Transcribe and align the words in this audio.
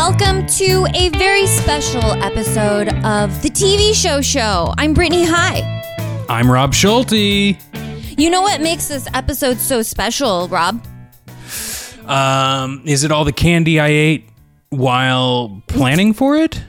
Welcome 0.00 0.46
to 0.46 0.86
a 0.94 1.10
very 1.10 1.46
special 1.46 2.02
episode 2.22 2.88
of 3.04 3.42
the 3.42 3.50
TV 3.50 3.94
Show 3.94 4.22
Show. 4.22 4.72
I'm 4.78 4.94
Brittany 4.94 5.26
High. 5.26 5.60
I'm 6.26 6.50
Rob 6.50 6.72
Schulte. 6.72 7.12
You 7.12 8.30
know 8.30 8.40
what 8.40 8.62
makes 8.62 8.88
this 8.88 9.06
episode 9.12 9.58
so 9.58 9.82
special, 9.82 10.48
Rob? 10.48 10.82
Um, 12.06 12.80
is 12.86 13.04
it 13.04 13.12
all 13.12 13.26
the 13.26 13.32
candy 13.34 13.78
I 13.78 13.88
ate 13.88 14.30
while 14.70 15.62
planning 15.68 16.14
for 16.14 16.38
it? 16.38 16.64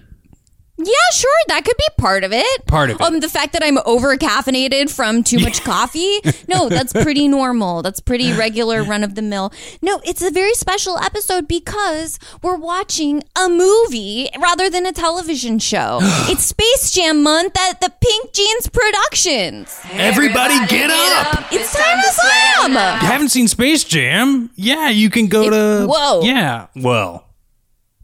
Yeah, 0.85 1.09
sure, 1.13 1.31
that 1.47 1.63
could 1.65 1.77
be 1.77 1.87
part 1.97 2.23
of 2.23 2.31
it. 2.33 2.65
Part 2.65 2.89
of 2.89 2.99
it. 2.99 3.01
Um, 3.01 3.19
the 3.19 3.29
fact 3.29 3.53
that 3.53 3.63
I'm 3.63 3.77
over 3.85 4.15
caffeinated 4.17 4.89
from 4.93 5.23
too 5.23 5.39
much 5.39 5.63
coffee. 5.63 6.19
No, 6.47 6.67
that's 6.69 6.91
pretty 6.91 7.27
normal. 7.29 7.81
That's 7.81 7.99
pretty 8.01 8.33
regular, 8.33 8.83
run 8.83 9.03
of 9.03 9.15
the 9.15 9.21
mill. 9.21 9.53
No, 9.81 10.01
it's 10.03 10.21
a 10.21 10.31
very 10.31 10.53
special 10.53 10.97
episode 10.97 11.47
because 11.47 12.19
we're 12.41 12.57
watching 12.57 13.23
a 13.41 13.47
movie 13.47 14.27
rather 14.41 14.69
than 14.69 14.85
a 14.85 14.91
television 14.91 15.59
show. 15.59 15.99
it's 16.29 16.43
Space 16.45 16.91
Jam 16.91 17.23
month 17.23 17.57
at 17.57 17.79
the 17.79 17.89
Pink 18.01 18.33
Jeans 18.33 18.67
Productions. 18.69 19.79
Everybody, 19.91 20.55
get 20.67 20.89
up! 20.89 21.45
It's 21.51 21.73
time 21.73 22.01
to 22.01 22.09
slam. 22.09 22.71
You 22.71 23.07
haven't 23.07 23.29
seen 23.29 23.47
Space 23.47 23.83
Jam? 23.83 24.49
Yeah, 24.55 24.89
you 24.89 25.09
can 25.09 25.27
go 25.27 25.49
to. 25.49 25.87
whoa. 25.87 26.21
Yeah, 26.23 26.67
well. 26.75 27.27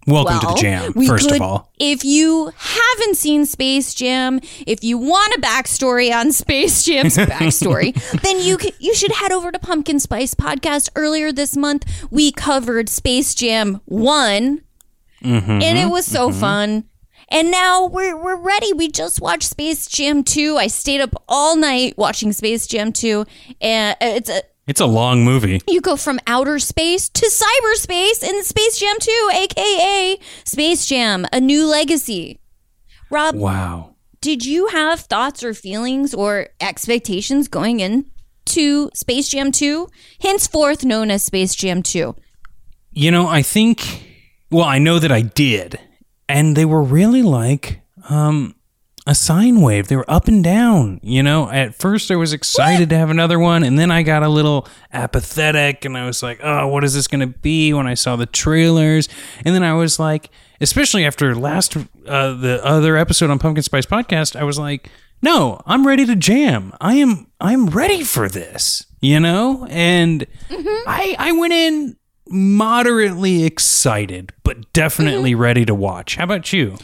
Welcome 0.08 0.40
to 0.40 0.48
the 0.48 0.54
jam, 0.54 0.94
first 0.94 1.28
could- 1.28 1.36
of 1.36 1.42
all. 1.42 1.72
If 1.80 2.06
you 2.06 2.52
haven't 2.56 3.18
seen 3.18 3.46
Space 3.46 3.94
Jam, 3.94 4.40
if 4.66 4.84
you 4.84 4.98
want 4.98 5.34
a 5.36 5.42
backstory 5.42 6.12
on 6.16 6.32
Space 6.32 6.84
Jam's 6.84 7.18
backstory, 7.18 7.94
then 8.22 8.40
you 8.40 8.58
c- 8.58 8.74
you 8.80 8.96
should 8.96 9.12
head 9.12 9.32
over 9.34 9.52
to 9.52 9.60
Pumpkin 9.60 10.00
Spice 10.00 10.34
Podcast. 10.34 10.90
Earlier 10.96 11.32
this 11.34 11.58
month, 11.58 12.08
we 12.10 12.32
covered 12.32 12.88
Space 12.90 13.36
Jam 13.36 13.82
one, 13.86 14.62
Mm-hmm, 15.24 15.50
and 15.64 15.78
it 15.78 15.90
was 15.90 16.06
so 16.06 16.32
fun. 16.32 16.86
And 17.30 17.52
now 17.52 17.86
we're 17.88 18.16
we're 18.16 18.38
ready. 18.38 18.72
We 18.72 18.90
just 18.90 19.20
watched 19.20 19.44
Space 19.50 19.88
Jam 19.88 20.24
two. 20.24 20.56
I 20.58 20.68
stayed 20.68 21.02
up 21.02 21.22
all 21.28 21.58
night 21.58 21.96
watching 21.98 22.32
Space 22.32 22.66
Jam 22.68 22.94
two, 22.94 23.26
and 23.60 23.98
it's 24.00 24.30
a 24.30 24.42
It's 24.68 24.82
a 24.82 24.86
long 24.86 25.24
movie. 25.24 25.62
you 25.68 25.80
go 25.82 25.96
from 25.96 26.20
outer 26.28 26.60
space 26.60 27.08
to 27.10 27.26
cyberspace 27.32 28.22
in 28.22 28.44
Space 28.44 28.78
Jam 28.78 28.98
2, 29.00 29.30
aka 29.34 30.18
Space 30.44 30.86
Jam, 30.86 31.26
a 31.32 31.40
new 31.40 31.66
legacy. 31.66 32.40
Rob, 33.10 33.36
Wow. 33.36 33.96
did 34.20 34.46
you 34.46 34.68
have 34.68 35.00
thoughts 35.00 35.42
or 35.44 35.54
feelings 35.54 36.14
or 36.14 36.50
expectations 36.60 37.48
going 37.48 37.80
into 37.80 38.90
Space 38.94 39.30
Jam 39.30 39.54
2, 39.54 39.88
henceforth 40.20 40.84
known 40.84 41.12
as 41.12 41.24
Space 41.24 41.56
Jam 41.56 41.82
2? 41.82 42.14
You 42.92 43.12
know, 43.12 43.28
I 43.28 43.42
think. 43.44 44.04
Well, 44.52 44.66
I 44.66 44.80
know 44.80 45.00
that 45.00 45.12
I 45.12 45.22
did, 45.22 45.80
and 46.28 46.56
they 46.58 46.66
were 46.66 46.82
really 46.84 47.22
like 47.22 47.82
um, 48.10 48.56
a 49.08 49.16
sine 49.16 49.62
wave. 49.62 49.88
They 49.88 49.96
were 49.96 50.10
up 50.10 50.28
and 50.28 50.44
down. 50.44 51.00
You 51.02 51.24
know, 51.24 51.50
at 51.50 51.74
first 51.74 52.12
I 52.12 52.18
was 52.18 52.34
excited 52.34 52.90
to 52.90 52.98
have 52.98 53.10
another 53.10 53.40
one, 53.40 53.64
and 53.64 53.80
then 53.80 53.90
I 53.90 54.04
got 54.04 54.22
a 54.22 54.28
little 54.28 54.68
apathetic, 54.94 55.86
and 55.86 55.98
I 55.98 56.06
was 56.06 56.22
like, 56.22 56.40
"Oh, 56.44 56.68
what 56.68 56.84
is 56.84 56.94
this 56.94 57.08
going 57.08 57.22
to 57.22 57.28
be?" 57.40 57.74
When 57.74 57.88
I 57.88 57.94
saw 57.94 58.18
the 58.18 58.26
trailers, 58.26 59.08
and 59.46 59.56
then 59.56 59.64
I 59.64 59.74
was 59.74 59.98
like, 59.98 60.30
especially 60.60 61.06
after 61.06 61.34
last 61.34 61.78
uh, 61.78 62.34
the 62.34 62.60
other 62.64 62.98
episode 62.98 63.30
on 63.30 63.40
Pumpkin 63.40 63.64
Spice 63.64 63.86
Podcast, 63.86 64.36
I 64.36 64.44
was 64.44 64.60
like, 64.60 64.90
"No, 65.22 65.62
I'm 65.66 65.88
ready 65.88 66.06
to 66.06 66.16
jam. 66.16 66.74
I 66.82 66.96
am. 66.96 67.28
I'm 67.40 67.68
ready 67.68 68.04
for 68.04 68.28
this." 68.28 68.86
You 69.00 69.20
know, 69.22 69.66
and 69.70 70.28
I 70.50 71.16
I 71.18 71.32
went 71.32 71.54
in 71.54 71.96
moderately 72.30 73.46
excited, 73.46 74.34
but 74.44 74.74
definitely 74.74 75.34
ready 75.34 75.64
to 75.64 75.74
watch. 75.74 76.18
How 76.18 76.26
about 76.26 76.52
you? 76.52 76.78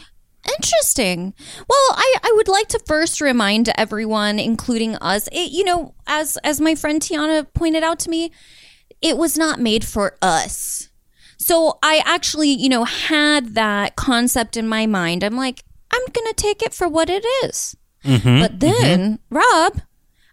Interesting. 0.48 1.34
Well, 1.68 1.88
I, 1.92 2.16
I 2.22 2.32
would 2.36 2.48
like 2.48 2.68
to 2.68 2.80
first 2.86 3.20
remind 3.20 3.70
everyone, 3.76 4.38
including 4.38 4.96
us, 4.96 5.28
it, 5.32 5.52
you 5.52 5.64
know, 5.64 5.94
as 6.06 6.36
as 6.44 6.60
my 6.60 6.74
friend 6.74 7.00
Tiana 7.00 7.46
pointed 7.54 7.82
out 7.82 7.98
to 8.00 8.10
me, 8.10 8.30
it 9.00 9.16
was 9.16 9.36
not 9.38 9.58
made 9.60 9.84
for 9.84 10.16
us. 10.20 10.90
So 11.38 11.78
I 11.82 12.02
actually, 12.04 12.50
you 12.50 12.68
know, 12.68 12.84
had 12.84 13.54
that 13.54 13.96
concept 13.96 14.56
in 14.56 14.68
my 14.68 14.86
mind. 14.86 15.24
I'm 15.24 15.36
like, 15.36 15.64
I'm 15.90 16.02
gonna 16.12 16.32
take 16.34 16.62
it 16.62 16.74
for 16.74 16.88
what 16.88 17.08
it 17.10 17.24
is. 17.44 17.76
but 18.40 18.60
then, 18.60 19.18
Rob, 19.30 19.80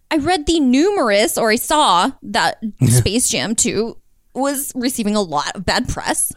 I 0.10 0.18
read 0.18 0.46
the 0.46 0.60
numerous, 0.60 1.38
or 1.38 1.52
I 1.52 1.56
saw 1.56 2.12
that 2.24 2.62
Space 2.88 3.30
Jam 3.30 3.56
2 3.56 3.98
was 4.34 4.72
receiving 4.76 5.16
a 5.16 5.22
lot 5.22 5.56
of 5.56 5.66
bad 5.66 5.88
press. 5.90 6.32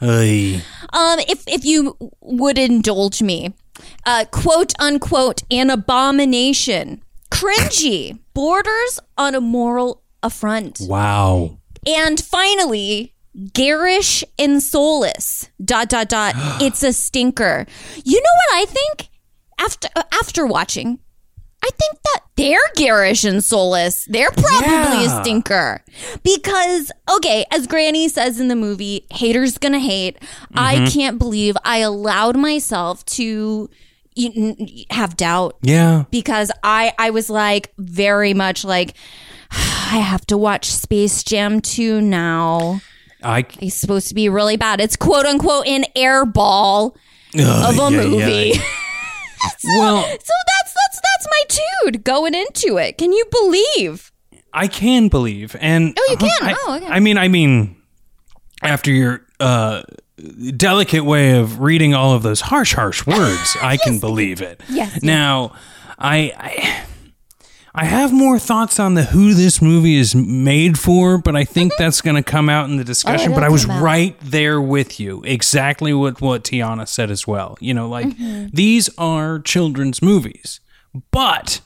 Um, 0.92 1.18
if 1.28 1.42
if 1.48 1.64
you 1.64 1.96
would 2.20 2.58
indulge 2.58 3.20
me, 3.22 3.54
uh, 4.06 4.24
quote 4.30 4.72
unquote, 4.78 5.42
an 5.50 5.70
abomination, 5.70 7.02
cringy, 7.30 8.18
borders 8.34 9.00
on 9.18 9.34
a 9.34 9.40
moral 9.40 10.02
affront, 10.22 10.78
Wow. 10.82 11.58
and 11.86 12.20
finally, 12.20 13.14
garish 13.52 14.22
and 14.38 14.62
soulless. 14.62 15.48
Dot 15.64 15.88
dot 15.88 16.08
dot. 16.08 16.34
it's 16.62 16.82
a 16.82 16.92
stinker. 16.92 17.66
You 18.04 18.16
know 18.20 18.30
what 18.48 18.62
I 18.62 18.64
think? 18.66 19.08
After 19.58 19.88
after 20.12 20.46
watching. 20.46 20.98
I 21.62 21.70
think 21.70 21.96
that 22.04 22.20
they're 22.36 22.58
garish 22.76 23.24
and 23.24 23.42
soulless. 23.44 24.04
They're 24.06 24.30
probably 24.30 25.04
Yeah. 25.04 25.20
a 25.20 25.22
stinker. 25.22 25.82
Because, 26.22 26.90
okay, 27.16 27.44
as 27.50 27.66
Granny 27.66 28.08
says 28.08 28.40
in 28.40 28.48
the 28.48 28.56
movie, 28.56 29.06
haters 29.10 29.58
gonna 29.58 29.78
hate. 29.78 30.18
I 30.54 30.76
mm-hmm. 30.76 30.86
can't 30.86 31.18
believe 31.18 31.56
I 31.64 31.78
allowed 31.78 32.36
myself 32.36 33.04
to 33.06 33.70
have 34.90 35.16
doubt 35.16 35.56
Yeah. 35.62 36.04
because 36.10 36.50
I 36.62 36.92
I 36.98 37.10
was 37.10 37.28
like 37.30 37.72
very 37.78 38.32
much 38.34 38.64
like 38.64 38.94
I 39.50 39.98
have 39.98 40.26
to 40.26 40.38
watch 40.38 40.66
Space 40.72 41.22
Jam 41.24 41.60
2 41.60 42.00
now. 42.00 42.80
I 43.22 43.46
It's 43.60 43.74
supposed 43.76 44.08
to 44.08 44.14
be 44.14 44.28
really 44.28 44.56
bad. 44.56 44.80
It's 44.80 44.96
quote 44.96 45.26
unquote 45.26 45.66
an 45.66 45.84
airball 45.96 46.94
of 47.34 47.78
a 47.78 47.90
yeah, 47.90 47.90
movie. 47.90 48.52
yeah. 48.54 48.62
well, 49.78 50.02
So 50.04 50.34
that's 50.74 51.00
that's 51.02 51.26
my 51.30 51.60
dude 51.90 52.04
going 52.04 52.34
into 52.34 52.76
it. 52.78 52.98
Can 52.98 53.12
you 53.12 53.24
believe? 53.30 54.10
I 54.52 54.68
can 54.68 55.08
believe, 55.08 55.56
and 55.60 55.94
Oh, 55.98 56.06
you 56.10 56.16
can? 56.16 56.30
I, 56.42 56.54
Oh, 56.66 56.76
okay. 56.76 56.86
I 56.86 57.00
mean, 57.00 57.18
I 57.18 57.28
mean, 57.28 57.76
after 58.62 58.90
your 58.92 59.22
uh, 59.40 59.82
delicate 60.56 61.04
way 61.04 61.38
of 61.38 61.58
reading 61.60 61.92
all 61.94 62.12
of 62.14 62.22
those 62.22 62.40
harsh, 62.40 62.74
harsh 62.74 63.04
words, 63.06 63.56
I 63.62 63.76
can 63.76 63.98
believe 63.98 64.40
it. 64.42 64.60
Yes, 64.68 65.02
Now, 65.02 65.54
I, 65.98 66.32
I, 66.38 66.84
I 67.74 67.84
have 67.86 68.12
more 68.12 68.38
thoughts 68.38 68.78
on 68.78 68.94
the 68.94 69.02
who 69.02 69.34
this 69.34 69.60
movie 69.60 69.96
is 69.96 70.14
made 70.14 70.78
for, 70.78 71.18
but 71.18 71.34
I 71.34 71.42
think 71.42 71.72
that's 71.76 72.00
going 72.00 72.14
to 72.16 72.22
come 72.22 72.48
out 72.48 72.70
in 72.70 72.76
the 72.76 72.84
discussion. 72.84 73.32
it'll 73.32 73.34
but 73.34 73.42
I 73.44 73.48
was 73.48 73.66
right 73.66 74.16
there 74.22 74.60
with 74.60 75.00
you, 75.00 75.22
exactly 75.24 75.92
what 75.92 76.20
what 76.20 76.44
Tiana 76.44 76.86
said 76.86 77.10
as 77.10 77.26
well. 77.26 77.56
You 77.60 77.74
know, 77.74 77.88
like 77.88 78.06
Mm-hmm. 78.06 78.46
these 78.52 78.88
are 78.98 79.40
children's 79.40 80.00
movies, 80.00 80.60
but. 81.10 81.60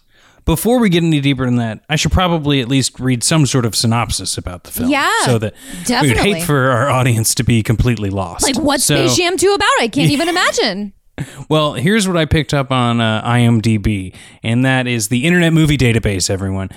Before 0.45 0.79
we 0.79 0.89
get 0.89 1.03
any 1.05 1.21
deeper 1.21 1.45
than 1.45 1.57
that, 1.57 1.85
I 1.91 1.97
should 1.97 2.11
probably 2.11 2.63
at 2.63 2.69
least 2.69 2.99
read 2.99 3.23
some 3.23 3.45
sort 3.45 3.67
of 3.67 3.77
synopsis 3.77 4.39
about 4.39 4.65
the 4.65 4.71
film. 4.71 4.89
Yeah, 4.91 5.11
So 5.27 5.37
that 5.39 5.53
definitely. 5.85 6.33
hate 6.37 6.45
for 6.45 6.71
our 6.71 6.89
audience 6.89 7.35
to 7.35 7.43
be 7.45 7.63
completely 7.63 8.09
lost. 8.09 8.45
Like 8.45 8.57
what's 8.59 8.85
So- 8.85 8.97
Space 9.09 9.19
Jam 9.19 9.37
2 9.37 9.53
about? 9.53 9.69
I 9.81 9.89
can't 9.89 10.11
even 10.11 10.27
imagine. 10.27 10.95
well, 11.51 11.75
here's 11.75 12.09
what 12.09 12.17
I 12.17 12.25
picked 12.25 12.55
up 12.55 12.73
on 12.73 12.99
uh, 12.99 13.23
IMDb, 13.29 14.15
and 14.43 14.65
that 14.65 14.87
is 14.87 15.09
the 15.09 15.27
Internet 15.27 15.53
Movie 15.53 15.77
Database, 15.77 16.31
everyone. 16.31 16.71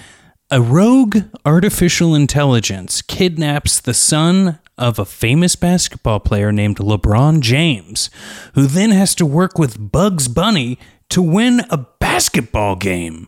A 0.49 0.61
rogue 0.61 1.19
artificial 1.45 2.13
intelligence 2.13 3.01
kidnaps 3.01 3.79
the 3.79 3.93
son 3.93 4.59
of 4.77 4.99
a 4.99 5.05
famous 5.05 5.55
basketball 5.55 6.19
player 6.19 6.51
named 6.51 6.75
LeBron 6.77 7.39
James, 7.39 8.09
who 8.53 8.65
then 8.67 8.89
has 8.91 9.15
to 9.15 9.25
work 9.25 9.57
with 9.57 9.91
Bugs 9.93 10.27
Bunny 10.27 10.77
to 11.09 11.21
win 11.21 11.61
a 11.69 11.85
basketball 12.21 12.75
game. 12.75 13.27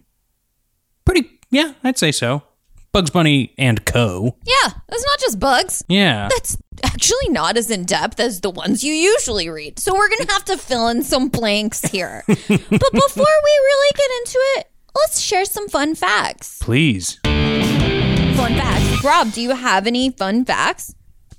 Pretty, 1.04 1.28
yeah, 1.50 1.74
I'd 1.84 1.98
say 1.98 2.12
so. 2.12 2.44
Bugs 2.92 3.10
Bunny 3.10 3.56
and 3.58 3.84
Co. 3.86 4.38
Yeah, 4.46 4.70
it's 4.88 5.04
not 5.04 5.20
just 5.20 5.40
bugs. 5.40 5.84
Yeah. 5.88 6.30
That's 6.30 6.58
actually 6.84 7.30
not 7.30 7.58
as 7.58 7.72
in 7.72 7.86
depth 7.86 8.20
as 8.20 8.42
the 8.42 8.52
ones 8.52 8.84
you 8.84 8.94
usually 8.94 9.50
read. 9.50 9.80
So 9.80 9.96
we're 9.96 10.10
going 10.10 10.28
to 10.28 10.32
have 10.32 10.46
to 10.46 10.58
fill 10.58 10.90
in 10.90 11.02
some 11.02 11.30
blanks 11.30 11.82
here. 11.82 12.24
but 12.28 12.38
before 12.38 12.68
we 12.70 13.54
really 13.64 13.92
get 13.96 14.10
into 14.20 14.38
it, 14.58 14.68
let's 14.96 15.20
share 15.20 15.46
some 15.46 15.68
fun 15.70 15.96
facts. 15.96 16.60
Please. 16.62 17.20
Fun 17.24 18.54
facts. 18.54 19.04
Rob, 19.04 19.32
do 19.32 19.42
you 19.42 19.56
have 19.56 19.88
any 19.88 20.12
fun 20.12 20.46
facts? 20.46 20.94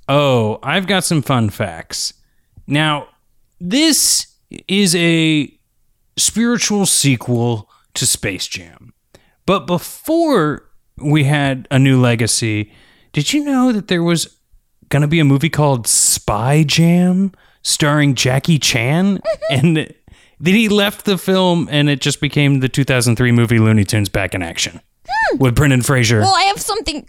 Oh, 0.09 0.59
I've 0.61 0.87
got 0.87 1.05
some 1.05 1.21
fun 1.21 1.49
facts. 1.51 2.15
Now, 2.67 3.07
this 3.61 4.27
is 4.67 4.93
a 4.97 5.57
spiritual 6.17 6.85
sequel 6.85 7.69
to 7.93 8.05
Space 8.05 8.47
Jam. 8.47 8.93
But 9.45 9.67
before 9.67 10.69
we 10.97 11.25
had 11.25 11.67
a 11.71 11.79
new 11.79 11.99
legacy, 11.99 12.71
did 13.13 13.33
you 13.33 13.43
know 13.43 13.71
that 13.71 13.87
there 13.87 14.03
was 14.03 14.37
going 14.89 15.01
to 15.01 15.07
be 15.07 15.19
a 15.19 15.25
movie 15.25 15.49
called 15.49 15.87
Spy 15.87 16.63
Jam 16.63 17.31
starring 17.63 18.15
Jackie 18.15 18.59
Chan, 18.59 19.17
mm-hmm. 19.17 19.43
and 19.49 19.77
then 19.77 20.53
he 20.53 20.69
left 20.69 21.05
the 21.05 21.17
film, 21.17 21.67
and 21.71 21.89
it 21.89 22.01
just 22.01 22.21
became 22.21 22.59
the 22.59 22.69
2003 22.69 23.31
movie 23.31 23.59
Looney 23.59 23.83
Tunes 23.83 24.09
Back 24.09 24.35
in 24.35 24.41
Action 24.41 24.81
with 25.39 25.55
Brendan 25.55 25.81
Fraser. 25.81 26.19
Well, 26.19 26.35
I 26.35 26.43
have 26.43 26.59
something 26.61 27.07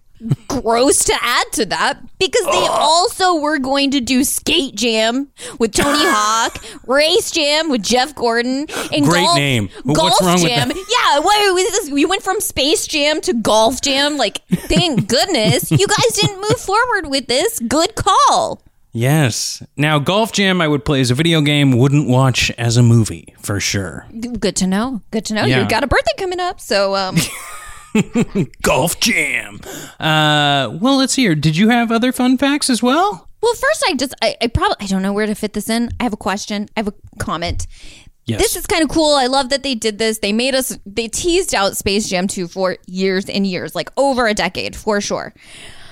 gross 0.49 1.05
to 1.05 1.15
add 1.21 1.45
to 1.53 1.67
that 1.67 1.99
because 2.19 2.45
they 2.47 2.67
also 2.71 3.39
were 3.39 3.59
going 3.59 3.91
to 3.91 4.01
do 4.01 4.25
Skate 4.25 4.75
Jam 4.75 5.29
with 5.59 5.73
Tony 5.73 5.99
Hawk, 6.03 6.65
Race 6.87 7.31
Jam 7.31 7.69
with 7.71 7.83
Jeff 7.83 8.15
Gordon, 8.15 8.67
and 8.93 9.05
Great 9.05 9.21
golf, 9.25 9.37
name. 9.37 9.69
What's 9.85 10.01
Golf 10.01 10.21
wrong 10.23 10.41
with 10.43 10.49
Jam. 10.49 10.69
that? 10.69 10.77
Yeah, 10.77 11.21
why 11.21 11.51
was 11.53 11.71
this? 11.71 11.91
We 11.91 12.07
went 12.07 12.23
from 12.23 12.41
Space 12.41 12.87
Jam 12.87 13.21
to 13.23 13.35
Golf 13.35 13.83
Jam. 13.83 14.17
Like, 14.17 14.41
thank 14.49 15.07
goodness 15.09 15.71
you 15.71 15.87
guys 15.87 16.13
didn't 16.15 16.41
move 16.41 16.59
forward 16.61 17.09
with 17.11 17.27
this. 17.27 17.59
Good 17.61 17.95
call. 17.95 18.63
yes. 18.93 19.63
Now, 19.77 19.99
Golf 19.99 20.33
Jam, 20.33 20.63
I 20.63 20.69
would 20.69 20.87
play 20.87 21.03
as 21.03 21.11
a 21.11 21.15
video 21.15 21.43
game, 21.43 21.77
wouldn't 21.77 22.09
watch 22.09 22.51
as 22.53 22.79
a 22.79 22.83
movie 22.83 23.35
for 23.39 23.61
sure. 23.61 24.07
Good 24.41 24.57
to 24.57 24.67
know. 24.67 25.03
Good 25.11 25.27
to 25.27 25.35
know. 25.35 25.45
Yeah. 25.45 25.63
You 25.63 25.69
got 25.69 25.85
a 25.85 25.87
birthday 25.87 26.13
coming 26.17 26.41
up, 26.41 26.59
so 26.59 26.97
um, 26.97 27.17
Golf 28.63 29.01
Jam. 29.01 29.61
Uh, 29.99 30.77
well, 30.81 30.97
let's 30.97 31.15
see 31.15 31.23
here. 31.23 31.35
Did 31.35 31.57
you 31.57 31.69
have 31.71 31.91
other 31.91 32.13
fun 32.13 32.39
facts 32.39 32.71
as 32.71 32.83
well? 32.83 33.29
Well, 33.43 33.55
first, 33.55 33.85
I 33.89 33.95
just, 33.95 34.15
I, 34.23 34.37
I 34.41 34.47
probably, 34.49 34.77
I 34.81 34.87
don't 34.87 35.03
know 35.03 35.13
where 35.13 35.27
to 35.27 35.35
fit 35.35 35.53
this 35.53 35.69
in. 35.69 35.91
I 36.01 36.05
have 36.05 36.13
a 36.13 36.19
question. 36.19 36.69
I 36.77 36.81
have 36.81 36.89
a 36.89 36.95
comment. 37.19 37.67
Yes. 38.25 38.41
This 38.41 38.57
is 38.57 38.67
kind 38.67 38.83
of 38.83 38.89
cool. 38.89 39.15
I 39.15 39.27
love 39.27 39.51
that 39.51 39.63
they 39.63 39.77
did 39.77 39.99
this. 39.99 40.19
They 40.19 40.33
made 40.33 40.55
us, 40.55 40.77
they 40.85 41.07
teased 41.07 41.55
out 41.55 41.77
Space 41.77 42.09
Jam 42.09 42.27
2 42.27 42.49
for 42.49 42.77
years 42.87 43.29
and 43.29 43.47
years, 43.47 43.77
like 43.77 43.91
over 43.97 44.27
a 44.27 44.35
decade 44.35 44.75
for 44.75 45.01
sure. 45.01 45.33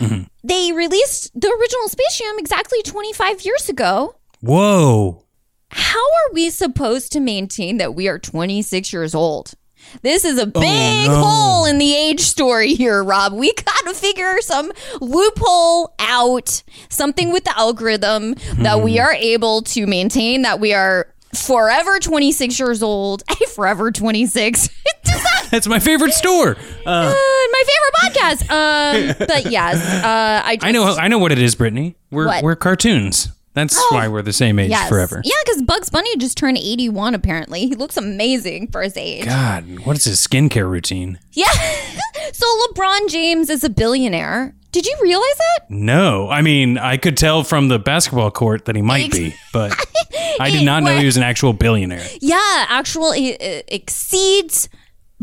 Mm-hmm. 0.01 0.25
They 0.43 0.73
released 0.73 1.31
the 1.41 1.49
original 1.49 1.89
Space 1.89 2.19
Jam 2.19 2.35
exactly 2.39 2.83
25 2.83 3.43
years 3.43 3.69
ago. 3.69 4.17
Whoa. 4.41 5.25
How 5.71 6.01
are 6.01 6.33
we 6.33 6.51
supposed 6.51 7.13
to 7.13 7.21
maintain 7.21 7.77
that 7.77 7.95
we 7.95 8.09
are 8.09 8.19
26 8.19 8.93
years 8.93 9.15
old? 9.15 9.55
This 10.03 10.25
is 10.25 10.39
a 10.39 10.47
big 10.47 11.09
Oh, 11.09 11.13
no. 11.13 11.23
hole 11.25 11.65
in 11.67 11.79
the 11.79 11.95
age 11.95 12.21
story 12.21 12.75
here, 12.75 13.03
Rob. 13.03 13.33
We 13.33 13.53
got 13.55 13.87
to 13.87 13.95
figure 13.95 14.37
some 14.41 14.73
loophole 15.01 15.95
out, 15.99 16.63
something 16.89 17.33
with 17.33 17.45
the 17.45 17.57
algorithm 17.59 18.35
that 18.59 18.81
we 18.83 18.95
Hmm. 18.97 19.03
are 19.03 19.13
able 19.13 19.63
to 19.63 19.87
maintain 19.87 20.43
that 20.43 20.61
we 20.61 20.75
are 20.75 21.07
forever 21.35 21.99
26 21.99 22.59
years 22.59 22.83
old. 22.83 23.23
forever 23.55 23.91
26. 23.91 24.69
Does 25.05 25.23
That's 25.51 25.67
my 25.69 25.79
favorite 25.79 26.13
store. 26.13 26.57
Uh, 26.87 26.89
uh, 26.89 27.15
my 27.15 27.63
favorite 27.67 27.95
podcast. 28.03 28.51
Um, 28.51 29.27
but 29.29 29.51
yes, 29.51 29.77
uh, 30.05 30.43
I 30.45 30.57
just, 30.57 30.67
I 30.67 30.71
know. 30.73 30.85
I 30.97 31.09
know 31.09 31.19
what 31.19 31.31
it 31.33 31.39
is, 31.39 31.55
Brittany. 31.55 31.97
We're 32.11 32.27
What? 32.27 32.43
we're 32.43 32.57
cartoons. 32.57 33.29
That's 33.55 33.77
oh, 33.79 33.89
why 33.93 34.09
we're 34.09 34.23
the 34.23 34.33
same 34.33 34.59
age 34.59 34.71
Yes. 34.71 34.89
forever. 34.89 35.23
Yeah, 35.25 35.33
because 35.45 35.63
Bugs 35.63 35.89
Bunny 35.89 36.17
just 36.17 36.37
turned 36.37 36.59
81, 36.59 37.15
apparently. 37.15 37.67
He 37.67 37.75
looks 37.75 37.97
amazing 37.97 38.69
for 38.69 38.83
his 38.83 38.97
age. 38.97 39.25
God, 39.25 39.87
what 39.87 39.97
is 39.97 40.05
his 40.05 40.21
skincare 40.21 40.69
routine? 40.69 41.19
Yeah. 41.33 41.47
so 42.33 42.47
LeBron 42.67 43.09
James 43.09 43.49
is 43.51 43.65
a 43.65 43.71
billionaire. 43.71 44.55
Did 44.73 44.87
you 44.87 44.97
realize 45.01 45.39
that? 45.39 45.71
No, 45.71 46.29
I 46.29 46.43
mean 46.43 46.79
I 46.79 46.97
could 46.97 47.17
tell 47.17 47.45
from 47.45 47.69
the 47.69 47.79
basketball 47.79 48.33
court 48.33 48.65
that 48.65 48.75
he 48.75 48.83
might 48.83 49.13
be, 49.13 49.33
but 49.53 49.73
I 50.41 50.51
did 50.51 50.65
not 50.65 50.83
know 50.83 50.99
he 50.99 51.07
was 51.07 51.17
an 51.17 51.23
actual 51.23 51.53
billionaire. 51.53 52.05
Yeah, 52.21 52.67
actual 52.69 53.13
it, 53.13 53.41
it 53.41 53.65
uh, 53.65 53.69
exceeds 53.69 54.69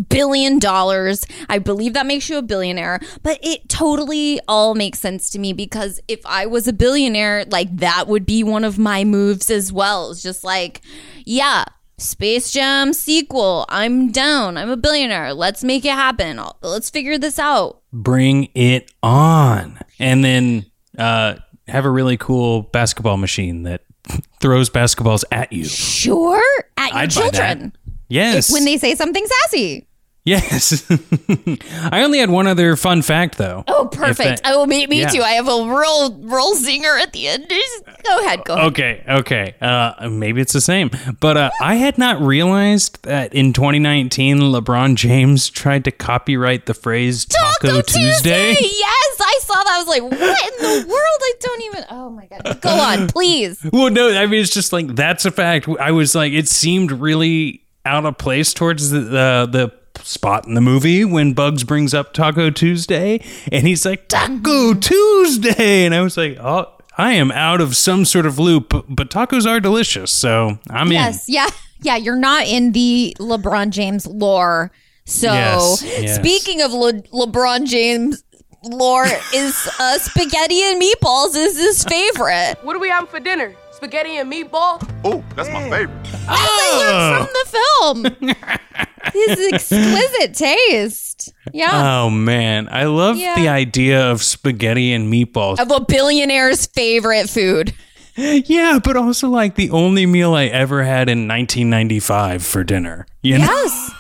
billion 0.10 0.60
dollars. 0.60 1.26
I 1.50 1.60
believe 1.60 1.94
that 1.94 2.06
makes 2.06 2.30
you 2.30 2.38
a 2.38 2.42
billionaire, 2.42 3.00
but 3.24 3.40
it 3.42 3.70
totally 3.70 4.40
all 4.48 4.76
makes 4.76 5.00
sense 5.00 5.30
to 5.32 5.40
me 5.40 5.54
because 5.54 6.00
if 6.08 6.26
I 6.26 6.46
was 6.46 6.68
a 6.68 6.74
billionaire, 6.74 7.46
like 7.46 7.76
that 7.78 8.08
would 8.08 8.26
be 8.26 8.44
one 8.44 8.64
of 8.64 8.78
my 8.78 9.04
moves 9.04 9.50
as 9.50 9.72
well. 9.72 10.12
It's 10.12 10.22
just 10.22 10.44
like, 10.44 10.82
yeah, 11.26 11.66
Space 11.98 12.52
Jam 12.52 12.94
sequel. 12.94 13.66
I'm 13.70 14.12
down. 14.12 14.58
I'm 14.58 14.70
a 14.70 14.78
billionaire. 14.78 15.34
Let's 15.34 15.64
make 15.64 15.86
it 15.86 15.94
happen. 15.94 16.40
Let's 16.62 16.90
figure 16.90 17.18
this 17.18 17.38
out. 17.38 17.82
Bring 17.94 18.50
it 18.56 18.92
on, 19.04 19.80
and 20.00 20.24
then 20.24 20.66
uh, 20.98 21.36
have 21.68 21.86
a 21.86 21.90
really 21.90 22.18
cool 22.18 22.64
basketball 22.64 23.18
machine 23.18 23.64
that 23.64 23.84
throws 24.42 24.70
basketballs 24.70 25.24
at 25.32 25.54
you. 25.54 25.66
Sure, 25.66 26.42
at 26.78 26.92
your 26.92 27.00
I'd 27.00 27.12
children. 27.12 27.74
Yes, 28.12 28.52
when 28.52 28.66
they 28.66 28.78
say 28.78 28.96
something 28.96 29.25
sassy. 29.25 29.88
yes. 30.24 30.84
I 31.92 32.04
only 32.04 32.19
had 32.19 32.30
one 32.30 32.46
other 32.46 32.75
fun 32.75 33.02
fact 33.02 33.38
though. 33.38 33.63
Oh, 33.68 33.88
perfect. 33.92 34.44
that- 34.44 34.54
oh, 34.54 34.66
me, 34.68 34.86
me 34.86 35.02
yeah. 35.02 35.10
too. 35.10 35.22
I 35.22 35.31
have 35.31 35.48
a 35.48 35.63
real, 35.66 36.13
real 36.19 36.54
zinger 36.56 37.02
at 37.02 37.12
the 37.13 37.28
end. 37.28 37.48
Just- 37.50 37.84
Go 38.04 38.19
ahead. 38.25 38.44
Go 38.46 38.54
ahead. 38.56 38.68
Okay, 38.68 39.04
okay. 39.08 39.56
Uh, 39.62 40.10
maybe 40.10 40.42
it's 40.42 40.54
the 40.54 40.62
same. 40.62 40.92
But 41.19 41.38
uh, 41.38 41.52
I 41.62 41.75
had 41.75 41.98
not 41.98 42.22
realized 42.22 43.02
that 43.04 43.34
in 43.34 43.54
2019, 43.54 44.38
LeBron 44.40 44.96
James 44.96 45.50
tried 45.50 45.86
to 45.86 45.92
copyright 45.92 46.66
the 46.66 46.74
phrase 46.74 47.25
Taco, 47.25 47.81
Tuesday. 47.81 48.56
Yes, 48.60 49.18
I 49.22 49.40
saw 49.44 49.54
that. 49.56 49.68
I 49.72 49.78
was 49.80 49.88
like, 49.88 50.04
what 50.04 50.14
in 50.14 50.84
the 50.84 50.88
world? 50.88 50.98
I 51.22 51.34
don't 51.40 51.62
even. 51.64 51.86
Oh 51.90 52.10
my 52.10 52.25
god. 52.28 52.62
Go 52.62 52.69
on, 52.69 53.07
please. 53.07 53.60
Well, 53.72 53.90
no, 53.90 54.10
I 54.16 54.25
mean, 54.28 54.42
it's 54.42 54.54
just 54.54 54.74
like, 54.74 54.88
that's 54.96 55.25
a 55.25 55.31
fact. 55.31 55.68
I 55.80 55.92
was 55.92 56.14
like, 56.14 56.34
it 56.34 56.48
seemed 56.48 56.92
really 56.92 57.64
out 57.86 58.06
of 58.06 58.18
place 58.18 58.54
towards 58.54 58.89
the, 58.92 59.00
the, 59.00 59.50
the 59.95 60.04
spot 60.04 60.48
in 60.48 60.54
the 60.54 60.62
movie 60.62 61.04
when 61.06 61.33
Bugs 61.33 61.63
brings 61.63 61.94
up 61.94 62.13
Taco 62.13 62.50
Tuesday. 62.50 63.24
And 63.51 63.66
he's 63.68 63.86
like, 63.86 64.07
Taco 64.07 64.74
Tuesday. 64.74 65.86
And 65.86 65.94
I 65.95 66.01
was 66.01 66.18
like, 66.18 66.38
oh. 66.39 66.74
I 66.98 67.13
am 67.13 67.31
out 67.31 67.62
of 67.62 67.78
some 67.78 68.04
sort 68.04 68.25
of 68.25 68.38
loop, 68.38 68.68
but- 68.69 68.86
but 68.89 69.10
tacos 69.10 69.50
are 69.50 69.60
delicious, 69.62 70.12
so 70.12 70.60
I'm 70.69 70.88
in 70.88 70.94
Yes. 70.94 71.25
Yeah. 71.28 71.48
Yeah. 71.81 71.95
You're 71.95 72.18
not 72.18 72.45
in 72.48 72.74
the 72.74 73.16
LeBron 73.18 73.69
James 73.69 74.06
lore. 74.06 74.72
So, 75.06 75.31
Yes, 75.33 75.83
yes. 75.83 76.16
speaking 76.18 76.62
of 76.62 76.74
Le- 76.74 77.01
LeBron 77.01 77.66
James 77.66 78.24
lore, 78.63 79.07
is 79.33 79.69
uh, 79.80 79.98
spaghetti 79.98 80.62
and 80.63 80.81
meatballs 80.81 81.33
is 81.36 81.57
his 81.57 81.83
favorite. 81.86 82.57
What 82.62 82.75
are 82.75 82.80
we 82.80 82.89
having 82.89 83.07
for 83.07 83.19
dinner? 83.22 83.56
Spaghetti 83.81 84.18
and 84.18 84.31
meatball? 84.31 84.80
Oh, 85.04 85.24
that's 85.36 85.50
my 85.50 85.68
favorite. 85.68 85.89
Ah. 86.30 87.25
from 87.25 88.04
the 88.04 88.16
film. 88.22 88.30
His 89.12 89.54
exquisite 89.54 90.36
taste. 90.36 91.33
Yeah. 91.51 91.72
Oh 92.04 92.12
man, 92.12 92.69
I 92.69 92.83
love 92.83 93.18
Yeah. 93.18 93.33
the 93.33 93.48
idea 93.48 94.11
of 94.11 94.21
spaghetti 94.21 94.94
and 94.94 95.11
meatballs. 95.11 95.59
of 95.59 95.71
a 95.71 95.83
billionaire's 95.83 96.68
favorite 96.68 97.28
food. 97.28 97.73
yeah, 98.16 98.78
but 98.83 98.95
also 98.97 99.30
like 99.30 99.56
the 99.56 99.71
only 99.71 100.06
meal 100.06 100.35
I 100.35 100.45
ever 100.45 100.83
had 100.83 101.09
in 101.09 101.28
1995 101.28 102.45
for 102.45 102.64
dinner. 102.64 103.07
You 103.23 103.40
know? 103.40 103.45
Yes. 103.45 103.92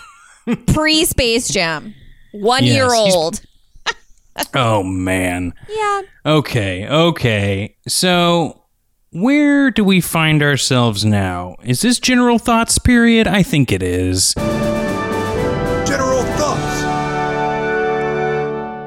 Pre 0.75 1.05
Space 1.05 1.47
Jam. 1.47 1.95
One 2.33 2.63
Yes, 2.65 2.75
year 2.75 2.93
he's- 2.93 3.15
old. 3.15 3.41
Oh 4.53 4.83
man. 4.83 5.53
Yeah. 5.67 6.01
Okay, 6.23 6.87
okay. 6.87 7.75
So 7.87 8.60
where 9.11 9.69
do 9.71 9.83
we 9.83 9.99
find 9.99 10.41
ourselves 10.41 11.03
now? 11.03 11.57
Is 11.63 11.81
this 11.81 11.99
general 11.99 12.39
thoughts 12.39 12.77
period? 12.79 13.27
I 13.27 13.43
think 13.43 13.71
it 13.71 13.83
is. 13.83 14.33
General 15.85 16.23
thoughts. 16.37 16.81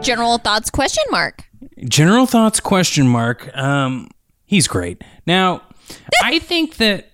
General 0.06 0.38
thoughts 0.38 0.70
question 0.70 1.04
mark. 1.10 1.44
General 1.86 2.24
thoughts 2.26 2.58
question 2.60 3.06
mark. 3.06 3.54
Um 3.56 4.08
he's 4.46 4.66
great. 4.66 5.02
Now, 5.26 5.62
I 6.22 6.38
think 6.38 6.76
that 6.76 7.10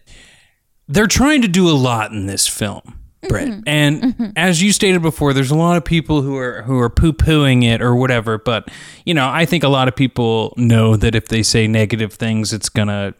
they're 0.86 1.06
trying 1.06 1.42
to 1.42 1.48
do 1.48 1.68
a 1.68 1.72
lot 1.74 2.12
in 2.12 2.26
this 2.26 2.46
film. 2.46 2.99
Britt. 3.30 3.48
Mm-hmm. 3.48 3.60
And 3.66 4.02
mm-hmm. 4.02 4.30
as 4.36 4.62
you 4.62 4.72
stated 4.72 5.02
before, 5.02 5.32
there's 5.32 5.50
a 5.50 5.56
lot 5.56 5.76
of 5.76 5.84
people 5.84 6.22
who 6.22 6.36
are 6.36 6.62
who 6.62 6.78
are 6.78 6.90
poo 6.90 7.12
pooing 7.12 7.64
it 7.64 7.80
or 7.80 7.94
whatever. 7.94 8.38
But 8.38 8.68
you 9.04 9.14
know, 9.14 9.28
I 9.28 9.44
think 9.44 9.62
a 9.62 9.68
lot 9.68 9.88
of 9.88 9.94
people 9.94 10.52
know 10.56 10.96
that 10.96 11.14
if 11.14 11.28
they 11.28 11.42
say 11.42 11.66
negative 11.66 12.12
things, 12.12 12.52
it's 12.52 12.68
gonna 12.68 13.14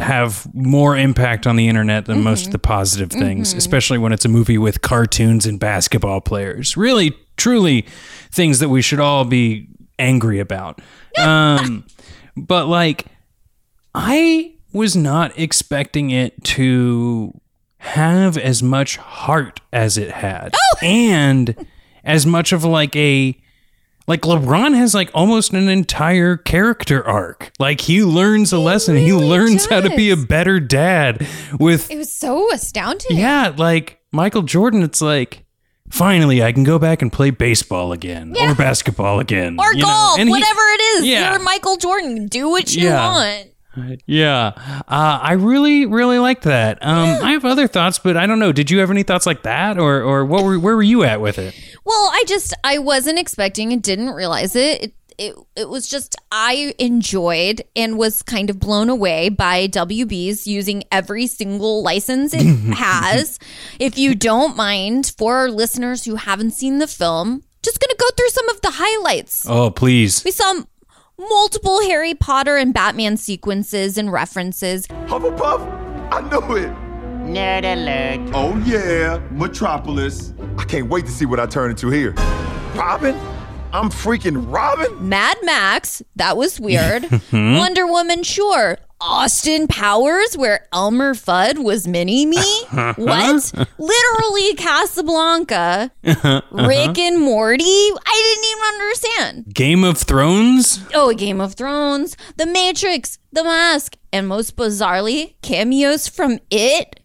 have 0.00 0.52
more 0.52 0.96
impact 0.96 1.46
on 1.46 1.54
the 1.54 1.68
internet 1.68 2.06
than 2.06 2.22
most 2.24 2.40
of 2.40 2.44
mm-hmm. 2.46 2.52
the 2.52 2.58
positive 2.58 3.10
things, 3.10 3.54
especially 3.54 3.96
when 3.96 4.12
it's 4.12 4.24
a 4.24 4.28
movie 4.28 4.58
with 4.58 4.82
cartoons 4.82 5.46
and 5.46 5.60
basketball 5.60 6.20
players. 6.20 6.76
Really, 6.76 7.16
truly, 7.36 7.82
things 8.32 8.58
that 8.58 8.70
we 8.70 8.82
should 8.82 8.98
all 8.98 9.24
be 9.24 9.68
angry 10.00 10.40
about. 10.40 10.80
Um, 11.16 11.86
but 12.36 12.66
like, 12.66 13.06
I 13.94 14.54
was 14.72 14.96
not 14.96 15.38
expecting 15.38 16.10
it 16.10 16.42
to 16.42 17.40
have 17.84 18.36
as 18.36 18.62
much 18.62 18.96
heart 18.96 19.60
as 19.72 19.96
it 19.98 20.10
had, 20.10 20.54
oh! 20.54 20.76
and 20.86 21.66
as 22.04 22.26
much 22.26 22.52
of 22.52 22.64
like 22.64 22.94
a 22.96 23.36
like 24.06 24.20
LeBron 24.22 24.74
has 24.76 24.94
like 24.94 25.10
almost 25.14 25.52
an 25.54 25.68
entire 25.70 26.36
character 26.36 27.02
arc. 27.06 27.52
Like 27.58 27.80
he 27.80 28.02
learns 28.04 28.52
a 28.52 28.58
lesson. 28.58 28.96
he 28.96 29.10
really 29.12 29.26
learns 29.26 29.64
how 29.66 29.80
to 29.80 29.88
be 29.96 30.10
a 30.10 30.16
better 30.16 30.60
dad 30.60 31.26
with 31.58 31.90
It 31.90 31.96
was 31.96 32.12
so 32.12 32.52
astounding. 32.52 33.16
yeah, 33.16 33.54
like 33.56 34.00
Michael 34.12 34.42
Jordan 34.42 34.82
it's 34.82 35.00
like 35.00 35.44
finally 35.88 36.42
I 36.42 36.52
can 36.52 36.64
go 36.64 36.78
back 36.78 37.00
and 37.00 37.10
play 37.12 37.30
baseball 37.30 37.92
again 37.92 38.34
Yeah. 38.36 38.52
or 38.52 38.54
basketball 38.54 39.20
again 39.20 39.56
Or 39.58 39.72
golf, 39.74 40.18
And 40.18 40.28
he- 40.28 40.32
whatever 40.34 40.60
it 40.60 40.80
is. 40.98 41.04
Yeah. 41.06 41.30
You're 41.32 41.42
Michael 41.42 41.76
Jordan. 41.78 42.26
Do 42.26 42.50
what 42.50 42.74
you 42.76 42.88
Yeah. 42.88 43.10
want. 43.10 43.48
Yeah, 44.06 44.52
uh, 44.56 45.18
I 45.22 45.32
really, 45.32 45.86
really 45.86 46.18
liked 46.18 46.44
that. 46.44 46.78
Um, 46.82 47.22
I 47.22 47.32
have 47.32 47.44
other 47.44 47.66
thoughts, 47.66 47.98
but 47.98 48.16
I 48.16 48.26
don't 48.26 48.38
know. 48.38 48.52
Did 48.52 48.70
you 48.70 48.78
have 48.80 48.90
any 48.90 49.02
thoughts 49.02 49.26
like 49.26 49.42
that, 49.42 49.78
or, 49.78 50.02
or 50.02 50.24
what 50.24 50.44
were, 50.44 50.58
where 50.58 50.76
were 50.76 50.82
you 50.82 51.04
at 51.04 51.20
with 51.20 51.38
it? 51.38 51.54
Well, 51.84 52.10
I 52.12 52.24
just 52.26 52.54
I 52.64 52.78
wasn't 52.78 53.18
expecting 53.18 53.72
and 53.72 53.82
didn't 53.82 54.10
realize 54.10 54.56
it. 54.56 54.82
It 54.82 54.94
it, 55.18 55.36
it 55.56 55.68
was 55.68 55.88
just 55.88 56.16
I 56.32 56.74
enjoyed 56.78 57.62
and 57.76 57.98
was 57.98 58.22
kind 58.22 58.50
of 58.50 58.58
blown 58.58 58.88
away 58.88 59.28
by 59.28 59.68
WB's 59.68 60.46
using 60.46 60.84
every 60.90 61.26
single 61.26 61.82
license 61.82 62.34
it 62.34 62.44
has. 62.74 63.38
If 63.78 63.98
you 63.98 64.14
don't 64.14 64.56
mind, 64.56 65.14
for 65.16 65.36
our 65.36 65.50
listeners 65.50 66.04
who 66.04 66.16
haven't 66.16 66.52
seen 66.52 66.78
the 66.78 66.86
film, 66.86 67.42
just 67.62 67.80
gonna 67.80 67.94
go 67.98 68.06
through 68.16 68.28
some 68.28 68.48
of 68.48 68.60
the 68.60 68.70
highlights. 68.72 69.46
Oh, 69.48 69.70
please. 69.70 70.24
We 70.24 70.30
saw 70.30 70.62
multiple 71.18 71.82
Harry 71.82 72.14
Potter 72.14 72.56
and 72.56 72.72
Batman 72.74 73.16
sequences 73.16 73.96
and 73.98 74.12
references. 74.12 74.86
Hufflepuff? 74.86 75.60
I 76.12 76.20
knew 76.28 76.56
it. 76.56 76.70
Nerd 77.24 77.64
alert. 77.64 78.30
Oh, 78.34 78.56
yeah. 78.66 79.18
Metropolis. 79.30 80.34
I 80.58 80.64
can't 80.64 80.88
wait 80.88 81.06
to 81.06 81.10
see 81.10 81.24
what 81.26 81.40
I 81.40 81.46
turn 81.46 81.70
into 81.70 81.88
here. 81.90 82.12
Robin? 82.74 83.14
I'm 83.72 83.88
freaking 83.90 84.52
Robin? 84.52 85.08
Mad 85.08 85.36
Max, 85.42 86.00
that 86.14 86.36
was 86.36 86.60
weird. 86.60 87.06
Wonder 87.32 87.86
Woman, 87.86 88.22
sure. 88.22 88.78
Austin 89.00 89.66
Powers, 89.66 90.36
where 90.36 90.66
Elmer 90.72 91.14
Fudd 91.14 91.62
was 91.62 91.86
Mini 91.86 92.26
Me? 92.26 92.36
what? 92.96 93.52
Literally 93.78 94.54
Casablanca. 94.54 95.90
Uh-huh, 96.04 96.28
uh-huh. 96.28 96.68
Rick 96.68 96.98
and 96.98 97.20
Morty? 97.20 97.64
I 97.64 98.34
didn't 98.34 98.50
even 98.50 98.80
understand. 98.80 99.54
Game 99.54 99.84
of 99.84 99.98
Thrones? 99.98 100.84
Oh, 100.94 101.12
Game 101.12 101.40
of 101.40 101.54
Thrones, 101.54 102.16
The 102.36 102.46
Matrix, 102.46 103.18
The 103.32 103.44
Mask, 103.44 103.96
and 104.12 104.28
most 104.28 104.56
bizarrely, 104.56 105.34
cameos 105.42 106.08
from 106.08 106.38
It 106.50 107.00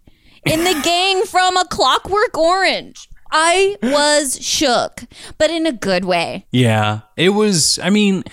and 0.46 0.66
the 0.66 0.80
gang 0.84 1.24
from 1.26 1.58
A 1.58 1.66
Clockwork 1.66 2.38
Orange. 2.38 3.08
I 3.32 3.78
was 3.84 4.44
shook, 4.44 5.04
but 5.38 5.52
in 5.52 5.66
a 5.68 5.72
good 5.72 6.06
way. 6.06 6.48
Yeah, 6.52 7.02
it 7.16 7.30
was. 7.30 7.78
I 7.80 7.92
mean, 7.92 8.24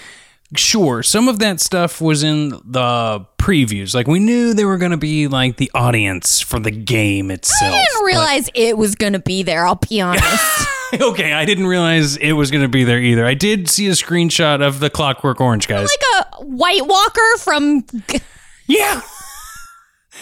sure, 0.57 1.03
some 1.03 1.29
of 1.29 1.39
that 1.41 1.61
stuff 1.61 2.01
was 2.01 2.23
in 2.23 2.51
the 2.65 3.27
previews. 3.47 3.95
Like 3.95 4.09
we 4.09 4.19
knew 4.19 4.55
they 4.55 4.65
were 4.65 4.77
going 4.77 4.91
to 4.91 4.97
be 4.97 5.29
like 5.29 5.57
the 5.57 5.71
audience 5.73 6.41
for 6.41 6.59
the 6.59 6.73
game 6.73 7.31
itself. 7.31 7.73
I 7.73 7.85
didn't 7.85 8.05
realize 8.05 8.51
it 8.55 8.77
was 8.77 8.97
going 8.97 9.13
to 9.13 9.21
be 9.21 9.45
there, 9.45 9.65
I'll 9.65 9.77
be 9.77 10.01
honest. 10.01 10.69
okay, 11.01 11.33
I 11.33 11.45
didn't 11.45 11.69
realize 11.69 12.17
it 12.17 12.33
was 12.33 12.51
going 12.51 12.63
to 12.63 12.69
be 12.69 12.83
there 12.83 12.99
either. 12.99 13.25
I 13.25 13.35
did 13.35 13.69
see 13.71 13.87
a 13.87 13.93
screenshot 13.93 14.67
of 14.67 14.81
the 14.81 14.91
Clockwork 14.91 15.41
Orange 15.41 15.69
guys. 15.69 15.89
like 15.89 16.25
a 16.41 16.45
White 16.45 16.87
Walker 16.89 17.37
from. 17.39 17.87
yeah. 18.67 19.03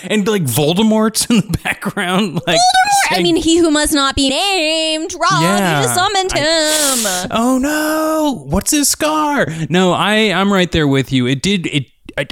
And 0.02 0.28
like 0.28 0.42
Voldemort's 0.42 1.24
in 1.26 1.36
the 1.36 1.58
background, 1.62 2.34
like 2.46 2.58
I 2.58 3.14
saying, 3.14 3.22
mean, 3.22 3.36
he 3.36 3.56
who 3.58 3.70
must 3.70 3.94
not 3.94 4.16
be 4.16 4.28
named. 4.28 5.14
Rob, 5.14 5.40
Yeah, 5.40 5.78
you 5.78 5.84
just 5.84 5.94
summoned 5.94 6.32
him. 6.32 7.28
"Oh 7.30 7.58
no, 7.62 8.44
what's 8.50 8.72
his 8.72 8.88
scar?" 8.88 9.46
No, 9.70 9.92
I 9.92 10.32
I'm 10.32 10.52
right 10.52 10.70
there 10.70 10.88
with 10.88 11.12
you. 11.12 11.26
It 11.26 11.42
did 11.42 11.66
it. 11.68 11.86
I, 12.18 12.26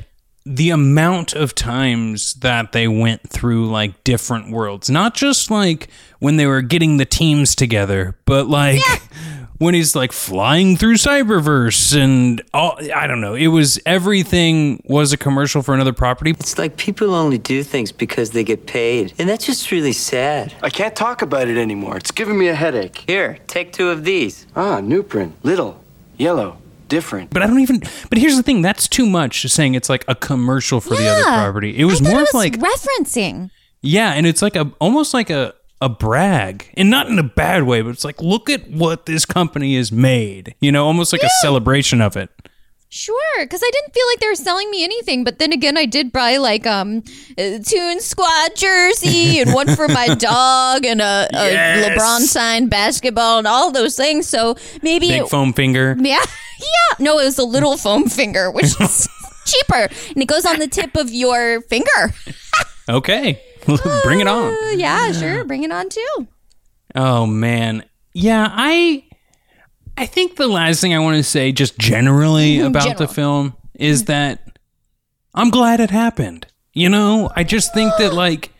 the 0.45 0.71
amount 0.71 1.35
of 1.35 1.55
times 1.55 2.35
that 2.35 2.73
they 2.73 2.89
went 2.89 3.29
through 3.29 3.71
like 3.71 4.03
different 4.05 4.51
worlds, 4.51 4.91
not 4.91 5.15
just 5.15 5.51
like 5.51 5.89
when 6.19 6.37
they 6.37 6.47
were 6.47 6.63
getting 6.63 6.97
the 6.97 7.05
teams 7.05 7.55
together, 7.55 8.17
but 8.25 8.47
like 8.49 8.81
when 9.59 9.75
he's 9.75 9.95
like 9.95 10.11
flying 10.11 10.77
through 10.77 10.95
Serververse 10.95 11.97
and 11.97 12.43
all. 12.53 12.77
I 12.95 13.07
don't 13.07 13.21
know. 13.21 13.35
It 13.35 13.47
was 13.49 13.79
everything 13.87 14.83
was 14.87 15.13
a 15.13 15.17
commercial 15.17 15.63
for 15.63 15.75
another 15.75 15.93
property. 15.93 16.31
It's 16.31 16.59
like 16.59 16.77
people 16.77 17.15
only 17.15 17.39
do 17.39 17.63
things 17.63 17.93
because 17.93 18.33
they 18.33 18.43
get 18.43 18.67
paid. 18.67 19.15
And 19.19 19.29
that's 19.29 19.47
just 19.47 19.71
really 19.71 19.93
sad. 19.93 20.55
I 20.63 20.71
can't 20.71 20.97
talk 20.97 21.23
about 21.23 21.49
it 21.49 21.57
anymore. 21.57 21.97
It's 21.97 22.11
giving 22.11 22.39
me 22.39 22.49
a 22.49 22.55
headache. 22.55 23.05
Here, 23.07 23.39
take 23.47 23.73
two 23.73 23.91
of 23.91 24.05
these. 24.05 24.47
Ah, 24.57 24.81
Nuprin. 24.81 25.33
Little, 25.45 25.83
yellow, 26.17 26.59
different. 26.93 27.31
But 27.31 27.43
I 27.43 27.47
don't 27.47 27.61
even. 27.61 27.81
But 28.11 28.19
here's 28.19 28.37
the 28.37 28.43
thing. 28.43 28.61
That's 28.61 28.87
too 28.87 29.07
much. 29.07 29.49
Saying 29.49 29.75
it's 29.75 29.89
like 29.89 30.05
a 30.07 30.15
commercial 30.15 30.81
for 30.81 30.95
the 30.95 31.09
other 31.09 31.23
property. 31.23 31.77
It 31.79 31.87
was 31.87 32.07
I 32.07 32.11
more 32.11 32.21
it 32.21 32.29
of 32.29 32.35
like 32.35 32.59
referencing. 32.59 33.51
Yeah, 33.81 34.13
and 34.13 34.27
it's 34.27 34.43
like 34.43 34.57
a 34.57 34.71
almost 34.79 35.15
like 35.15 35.31
a 35.31 35.55
a 35.81 35.89
brag, 35.89 36.73
and 36.77 36.91
not 36.91 37.09
in 37.09 37.19
a 37.19 37.25
bad 37.25 37.65
way, 37.65 37.81
but 37.81 37.91
it's 37.91 38.05
like 38.05 38.21
look 38.21 38.51
at 38.51 38.71
what 38.71 39.07
this 39.07 39.25
company 39.25 39.77
has 39.77 39.91
made. 39.91 40.55
You 40.61 40.71
know, 40.71 40.87
almost 40.87 41.13
like 41.13 41.23
a 41.23 41.31
celebration 41.41 42.01
of 42.03 42.17
it. 42.17 42.31
Sure, 42.95 43.17
because 43.41 43.63
I 43.65 43.71
didn't 43.73 43.95
feel 43.95 44.07
like 44.13 44.21
they 44.21 44.27
were 44.29 44.35
selling 44.35 44.71
me 44.71 44.85
anything. 44.85 45.25
But 45.25 45.39
then 45.39 45.51
again, 45.51 45.79
I 45.79 45.87
did 45.87 46.13
buy 46.13 46.37
like 46.37 46.67
um 46.67 47.03
a 47.39 47.59
Toon 47.59 48.01
Squad 48.01 48.55
jersey 48.55 49.41
and 49.41 49.55
one 49.55 49.75
for 49.77 49.89
my 49.89 50.09
dog 50.19 50.85
and 50.85 51.01
a, 51.01 51.27
a 51.33 51.51
Yes. 51.53 51.99
LeBron 51.99 52.21
signed 52.21 52.69
basketball 52.69 53.39
and 53.39 53.47
all 53.47 53.73
those 53.73 53.97
things. 53.97 54.29
So 54.29 54.57
maybe 54.83 55.09
Big 55.09 55.23
it, 55.23 55.29
foam 55.31 55.55
finger. 55.55 55.97
yeah, 56.01 56.23
yeah. 56.61 56.97
No, 56.99 57.19
it 57.19 57.25
was 57.25 57.39
a 57.39 57.45
little 57.45 57.79
foam 57.79 58.11
finger, 58.11 58.51
which 58.51 58.79
is 58.79 59.09
cheaper, 59.47 59.89
and 60.11 60.23
it 60.23 60.29
goes 60.29 60.45
on 60.45 60.59
the 60.59 60.69
tip 60.69 60.95
of 60.95 61.11
your 61.11 61.63
finger. 61.63 62.13
Okay, 62.91 63.41
bring 64.05 64.21
it 64.21 64.29
on. 64.29 64.53
Uh, 64.53 64.71
yeah, 64.77 65.13
sure, 65.13 65.45
bring 65.45 65.63
it 65.63 65.73
on 65.73 65.89
too. 65.89 66.29
Oh 66.95 67.25
man, 67.25 67.85
yeah. 68.13 68.49
I 68.53 69.05
I 69.97 70.07
think 70.07 70.37
the 70.37 70.49
last 70.49 70.81
thing 70.81 70.95
I 70.95 70.99
want 70.99 71.17
to 71.17 71.23
say, 71.23 71.53
just 71.53 71.79
generally 71.79 72.57
mm-hmm. 72.57 72.67
about 72.67 72.97
the 72.99 73.09
film, 73.09 73.55
is 73.75 74.05
mm. 74.05 74.07
that 74.07 74.59
I'm 75.35 75.51
glad 75.51 75.81
it 75.81 75.91
happened. 75.91 76.47
You 76.73 76.89
know, 76.89 77.31
I 77.37 77.45
just 77.45 77.75
think 77.75 77.93
that 77.99 78.13
like. 78.15 78.52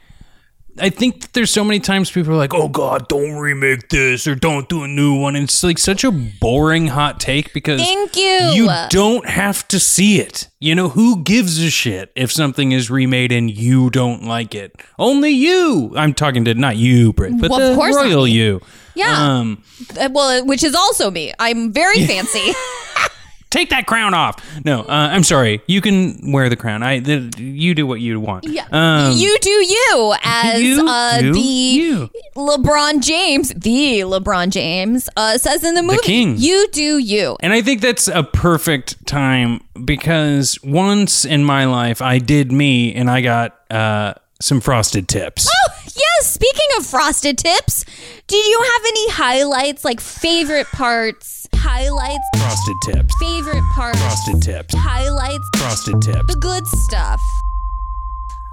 I 0.79 0.89
think 0.89 1.21
that 1.21 1.33
there's 1.35 1.51
so 1.51 1.65
many 1.65 1.81
times 1.81 2.11
people 2.11 2.33
are 2.33 2.37
like, 2.37 2.55
"Oh 2.55 2.69
God, 2.69 3.07
don't 3.09 3.33
remake 3.33 3.91
this 3.91 4.27
or 4.27 4.35
don't 4.35 4.69
do 4.69 4.85
a 4.85 4.89
new 4.89 5.15
one." 5.19 5.37
And 5.37 5.45
it's 5.45 5.63
like 5.63 5.79
such 5.79 6.03
a 6.03 6.11
boring 6.11 6.89
hot 6.89 7.21
take 7.21 7.53
because 7.53 7.81
Thank 7.81 8.17
you. 8.17 8.39
you 8.55 8.71
don't 8.89 9.29
have 9.29 9.69
to 9.69 9.79
see 9.79 10.19
it. 10.19 10.49
You 10.61 10.75
know 10.75 10.89
who 10.89 11.23
gives 11.23 11.63
a 11.63 11.69
shit 11.71 12.11
if 12.17 12.33
something 12.33 12.73
is 12.73 12.91
remade 12.91 13.33
and 13.33 13.51
you 13.51 13.91
don't 13.91 14.25
like 14.25 14.55
it? 14.55 14.81
Only 14.99 15.31
you. 15.31 15.93
I'm 15.97 16.15
talking 16.15 16.45
to 16.47 16.55
not 16.55 16.77
you, 16.77 17.13
Britt, 17.13 17.39
but 17.39 17.51
Well, 17.51 17.61
the 17.61 17.71
of 17.73 17.77
course 17.77 17.95
not 17.95 18.05
royal 18.07 18.27
you. 18.27 18.61
Yeah. 18.95 19.39
Um, 19.39 19.63
Uh, 19.99 20.09
well, 20.13 20.45
which 20.47 20.63
is 20.65 20.75
also 20.75 21.11
me. 21.11 21.35
I'm 21.39 21.73
very 21.73 22.07
fancy. 22.07 22.53
take 23.53 23.71
that 23.71 23.87
crown 23.87 24.15
off. 24.15 24.43
No, 24.65 24.81
uh, 24.83 25.09
I'm 25.13 25.23
sorry. 25.23 25.63
You 25.67 25.81
can 25.81 26.33
wear 26.33 26.49
the 26.49 26.57
crown. 26.57 26.83
I. 26.83 26.99
The, 27.01 27.33
you 27.39 27.75
do 27.75 27.87
what 27.87 28.01
you 28.01 28.19
want. 28.19 28.45
Yeah. 28.45 28.67
Um, 28.73 29.17
you 29.17 29.39
do 29.41 29.51
you 29.51 30.15
as 30.23 30.63
you 30.63 30.87
uh, 30.89 31.21
do 31.21 31.33
the 31.33 31.41
you. 31.41 32.11
LeBron 32.35 33.03
James, 33.03 33.51
the 33.51 34.01
LeBron 34.01 34.51
James 34.51 35.09
uh, 35.17 35.39
says 35.39 35.63
in 35.65 35.75
the 35.75 35.83
movie. 35.83 35.97
The 35.99 36.03
king. 36.03 36.35
You 36.39 36.67
do 36.73 36.99
you. 36.99 37.37
And 37.41 37.53
I 37.53 37.63
think 37.63 37.81
that's 37.81 38.09
a 38.09 38.23
perfect 38.23 39.07
time 39.07 39.61
because 39.85 40.59
once 40.63 41.25
in 41.25 41.45
my 41.45 41.67
life 41.67 42.01
I 42.03 42.19
did 42.19 42.51
me 42.53 42.95
and 42.95 43.11
I 43.11 43.21
got 43.21 43.59
uh, 43.71 44.15
some 44.41 44.61
frosted 44.61 45.09
tips. 45.09 45.49
Oh, 45.51 45.82
yes. 45.97 46.33
Speaking 46.35 46.67
of 46.79 46.87
frosted 46.87 47.39
tips, 47.39 47.85
did 48.27 48.45
you 48.47 48.61
have 48.63 48.83
any 48.87 49.11
highlights, 49.11 49.85
like 49.85 50.01
favorite 50.01 50.67
parts? 50.69 51.47
Highlights, 51.55 52.25
Frosted 52.37 52.77
tips. 52.85 53.15
favorite 53.21 53.63
parts, 53.75 53.99
Frosted 54.01 54.43
tips. 54.43 54.75
highlights, 54.77 55.49
Frosted 55.57 56.03
tips. 56.03 56.35
the 56.35 56.39
good 56.41 56.67
stuff. 56.67 57.21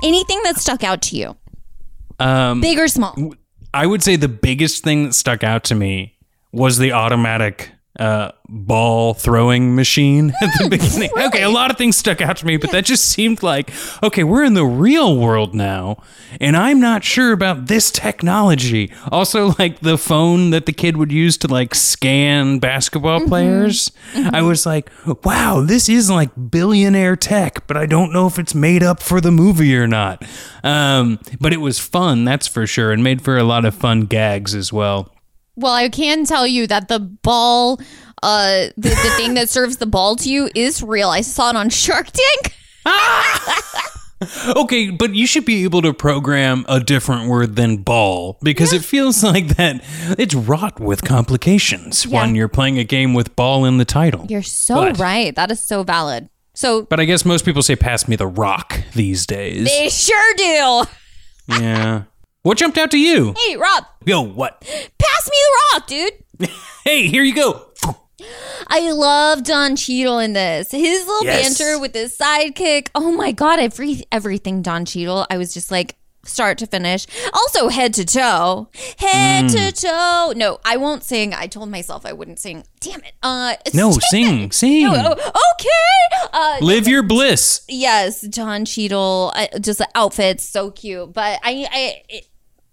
Anything 0.04 0.42
that 0.44 0.58
stuck 0.58 0.84
out 0.84 1.02
to 1.04 1.16
you, 1.18 1.36
Um, 2.20 2.62
big 2.62 2.78
or 2.80 2.88
small? 2.88 3.16
I 3.74 3.86
would 3.86 4.02
say 4.04 4.16
the 4.16 4.28
biggest 4.30 4.84
thing 4.84 5.04
that 5.06 5.14
stuck 5.14 5.44
out 5.44 5.64
to 5.66 5.76
me 5.76 6.18
was 6.52 6.78
the 6.78 6.92
automatic 6.94 7.72
uh, 8.00 8.32
ball 8.48 9.14
throwing 9.14 9.76
machine 9.76 10.30
at 10.42 10.50
the 10.58 10.70
beginning. 10.70 11.10
Okay, 11.18 11.44
a 11.44 11.50
lot 11.50 11.70
of 11.70 11.78
things 11.78 11.98
stuck 11.98 12.22
out 12.22 12.38
to 12.38 12.46
me, 12.46 12.58
but 12.58 12.72
that 12.72 12.86
just 12.86 13.06
seemed 13.06 13.44
like 13.44 13.72
okay, 14.02 14.24
we're 14.24 14.44
in 14.44 14.54
the 14.54 14.66
real 14.66 15.18
world 15.18 15.54
now, 15.54 16.02
and 16.40 16.56
I'm 16.56 16.80
not 16.80 17.04
sure 17.04 17.32
about 17.32 17.68
this 17.68 17.92
technology. 17.92 18.92
Also, 19.12 19.54
like 19.60 19.82
the 19.82 19.98
phone 19.98 20.50
that 20.52 20.66
the 20.66 20.74
kid 20.74 20.98
would 20.98 21.12
use 21.12 21.38
to 21.40 21.48
like 21.48 21.76
scan 21.76 22.60
basketball 22.60 23.28
players, 23.28 23.92
I 24.16 24.42
was 24.42 24.66
like, 24.66 24.90
wow, 25.24 25.62
this 25.62 25.90
is 25.90 26.10
like 26.10 26.30
billionaire 26.50 27.16
tech, 27.16 27.68
but 27.68 27.76
I 27.78 27.86
don't 27.86 28.14
know 28.14 28.28
if 28.28 28.40
it's 28.40 28.56
made 28.56 28.82
up 28.82 29.02
for 29.04 29.20
the 29.20 29.32
movie 29.32 29.76
or 29.76 29.88
not. 29.88 30.24
Um, 30.64 31.20
but 31.40 31.54
it 31.54 31.58
was 31.58 31.80
fun, 31.80 32.24
that's 32.24 32.48
for 32.48 32.66
sure, 32.66 32.92
and 32.92 33.04
made 33.04 33.22
for 33.22 33.38
a 33.38 33.44
lot 33.44 33.66
of 33.66 33.76
fun 33.76 34.02
gags 34.02 34.56
as 34.56 34.72
well. 34.72 35.14
Well, 35.60 35.74
I 35.74 35.90
can 35.90 36.26
tell 36.26 36.48
you 36.48 36.68
that 36.68 36.88
the 36.88 37.00
ball, 37.00 37.80
uh, 38.24 38.68
the, 38.78 38.90
the 38.90 39.14
thing 39.18 39.34
that 39.36 39.50
serves 39.50 39.78
the 39.78 39.86
ball 39.86 40.16
to 40.18 40.30
you 40.30 40.50
is 40.56 40.82
real. 40.82 41.10
I 41.10 41.22
saw 41.22 41.50
it 41.50 41.56
on 41.56 41.70
Shark 41.70 42.08
Tank. 42.12 42.56
Okay, 44.54 44.90
but 44.90 45.16
you 45.16 45.26
should 45.26 45.46
be 45.46 45.64
able 45.64 45.82
to 45.82 45.94
program 45.94 46.66
a 46.68 46.82
different 46.82 47.30
word 47.30 47.56
than 47.56 47.78
ball 47.78 48.38
because 48.44 48.74
it 48.74 48.84
feels 48.84 49.24
like 49.34 49.56
that 49.56 49.82
it's 50.20 50.36
wrought 50.36 50.78
with 50.78 51.06
complications 51.06 52.06
Yeah. 52.06 52.20
when 52.24 52.36
you're 52.36 52.50
playing 52.50 52.78
a 52.80 52.84
game 52.84 53.14
with 53.14 53.34
ball 53.38 53.64
in 53.64 53.78
the 53.78 53.86
title. 53.86 54.26
You're 54.28 54.42
so 54.44 54.76
But- 54.76 55.00
right. 55.00 55.34
That 55.38 55.52
is 55.52 55.66
so 55.66 55.84
valid. 55.84 56.28
So 56.54 56.82
But 56.84 57.00
I 57.00 57.06
guess 57.06 57.24
most 57.24 57.46
people 57.46 57.62
say 57.64 57.78
pass 57.78 58.10
me 58.10 58.18
the 58.18 58.28
rock 58.28 58.82
these 58.94 59.26
days. 59.26 59.66
they 59.66 59.88
sure 59.88 60.34
do. 60.36 60.84
yeah. 61.62 62.04
What 62.44 62.58
jumped 62.58 62.78
out 62.78 62.92
to 62.92 62.98
you? 62.98 63.34
Hey, 63.38 63.58
Rob, 63.58 63.86
Yo, 64.06 64.22
what? 64.22 64.62
pass 64.62 65.30
me 65.30 65.38
the 65.38 65.60
rock, 65.74 65.88
dude. 65.88 66.14
Hey, 66.86 67.08
here 67.08 67.22
you 67.24 67.36
go. 67.36 67.68
I 68.68 68.92
love 68.92 69.44
Don 69.44 69.76
Cheadle 69.76 70.20
in 70.20 70.34
this. 70.34 70.72
His 70.72 71.06
little 71.06 71.26
Yes. 71.26 71.58
banter 71.60 71.80
with 71.80 71.94
his 71.94 72.18
sidekick. 72.18 72.88
Oh 72.96 73.12
my 73.12 73.32
god, 73.34 73.60
every 73.60 74.04
everything 74.12 74.62
Don 74.62 74.86
Cheadle. 74.86 75.28
I 75.30 75.38
was 75.38 75.54
just 75.54 75.70
like 75.70 75.96
start 76.30 76.58
to 76.60 76.68
finish. 76.68 77.06
Also 77.34 77.70
head 77.70 77.94
to 77.96 78.06
toe. 78.06 78.70
Head 78.98 79.46
Mm. 79.46 79.52
to 79.52 79.72
toe. 79.72 80.34
No, 80.36 80.60
I 80.66 80.78
won't 80.78 81.04
sing. 81.04 81.34
I 81.34 81.48
told 81.48 81.70
myself 81.70 82.06
I 82.06 82.14
wouldn't 82.14 82.40
sing. 82.40 82.64
Damn 82.80 83.00
it. 83.02 83.14
Uh 83.24 83.56
No, 83.74 83.92
sing, 84.10 84.44
it. 84.44 84.54
sing. 84.54 84.84
No, 84.84 85.16
oh, 85.18 85.42
okay. 85.54 86.30
Uh 86.32 86.58
Live 86.62 86.88
your 86.88 87.04
bliss. 87.04 87.62
yes, 87.68 88.22
John 88.22 88.66
Cheadle. 88.66 89.32
I, 89.36 89.50
just 89.60 89.80
the 89.80 89.88
outfits 89.96 90.44
so 90.48 90.72
cute. 90.72 91.14
But 91.14 91.40
I 91.44 91.68
I 91.72 92.22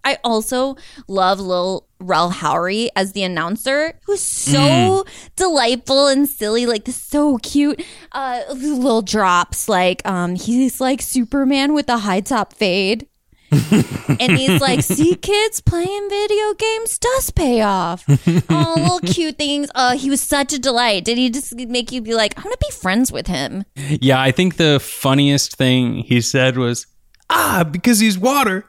I 0.03 0.17
also 0.23 0.77
love 1.09 1.39
Lil 1.41 1.85
Rel 1.99 2.31
Howery 2.31 2.87
as 2.95 3.11
the 3.11 3.23
announcer, 3.23 3.99
who's 4.05 4.21
so 4.21 5.03
delightful 5.35 6.07
and 6.07 6.29
silly, 6.29 6.65
like 6.65 6.87
so 6.87 7.37
cute. 7.39 7.83
Uh, 8.13 8.41
little 8.53 9.01
drops, 9.01 9.67
like 9.67 10.07
um, 10.07 10.35
he's 10.35 10.79
like 10.79 11.01
Superman 11.01 11.73
with 11.73 11.89
a 11.89 11.97
high 11.97 12.21
top 12.21 12.53
fade. 12.53 13.07
And 13.51 14.37
he's 14.37 14.59
like, 14.61 14.81
"See, 14.81 15.15
kids 15.15 15.61
playing 15.61 16.09
video 16.09 16.53
games 16.53 16.97
does 16.97 17.31
pay 17.31 17.61
off. 17.61 18.05
Oh, 18.49 18.73
little 18.77 18.99
cute 18.99 19.37
things. 19.37 19.69
Oh, 19.75 19.95
he 19.95 20.09
was 20.09 20.21
such 20.21 20.53
a 20.53 20.59
delight. 20.59 21.05
Did 21.05 21.17
he 21.17 21.29
just 21.29 21.55
make 21.55 21.91
you 21.91 22.01
be 22.01 22.13
like, 22.13 22.37
I 22.37 22.41
want 22.41 22.59
to 22.59 22.65
be 22.67 22.71
friends 22.75 23.11
with 23.11 23.27
him? 23.27 23.65
Yeah, 23.75 24.19
I 24.21 24.31
think 24.31 24.57
the 24.57 24.79
funniest 24.79 25.55
thing 25.55 25.95
he 25.99 26.21
said 26.21 26.57
was, 26.57 26.87
ah, 27.29 27.63
because 27.69 27.99
he's 27.99 28.17
water 28.17 28.65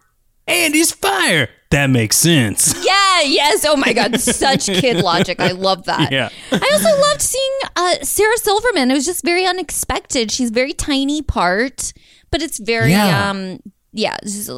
and 0.47 0.75
he's 0.75 0.93
fire. 0.93 1.49
That 1.71 1.89
makes 1.91 2.17
sense. 2.17 2.75
Yeah, 2.85 3.21
yes. 3.23 3.65
Oh 3.67 3.77
my 3.77 3.93
God, 3.93 4.19
such 4.21 4.67
kid 4.67 5.03
logic. 5.03 5.39
I 5.41 5.53
love 5.53 5.85
that. 5.85 6.11
Yeah. 6.13 6.29
I 6.53 6.71
also 6.73 7.01
loved 7.01 7.23
seeing 7.23 7.53
uh, 7.77 7.95
Sarah 8.03 8.39
Silverman. 8.39 8.91
It 8.91 8.95
was 8.95 9.05
just 9.07 9.25
very 9.25 9.45
unexpected. 9.47 10.31
She's 10.31 10.51
very 10.51 10.73
tiny 10.73 11.23
part, 11.23 11.93
but 12.31 12.43
it's 12.43 12.59
very 12.59 12.91
Yeah. 12.93 13.31
um 13.31 13.61
yeah, 13.92 14.16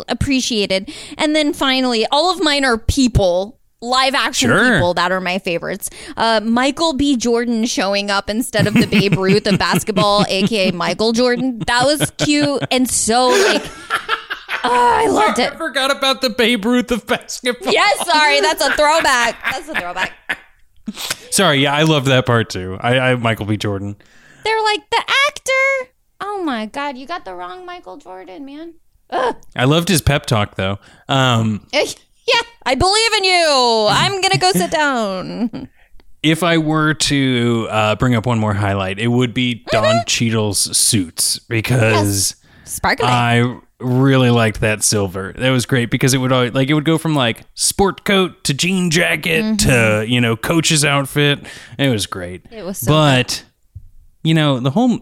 appreciated. 0.08 0.92
And 1.18 1.34
then 1.36 1.52
finally, 1.52 2.06
all 2.10 2.32
of 2.32 2.42
mine 2.42 2.64
are 2.64 2.78
people. 2.78 3.56
Live 3.82 4.14
action 4.14 4.50
Sure. 4.50 4.74
people 4.74 4.92
that 4.92 5.10
are 5.10 5.22
my 5.22 5.38
favorites. 5.38 5.88
Uh, 6.14 6.38
Michael 6.44 6.92
B. 6.92 7.16
Jordan 7.16 7.64
showing 7.64 8.10
up 8.10 8.28
instead 8.28 8.66
of 8.66 8.74
the 8.74 8.86
Babe 8.86 9.14
Ruth 9.18 9.46
of 9.46 9.58
basketball, 9.58 10.26
aka 10.28 10.70
Michael 10.70 11.12
Jordan. 11.12 11.60
That 11.60 11.86
was 11.86 12.10
cute 12.18 12.62
and 12.70 12.86
so 12.90 13.28
like, 13.28 13.62
oh, 14.64 14.68
I 14.70 15.06
loved 15.06 15.38
it. 15.38 15.54
I 15.54 15.56
forgot 15.56 15.90
about 15.96 16.20
the 16.20 16.28
Babe 16.28 16.62
Ruth 16.66 16.90
of 16.90 17.06
basketball. 17.06 17.72
Yes, 17.72 18.06
sorry, 18.06 18.42
that's 18.42 18.62
a 18.62 18.70
throwback. 18.76 19.38
That's 19.50 19.68
a 19.70 19.74
throwback. 19.74 20.12
Sorry, 21.30 21.60
yeah, 21.62 21.72
I 21.74 21.84
love 21.84 22.04
that 22.04 22.26
part 22.26 22.50
too. 22.50 22.76
I, 22.82 22.98
I 22.98 23.14
Michael 23.14 23.46
B. 23.46 23.56
Jordan. 23.56 23.96
They're 24.44 24.62
like 24.62 24.90
the 24.90 25.02
actor. 25.28 25.92
Oh 26.20 26.42
my 26.44 26.66
god, 26.66 26.98
you 26.98 27.06
got 27.06 27.24
the 27.24 27.34
wrong 27.34 27.64
Michael 27.64 27.96
Jordan, 27.96 28.44
man. 28.44 28.74
I 29.12 29.64
loved 29.64 29.88
his 29.88 30.00
pep 30.02 30.26
talk 30.26 30.54
though. 30.56 30.78
Um, 31.08 31.66
Eh, 31.72 31.86
Yeah, 32.32 32.40
I 32.64 32.74
believe 32.74 33.12
in 33.18 33.24
you. 33.24 33.86
I'm 33.90 34.20
gonna 34.20 34.38
go 34.38 34.52
sit 34.52 34.70
down. 34.70 35.68
if 36.22 36.42
I 36.42 36.58
were 36.58 36.94
to 36.94 37.66
uh, 37.70 37.96
bring 37.96 38.14
up 38.14 38.26
one 38.26 38.38
more 38.38 38.54
highlight, 38.54 38.98
it 38.98 39.08
would 39.08 39.34
be 39.34 39.64
Don 39.70 40.04
Cheadle's 40.06 40.76
suits 40.76 41.38
because 41.40 42.36
Sparkling. 42.64 43.08
I 43.10 43.58
really 43.80 44.30
liked 44.30 44.60
that 44.60 44.84
silver. 44.84 45.32
That 45.36 45.50
was 45.50 45.64
great 45.66 45.90
because 45.90 46.12
it 46.14 46.18
would 46.18 46.30
always, 46.32 46.52
like 46.52 46.68
it 46.68 46.74
would 46.74 46.84
go 46.84 46.98
from 46.98 47.14
like 47.14 47.42
sport 47.54 48.04
coat 48.04 48.44
to 48.44 48.54
jean 48.54 48.90
jacket 48.90 49.58
to 49.60 50.04
you 50.06 50.20
know 50.20 50.36
coach's 50.36 50.84
outfit. 50.84 51.40
It 51.78 51.88
was 51.88 52.06
great. 52.06 52.46
It 52.52 52.62
was 52.64 52.78
so 52.78 52.92
but 52.92 53.42
you 54.22 54.34
know 54.34 54.60
the 54.60 54.70
whole 54.70 55.00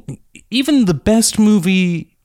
even 0.51 0.85
the 0.87 0.95
best 0.95 1.39
movie 1.39 2.17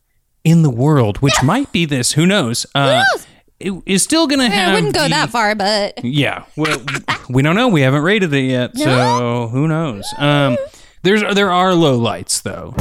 in 0.43 0.61
the 0.63 0.69
world, 0.69 1.17
which 1.17 1.41
might 1.43 1.71
be 1.71 1.85
this, 1.85 2.13
who 2.13 2.25
knows? 2.25 2.65
Uh, 2.75 3.03
knows? 3.13 3.27
It 3.59 3.73
is 3.85 4.03
still 4.03 4.27
gonna 4.27 4.49
have. 4.49 4.71
I 4.71 4.73
wouldn't 4.73 4.93
go 4.93 5.03
the- 5.03 5.09
that 5.09 5.29
far, 5.29 5.55
but 5.55 6.03
yeah. 6.03 6.43
Well, 6.57 6.83
we 7.29 7.41
don't 7.41 7.55
know. 7.55 7.69
We 7.69 7.81
haven't 7.81 8.01
rated 8.03 8.33
it 8.33 8.41
yet, 8.43 8.77
so 8.77 9.47
who 9.47 9.67
knows? 9.69 10.05
Um, 10.17 10.57
there's 11.03 11.21
there 11.35 11.51
are 11.51 11.73
low 11.73 11.97
lights 11.97 12.41
though. 12.41 12.73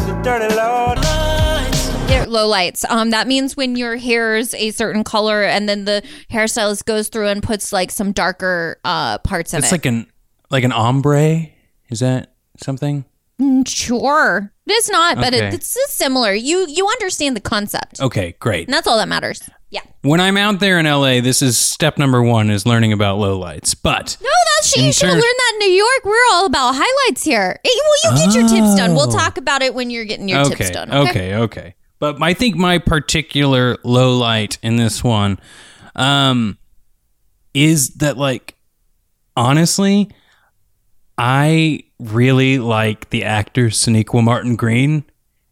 they're 2.09 2.27
low 2.27 2.46
lights. 2.48 2.85
Um, 2.88 3.11
that 3.11 3.27
means 3.29 3.57
when 3.57 3.77
your 3.77 3.96
hair's 3.96 4.55
a 4.55 4.70
certain 4.72 5.05
color, 5.05 5.42
and 5.44 5.68
then 5.68 5.85
the 5.85 6.03
hairstylist 6.31 6.85
goes 6.85 7.09
through 7.09 7.29
and 7.29 7.42
puts 7.42 7.72
like 7.72 7.90
some 7.90 8.12
darker 8.12 8.79
uh 8.85 9.18
parts 9.18 9.53
in 9.55 9.59
It's 9.59 9.66
it. 9.66 9.68
It's 9.68 9.72
like 9.72 9.87
an 9.87 10.07
like 10.51 10.64
an 10.64 10.72
ombre. 10.72 11.46
Is 11.90 12.01
that 12.01 12.35
something? 12.57 13.05
sure, 13.66 14.51
it's 14.66 14.90
not, 14.90 15.16
but 15.16 15.35
Okay. 15.35 15.48
it, 15.48 15.55
it's 15.55 15.77
similar. 15.92 16.33
You 16.33 16.66
you 16.68 16.87
understand 16.88 17.37
the 17.37 17.40
concept, 17.40 18.01
Okay, 18.01 18.35
great. 18.40 18.66
and 18.68 18.75
that's 18.75 18.87
all 18.87 18.96
that 18.98 19.09
matters. 19.09 19.42
Yeah. 19.70 19.81
When 20.03 20.20
I'm 20.20 20.37
out 20.37 20.61
there 20.61 20.79
in 20.79 20.85
LA, 20.87 21.20
this 21.22 21.40
is 21.40 21.57
step 21.57 21.96
number 21.96 22.22
one 22.22 22.51
is 22.51 22.66
learning 22.66 22.92
about 22.92 23.18
low 23.18 23.38
lights. 23.38 23.75
But 23.75 24.18
No, 24.20 24.29
that 24.29 24.66
shit. 24.68 24.85
You 24.85 24.92
should 24.92 25.09
have 25.09 25.14
learned 25.14 25.22
that 25.25 25.53
in 25.55 25.68
New 25.68 25.75
York. 25.75 26.05
We're 26.05 26.27
all 26.33 26.44
about 26.46 26.75
highlights 26.77 27.25
here. 27.25 27.59
Hey, 27.64 27.70
well, 28.05 28.18
you 28.18 28.27
get 28.27 28.35
your 28.35 28.48
tips 28.48 28.75
done. 28.77 28.94
We'll 28.94 29.09
Oh. 29.09 29.16
talk 29.18 29.38
about 29.38 29.62
it 29.62 29.72
when 29.75 29.88
you're 29.88 30.05
getting 30.05 30.29
your 30.29 30.40
okay, 30.40 30.55
tips 30.57 30.70
done. 30.70 30.92
okay, 30.92 31.35
okay. 31.37 31.75
But 31.98 32.20
I 32.22 32.35
think 32.35 32.57
my 32.57 32.79
particular 32.79 33.79
low 33.83 34.14
light 34.16 34.59
in 34.62 34.77
this 34.77 35.03
one 35.03 35.38
um, 35.96 36.59
is 37.55 37.90
that 37.94 38.18
like 38.18 38.57
honestly, 39.37 40.11
I 41.16 41.85
really 42.10 42.58
like 42.58 43.10
the 43.10 43.24
actor 43.24 43.66
Sonequa 43.66 44.22
Martin 44.22 44.56
Green, 44.56 45.04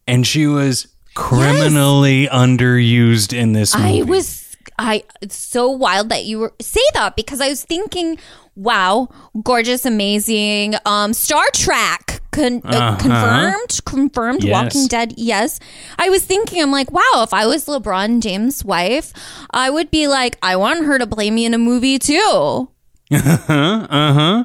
and 0.06 0.26
she 0.26 0.46
was 0.46 0.88
criminally 1.14 2.26
underused 2.28 3.36
in 3.36 3.52
this 3.52 3.76
movie. 3.76 4.00
I 4.00 4.04
was 4.04 4.56
I 4.78 5.04
it's 5.20 5.36
so 5.36 5.68
wild 5.70 6.08
that 6.08 6.24
you 6.24 6.38
were 6.38 6.52
say 6.60 6.80
that 6.94 7.16
because 7.16 7.40
I 7.40 7.48
was 7.48 7.62
thinking, 7.64 8.18
wow, 8.56 9.08
gorgeous, 9.42 9.84
amazing. 9.84 10.74
Um, 10.84 11.12
Star 11.12 11.44
Trek 11.54 12.20
con- 12.30 12.62
uh, 12.64 12.96
confirmed, 12.96 13.80
confirmed. 13.84 14.44
Yes. 14.44 14.74
Walking 14.74 14.86
Dead, 14.88 15.14
yes. 15.16 15.60
I 15.98 16.08
was 16.08 16.24
thinking, 16.24 16.62
I'm 16.62 16.70
like, 16.72 16.90
wow, 16.90 17.22
if 17.22 17.34
I 17.34 17.46
was 17.46 17.66
LeBron 17.66 18.20
James' 18.22 18.64
wife, 18.64 19.12
I 19.50 19.70
would 19.70 19.90
be 19.90 20.08
like, 20.08 20.38
I 20.42 20.56
want 20.56 20.84
her 20.84 20.98
to 20.98 21.06
play 21.06 21.30
me 21.30 21.44
in 21.44 21.54
a 21.54 21.58
movie 21.58 21.98
too. 21.98 22.68
Uh 23.12 23.36
huh. 23.36 23.86
Uh 23.90 24.12
huh. 24.12 24.44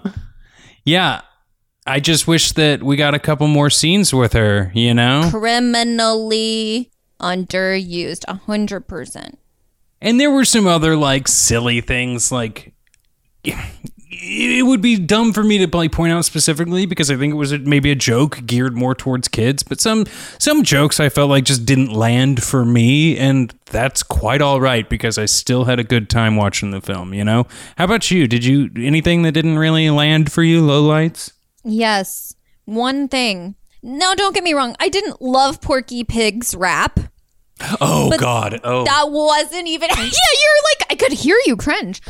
Yeah. 0.83 1.21
I 1.85 1.99
just 1.99 2.27
wish 2.27 2.51
that 2.53 2.81
we 2.81 2.95
got 2.95 3.13
a 3.13 3.19
couple 3.19 3.47
more 3.47 3.69
scenes 3.69 4.13
with 4.13 4.33
her, 4.33 4.71
you 4.73 4.93
know? 4.93 5.29
Criminally 5.31 6.91
underused, 7.19 8.23
a 8.27 8.35
hundred 8.35 8.87
percent. 8.87 9.39
And 10.01 10.19
there 10.19 10.31
were 10.31 10.45
some 10.45 10.67
other 10.67 10.95
like 10.95 11.27
silly 11.27 11.81
things 11.81 12.31
like 12.31 12.73
it 14.27 14.65
would 14.65 14.81
be 14.81 14.97
dumb 14.97 15.33
for 15.33 15.43
me 15.43 15.63
to 15.63 15.77
like 15.77 15.91
point 15.91 16.11
out 16.11 16.25
specifically 16.25 16.85
because 16.85 17.11
I 17.11 17.17
think 17.17 17.33
it 17.33 17.37
was 17.37 17.53
maybe 17.59 17.91
a 17.91 17.95
joke 17.95 18.41
geared 18.45 18.75
more 18.75 18.95
towards 18.95 19.27
kids, 19.27 19.61
but 19.61 19.79
some 19.79 20.05
some 20.39 20.63
jokes 20.63 20.99
I 20.99 21.09
felt 21.09 21.29
like 21.29 21.43
just 21.43 21.65
didn't 21.65 21.91
land 21.91 22.43
for 22.43 22.65
me 22.65 23.17
and 23.17 23.53
that's 23.65 24.03
quite 24.03 24.41
all 24.41 24.59
right 24.59 24.89
because 24.89 25.17
I 25.17 25.25
still 25.25 25.65
had 25.65 25.79
a 25.79 25.83
good 25.83 26.09
time 26.09 26.35
watching 26.35 26.71
the 26.71 26.81
film, 26.81 27.13
you 27.13 27.23
know? 27.23 27.45
How 27.77 27.85
about 27.85 28.09
you? 28.09 28.27
Did 28.27 28.43
you 28.43 28.71
anything 28.75 29.21
that 29.23 29.33
didn't 29.33 29.59
really 29.59 29.89
land 29.89 30.31
for 30.31 30.43
you, 30.43 30.61
lowlights? 30.61 31.31
Yes. 31.65 32.35
One 32.65 33.07
thing. 33.07 33.55
No, 33.81 34.15
don't 34.15 34.33
get 34.33 34.43
me 34.43 34.53
wrong. 34.53 34.75
I 34.79 34.87
didn't 34.87 35.21
love 35.21 35.61
Porky 35.61 36.03
Pig's 36.03 36.55
rap. 36.55 36.99
Oh 37.81 38.11
god. 38.17 38.59
Oh. 38.63 38.83
That 38.83 39.11
wasn't 39.11 39.67
even. 39.67 39.89
yeah, 39.97 39.97
you're 39.97 40.09
like, 40.09 40.87
I 40.91 40.95
could 40.95 41.13
hear 41.13 41.37
you 41.45 41.55
cringe. 41.55 42.01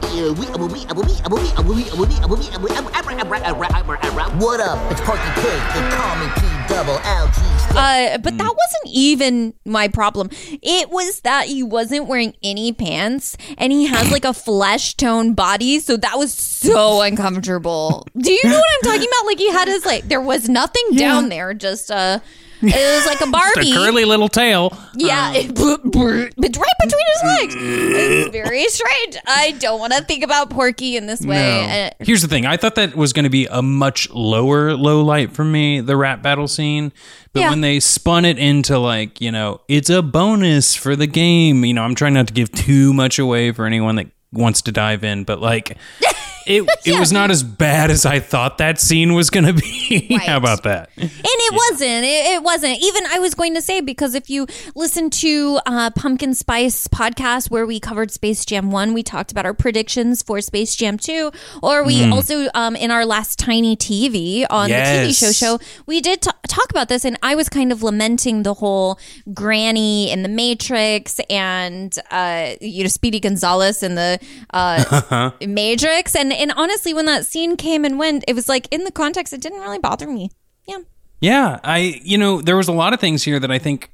What 4.39 4.59
up? 4.59 4.91
It's 4.91 5.01
Porky 5.01 5.21
Pig. 5.35 5.61
They 5.73 5.89
call 5.95 6.15
me 6.17 6.27
P 6.35 6.41
double 6.67 6.97
L 7.03 7.27
G. 7.27 7.41
Uh, 7.77 8.17
but 8.19 8.37
that 8.37 8.47
wasn't 8.47 8.87
even 8.87 9.53
my 9.65 9.87
problem. 9.87 10.29
It 10.61 10.89
was 10.89 11.21
that 11.21 11.47
he 11.47 11.61
wasn't 11.61 12.07
wearing 12.07 12.35
any 12.41 12.71
pants 12.71 13.37
and 13.57 13.71
he 13.71 13.85
has 13.85 14.11
like 14.11 14.25
a 14.25 14.33
flesh 14.33 14.95
tone 14.95 15.33
body. 15.33 15.79
So 15.79 15.97
that 15.97 16.17
was 16.17 16.33
so 16.33 17.01
uncomfortable. 17.01 18.07
Do 18.17 18.31
you 18.31 18.41
know 18.45 18.55
what 18.57 18.65
I'm 18.75 18.91
talking 18.93 19.07
about? 19.09 19.25
Like 19.25 19.37
he 19.39 19.51
had 19.51 19.67
his, 19.67 19.85
like, 19.85 20.07
there 20.07 20.21
was 20.21 20.47
nothing 20.49 20.95
down 20.95 21.29
there, 21.29 21.53
just, 21.53 21.91
uh, 21.91 22.19
It 22.61 22.73
was 22.73 23.05
like 23.05 23.21
a 23.21 23.25
The 23.25 23.31
Barbie. 23.31 23.73
curly 23.73 24.05
little 24.05 24.29
tail. 24.29 24.77
Yeah, 24.95 25.33
it, 25.33 25.51
it's 25.51 26.57
right 26.57 26.71
between 26.83 27.05
his 27.07 27.23
legs. 27.23 27.55
It's 27.57 28.31
very 28.31 28.65
strange. 28.67 29.17
I 29.27 29.51
don't 29.59 29.79
want 29.79 29.93
to 29.93 30.03
think 30.03 30.23
about 30.23 30.49
Porky 30.49 30.95
in 30.97 31.05
this 31.07 31.21
way. 31.21 31.35
No. 31.35 31.73
Uh, 31.85 31.89
Here's 32.05 32.21
the 32.21 32.27
thing. 32.27 32.45
I 32.45 32.57
thought 32.57 32.75
that 32.75 32.95
was 32.95 33.13
going 33.13 33.23
to 33.25 33.29
be 33.29 33.45
a 33.47 33.61
much 33.61 34.09
lower 34.11 34.73
low 34.73 35.01
light 35.03 35.31
for 35.31 35.43
me, 35.43 35.81
the 35.81 35.97
rap 35.97 36.21
battle 36.21 36.47
scene. 36.47 36.91
But 37.33 37.41
Yeah. 37.41 37.49
when 37.49 37.61
they 37.61 37.79
spun 37.81 38.23
it 38.25 38.37
into 38.39 38.79
like, 38.79 39.19
you 39.19 39.31
know, 39.31 39.59
it's 39.67 39.89
a 39.89 40.01
bonus 40.01 40.75
for 40.75 40.95
the 40.95 41.07
game, 41.07 41.65
you 41.65 41.73
know, 41.73 41.83
I'm 41.83 41.95
trying 41.95 42.13
not 42.13 42.27
to 42.27 42.33
give 42.33 42.51
too 42.51 42.93
much 42.93 43.19
away 43.19 43.51
for 43.51 43.65
anyone 43.65 43.95
that 43.95 44.07
wants 44.35 44.61
to 44.63 44.71
dive 44.71 45.03
in, 45.03 45.23
but 45.23 45.41
like 45.41 45.77
it 46.47 46.63
it 46.85 46.99
was 46.99 47.11
not 47.11 47.31
as 47.31 47.41
bad 47.43 47.89
as 47.89 48.05
I 48.05 48.19
thought 48.19 48.59
that 48.59 48.79
scene 48.79 49.13
was 49.13 49.29
going 49.29 49.45
to 49.45 49.53
be. 49.53 49.63
Right. 50.15 50.21
How 50.21 50.37
about 50.37 50.63
that? 50.63 50.89
And 50.97 51.09
it 51.13 51.53
wasn't. 51.53 52.03
It, 52.05 52.33
it 52.35 52.43
wasn't. 52.43 52.79
Even 52.81 53.05
I 53.07 53.19
was 53.19 53.35
going 53.35 53.53
to 53.53 53.61
say 53.61 53.81
because 53.81 54.15
if 54.15 54.29
you 54.31 54.47
listen 54.75 55.09
to 55.11 55.59
uh, 55.67 55.91
Pumpkin 55.91 56.33
Spice 56.33 56.87
podcast 56.87 57.51
where 57.51 57.65
we 57.67 57.79
covered 57.79 58.09
Space 58.11 58.45
Jam 58.45 58.71
One, 58.71 58.93
we 58.95 59.03
talked 59.03 59.31
about 59.31 59.45
our 59.45 59.53
predictions 59.53 60.23
for 60.23 60.41
Space 60.41 60.75
Jam 60.75 60.97
Two, 60.97 61.31
or 61.61 61.83
we 61.83 62.03
Hmm. 62.05 62.13
also 62.13 62.47
um, 62.55 62.75
in 62.75 62.89
our 62.91 63.05
last 63.05 63.37
Tiny 63.37 63.75
TV 63.77 64.45
on 64.49 64.69
the 64.69 64.75
TV 64.75 65.17
show 65.19 65.31
show 65.31 65.59
we 65.85 66.01
did 66.01 66.21
t- 66.23 66.31
talk 66.47 66.69
about 66.71 66.89
this, 66.89 67.05
and 67.05 67.17
I 67.21 67.35
was 67.35 67.47
kind 67.47 67.71
of 67.71 67.83
lamenting 67.83 68.41
the 68.43 68.55
whole 68.55 68.97
Granny 69.33 70.09
in 70.11 70.23
the 70.23 70.29
Matrix 70.29 71.19
and 71.29 71.95
uh, 72.09 72.53
you 72.59 72.83
know 72.83 72.87
Speedy 72.89 73.19
Gonzales 73.19 73.83
and 73.83 73.95
the 73.97 74.19
uh, 74.51 75.31
Matrix, 75.45 76.15
and 76.15 76.31
and 76.33 76.51
honestly, 76.55 76.93
when 76.93 77.05
that 77.05 77.25
scene 77.25 77.57
came 77.57 77.85
and 77.85 77.99
went, 77.99 78.23
it 78.27 78.33
was 78.33 78.47
like 78.47 78.67
in 78.71 78.83
the 78.83 78.91
context, 78.91 79.33
it 79.33 79.41
didn't 79.41 79.61
really 79.61 79.79
bother 79.79 80.07
me. 80.07 80.31
Yeah. 80.67 80.79
Yeah, 81.21 81.59
I 81.63 81.99
you 82.03 82.17
know 82.17 82.41
there 82.41 82.57
was 82.57 82.67
a 82.67 82.73
lot 82.73 82.93
of 82.93 82.99
things 82.99 83.23
here 83.23 83.39
that 83.39 83.51
I 83.51 83.57
think 83.57 83.91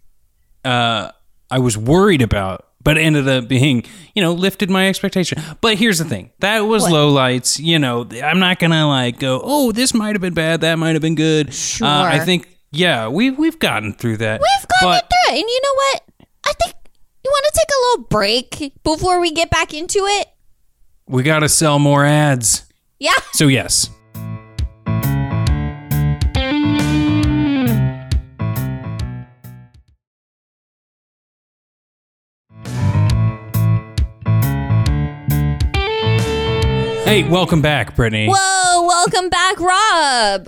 uh, 0.65 1.12
I 1.50 1.60
was 1.60 1.78
worried 1.78 2.22
about, 2.22 2.67
but 2.84 2.98
ended 2.98 3.28
up 3.28 3.48
being 3.48 3.84
you 4.15 4.22
know 4.22 4.34
lifted 4.34 4.70
my 4.70 4.88
expectation. 4.88 5.41
But 5.62 5.78
here's 5.78 6.00
the 6.00 6.06
thing: 6.06 6.32
that 6.39 6.62
was 6.62 6.89
low 6.89 7.10
lights. 7.10 7.60
You 7.60 7.80
know, 7.80 8.08
I'm 8.24 8.39
not 8.39 8.60
gonna 8.60 8.88
like 8.88 9.20
go, 9.20 9.39
oh, 9.44 9.72
this 9.72 9.94
might 9.94 10.13
have 10.15 10.22
been 10.22 10.34
bad, 10.34 10.62
that 10.62 10.76
might 10.80 10.94
have 10.94 11.02
been 11.02 11.15
good. 11.15 11.54
Sure. 11.54 11.88
Uh, 11.88 12.04
I 12.04 12.20
think 12.20 12.48
yeah, 12.72 13.08
we 13.08 13.30
we've 13.30 13.60
gotten 13.60 13.94
through 13.94 14.17
that. 14.17 14.41
We've 14.41 14.67
gotten 14.67 14.88
but, 14.88 15.10
through 15.10 15.36
it. 15.36 15.39
And 15.39 15.50
you 15.50 15.62
know 15.63 15.74
what? 15.76 16.04
I 16.48 16.54
think 16.54 16.76
you 17.23 17.29
want 17.29 17.45
to 17.45 17.60
take 17.60 17.69
a 17.69 17.79
little 17.89 18.05
break 18.10 18.73
before 18.84 19.19
we 19.19 19.31
get 19.31 19.49
back 19.49 19.73
into 19.73 19.99
it. 19.99 20.27
We 21.07 21.23
got 21.23 21.39
to 21.39 21.49
sell 21.49 21.79
more 21.79 22.05
ads. 22.05 22.65
Yeah. 22.99 23.12
So 23.34 23.47
yes. 23.47 23.89
Hey, 37.03 37.27
welcome 37.27 37.62
back, 37.62 37.93
Brittany. 37.97 38.29
Whoa, 38.34 38.88
welcome 38.88 39.27
back, 39.27 39.60
Rob. 39.60 40.47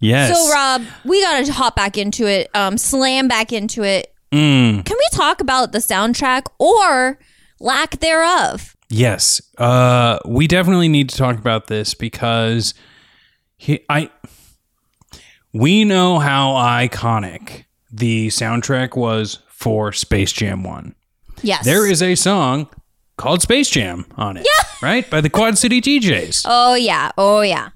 yes. 0.00 0.36
So, 0.36 0.52
Rob, 0.52 0.82
we 1.04 1.20
got 1.22 1.46
to 1.46 1.52
hop 1.52 1.76
back 1.76 1.96
into 1.96 2.26
it, 2.26 2.50
um, 2.52 2.76
slam 2.76 3.28
back 3.28 3.52
into 3.52 3.84
it. 3.84 4.12
Mm, 4.32 4.84
Can 4.84 4.96
we 4.96 5.06
talk 5.12 5.40
about 5.40 5.72
the 5.72 5.78
soundtrack 5.78 6.44
or 6.58 7.18
lack 7.58 8.00
thereof? 8.00 8.76
yes. 8.88 9.40
Uh, 9.58 10.18
we 10.26 10.46
definitely 10.46 10.88
need 10.88 11.08
to 11.10 11.16
talk 11.16 11.36
about 11.38 11.66
this 11.68 11.94
because 11.94 12.74
he, 13.56 13.84
I, 13.88 14.10
we 15.52 15.84
know 15.84 16.18
how 16.18 16.52
iconic 16.52 17.64
the 17.92 18.28
soundtrack 18.28 18.96
was 18.96 19.40
for 19.48 19.92
Space 19.92 20.32
Jam 20.32 20.62
One. 20.64 20.94
Yes. 21.42 21.64
There 21.64 21.88
is 21.90 22.02
a 22.02 22.14
song 22.14 22.68
called 23.16 23.42
Space 23.42 23.68
Jam 23.68 24.06
on 24.16 24.36
it. 24.36 24.46
Yeah. 24.46 24.68
Right? 24.82 25.08
By 25.10 25.20
the 25.20 25.30
Quad 25.30 25.58
City 25.58 25.80
DJs. 25.80 26.44
Oh, 26.48 26.74
yeah. 26.74 27.10
Oh, 27.18 27.40
yeah. 27.42 27.70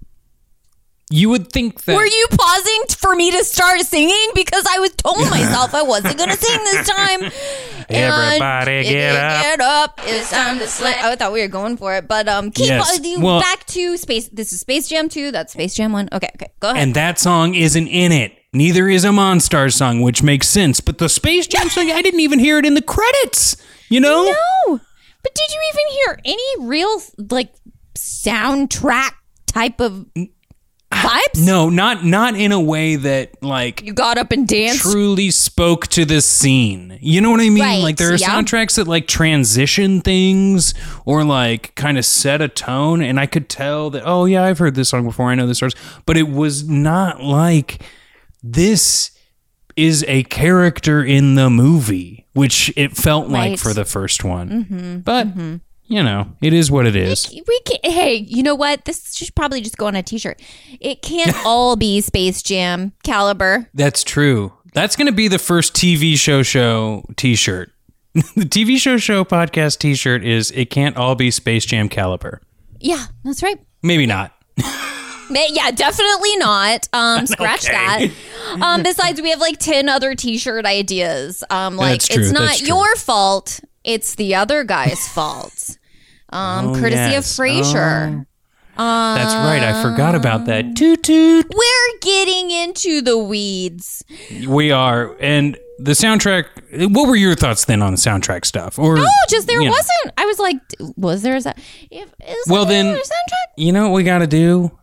You 1.11 1.29
would 1.29 1.53
think 1.53 1.85
that 1.85 1.95
Were 1.95 2.07
you 2.07 2.27
pausing 2.31 2.83
for 2.99 3.15
me 3.15 3.31
to 3.33 3.45
start 3.45 3.81
singing? 3.83 4.31
Because 4.35 4.65
I 4.69 4.79
was 4.81 4.91
told 4.95 5.19
myself 5.31 5.75
I 5.75 5.83
wasn't 5.83 6.17
going 6.17 6.31
to 6.31 6.37
sing 6.37 6.59
this 6.65 6.89
time. 6.97 7.21
Everybody 7.91 8.73
And 8.73 8.87
get 8.89 9.15
up. 9.17 9.43
Get 9.43 9.61
up. 9.61 10.01
It's 10.05 10.31
time 10.31 10.59
to 10.59 10.67
slam. 10.67 10.95
I 11.03 11.15
thought 11.17 11.33
we 11.33 11.43
were 11.43 11.49
going 11.49 11.77
for 11.77 11.95
it. 11.95 12.09
But 12.09 12.27
um, 12.29 12.51
keep 12.51 12.67
Yes. 12.67 13.01
you 13.05 13.21
Well- 13.21 13.41
back 13.41 13.67
to 13.67 13.97
Space. 13.97 14.29
This 14.29 14.53
is 14.53 14.61
Space 14.61 14.89
Jam 14.89 15.09
2. 15.09 15.31
That's 15.31 15.53
Space 15.53 15.75
Jam 15.75 15.93
1. 15.93 16.09
Okay, 16.13 16.31
okay. 16.37 16.49
Go 16.61 16.71
ahead. 16.71 16.83
and 16.83 16.95
that 16.95 17.19
song 17.19 17.55
isn't 17.55 17.87
in 17.89 18.11
it. 18.11 18.33
Neither 18.55 18.89
is 18.89 19.05
a 19.05 19.09
Monstars 19.09 19.75
song, 19.75 20.01
which 20.01 20.23
makes 20.23 20.49
sense. 20.49 20.81
But 20.81 20.99
the 20.99 21.09
Space 21.09 21.47
Jam 21.47 21.69
song, 21.69 21.91
I 21.91 22.01
didn't 22.03 22.21
even 22.21 22.39
hear 22.39 22.59
it 22.59 22.65
in 22.65 22.75
the 22.75 22.83
credits. 22.83 23.57
You 23.91 24.01
know? 24.01 24.25
no. 24.67 24.81
But 25.23 25.35
did 25.35 25.51
you 25.53 25.61
even 25.73 25.93
hear 25.93 26.21
any 26.25 26.67
real, 26.67 27.01
like, 27.31 27.53
soundtrack 27.97 29.13
type 29.47 29.81
of 29.81 30.07
vibes? 31.05 31.47
No, 31.47 31.71
not 31.71 32.05
not 32.05 32.35
in 32.37 32.53
a 32.53 32.61
way 32.61 32.97
that 32.97 33.43
like 33.43 33.83
You 33.83 33.93
got 33.93 34.19
up 34.19 34.33
and 34.33 34.47
danced? 34.47 34.83
truly 34.83 35.31
spoke 35.31 35.87
to 35.89 36.05
the 36.05 36.21
scene. 36.21 36.99
You 37.01 37.21
know 37.21 37.31
what 37.31 37.41
I 37.41 37.51
mean? 37.51 37.63
Right, 37.63 37.83
Like 37.83 37.97
there 37.97 38.13
are 38.13 38.17
yeah. 38.17 38.31
soundtracks 38.31 38.77
that 38.77 38.89
like 38.89 39.07
transition 39.07 40.01
things 40.01 40.75
or 41.05 41.25
like 41.25 41.75
kind 41.75 41.99
of 41.99 42.05
set 42.05 42.41
a 42.41 42.49
tone 42.49 43.03
and 43.03 43.21
I 43.21 43.27
could 43.27 43.49
tell 43.49 43.91
that 43.91 44.03
oh 44.05 44.25
yeah, 44.25 44.45
I've 44.45 44.59
heard 44.59 44.75
this 44.75 44.89
song 44.89 45.05
before. 45.05 45.31
I 45.31 45.35
know 45.35 45.47
this 45.47 45.59
source, 45.59 45.75
but 46.07 46.17
it 46.17 46.29
was 46.29 46.69
not 46.69 47.23
like 47.23 47.83
this 48.43 49.11
is 49.77 50.05
a 50.07 50.23
character 50.25 51.03
in 51.03 51.35
the 51.35 51.51
movie, 51.51 52.27
which 52.33 52.73
it 52.77 52.97
felt 52.97 53.29
like 53.29 53.59
for 53.59 53.73
the 53.73 53.85
first 53.85 54.25
one. 54.25 54.49
Mm-hmm. 54.65 54.99
But 54.99 55.29
mm-hmm. 55.29 55.57
You 55.87 56.03
know, 56.03 56.27
it 56.41 56.53
is 56.53 56.71
what 56.71 56.87
it 56.87 56.97
is. 56.97 57.29
we 57.47 57.61
can 57.61 57.79
hey 57.93 58.15
you 58.17 58.43
know 58.43 58.55
what 58.55 58.85
this 58.87 59.15
should 59.15 59.35
probably 59.35 59.61
just 59.61 59.77
go 59.77 59.87
on 59.87 59.95
a 59.95 60.03
t-shirt 60.03 60.41
it 60.81 61.03
can't 61.03 61.37
all 61.47 61.77
be 61.77 62.01
space 62.01 62.43
jam 62.43 62.93
caliber 63.03 63.69
That's 63.75 64.03
true. 64.05 64.53
That's 64.73 64.97
going 64.97 65.07
to 65.07 65.13
be 65.13 65.29
the 65.29 65.39
first 65.39 65.75
TV 65.75 66.17
show 66.19 66.43
show 66.43 67.05
T-shirt. 67.17 67.71
the 68.13 68.45
TV 68.45 68.77
show 68.77 68.97
show 68.97 69.25
podcast 69.25 69.79
T-shirt 69.79 70.25
is 70.25 70.51
"It 70.51 70.69
can't 70.71 70.97
all 70.97 71.15
be 71.15 71.31
Space 71.31 71.65
Jam 71.65 71.89
caliber." 71.89 72.41
yeah 72.81 73.05
that's 73.25 73.43
right 73.43 73.59
Maybe 73.83 74.07
not. 74.07 74.33
Yeah 75.31 75.71
definitely 75.71 76.37
not 76.37 76.87
um 76.93 77.27
scratch 77.27 77.65
Okay. 77.65 77.73
that 78.09 78.61
um 78.61 78.83
besides 78.83 79.21
we 79.23 79.31
have 79.31 79.41
like 79.41 79.59
10 79.59 79.89
other 79.89 80.15
t-shirt 80.15 80.67
ideas 80.67 81.43
um 81.51 81.77
like 81.77 82.03
it's 82.11 82.31
not 82.31 82.61
your 82.61 82.95
fault 82.97 83.61
it's 83.85 84.15
the 84.17 84.35
other 84.35 84.65
guy's 84.65 85.07
fault 85.15 85.79
um 86.31 86.69
Oh, 86.69 86.75
courtesy 86.75 86.97
yes. 87.13 87.39
of 87.39 87.45
frasier 87.47 88.27
That's 88.77 89.35
right. 89.35 89.63
I 89.63 89.83
forgot 89.85 90.15
about 90.17 90.47
that. 90.47 90.75
Toot 90.75 91.03
toot. 91.05 91.47
we're 91.55 91.99
getting 92.01 92.51
into 92.51 93.01
the 93.03 93.17
weeds 93.17 94.03
We 94.49 94.73
are, 94.73 95.15
and 95.21 95.57
the 95.79 95.93
soundtrack. 95.93 96.47
What 96.93 97.09
were 97.09 97.15
your 97.17 97.35
thoughts 97.37 97.65
then 97.67 97.83
on 97.83 97.93
the 97.93 97.99
soundtrack 97.99 98.45
stuff? 98.45 98.79
Or 98.79 98.97
no 98.97 99.07
just 99.29 99.47
there 99.47 99.61
wasn't 99.61 100.13
i 100.19 100.25
was 100.25 100.39
like 100.41 100.57
was 100.97 101.23
there 101.23 101.37
a 101.37 101.41
sa- 101.41 101.53
if, 101.91 102.09
is 102.27 102.47
Well, 102.49 102.65
there 102.65 102.83
then- 102.83 102.95
a 102.95 102.99
soundtrack 102.99 103.49
You 103.57 103.73
know 103.73 103.89
what 103.91 103.97
we 103.97 104.03
got 104.03 104.19
to 104.19 104.27
do? 104.27 104.77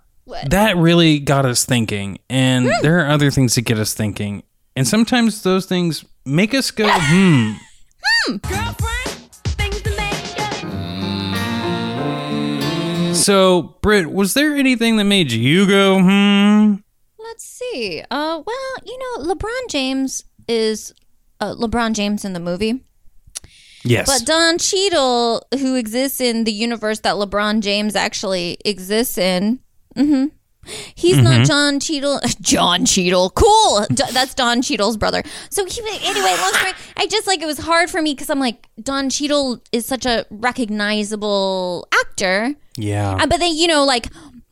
That 0.48 0.78
really 0.78 1.20
got 1.20 1.46
us 1.46 1.66
thinking, 1.66 2.20
and 2.30 2.66
Hmm. 2.68 2.82
there 2.82 3.00
are 3.06 3.10
other 3.10 3.30
things 3.32 3.56
that 3.56 3.64
get 3.64 3.78
us 3.78 3.94
thinking, 3.94 4.44
and 4.78 4.88
sometimes 4.88 5.42
those 5.44 5.66
things 5.66 6.06
make 6.26 6.54
us 6.54 6.72
go, 6.72 6.88
hmm. 6.90 7.52
So, 13.22 13.78
Britt, 13.82 14.12
was 14.12 14.34
there 14.34 14.56
anything 14.56 14.98
that 14.98 15.04
made 15.06 15.32
you 15.32 15.68
go, 15.68 16.00
hmm? 16.00 16.76
Let's 17.20 17.44
see. 17.46 18.02
Uh, 18.12 18.42
well, 18.46 18.76
you 18.86 18.98
know, 19.00 19.34
LeBron 19.34 19.70
James 19.70 20.24
is 20.48 20.94
uh, 21.40 21.54
LeBron 21.56 21.94
James 21.94 22.26
in 22.26 22.34
the 22.34 22.40
movie, 22.40 22.84
Yes. 23.84 24.06
but 24.08 24.26
Don 24.28 24.58
Cheadle, 24.58 25.44
who 25.54 25.76
exists 25.76 26.20
in 26.22 26.44
the 26.44 26.52
universe 26.52 27.00
that 27.02 27.16
LeBron 27.16 27.62
James 27.62 27.96
actually 27.96 28.58
exists 28.66 29.18
in, 29.18 29.60
hmm 29.96 30.26
he's 30.96 31.16
Mm-hmm. 31.16 31.24
not 31.24 31.46
John 31.46 31.80
Cheadle. 31.80 32.20
John 32.42 32.86
Cheadle, 32.86 33.30
cool. 33.32 33.86
That's 33.90 34.34
Don 34.34 34.62
Cheadle's 34.62 34.98
brother. 34.98 35.24
So 35.50 35.66
he, 35.66 35.82
anyway, 36.04 36.36
long 36.42 36.54
story. 36.54 36.74
I 36.98 37.08
just 37.08 37.28
like 37.28 37.42
it 37.42 37.46
was 37.48 37.58
hard 37.60 37.90
for 37.90 38.02
me 38.02 38.14
because 38.14 38.30
I'm 38.30 38.40
like 38.40 38.68
Don 38.82 39.10
Cheadle 39.10 39.62
is 39.72 39.86
such 39.86 40.06
a 40.06 40.26
recognizable 40.30 41.88
actor. 42.02 42.54
yeah. 42.78 43.16
Uh, 43.20 43.28
but 43.28 43.40
then 43.40 43.56
you 43.56 43.68
know, 43.68 43.84
like 43.86 44.08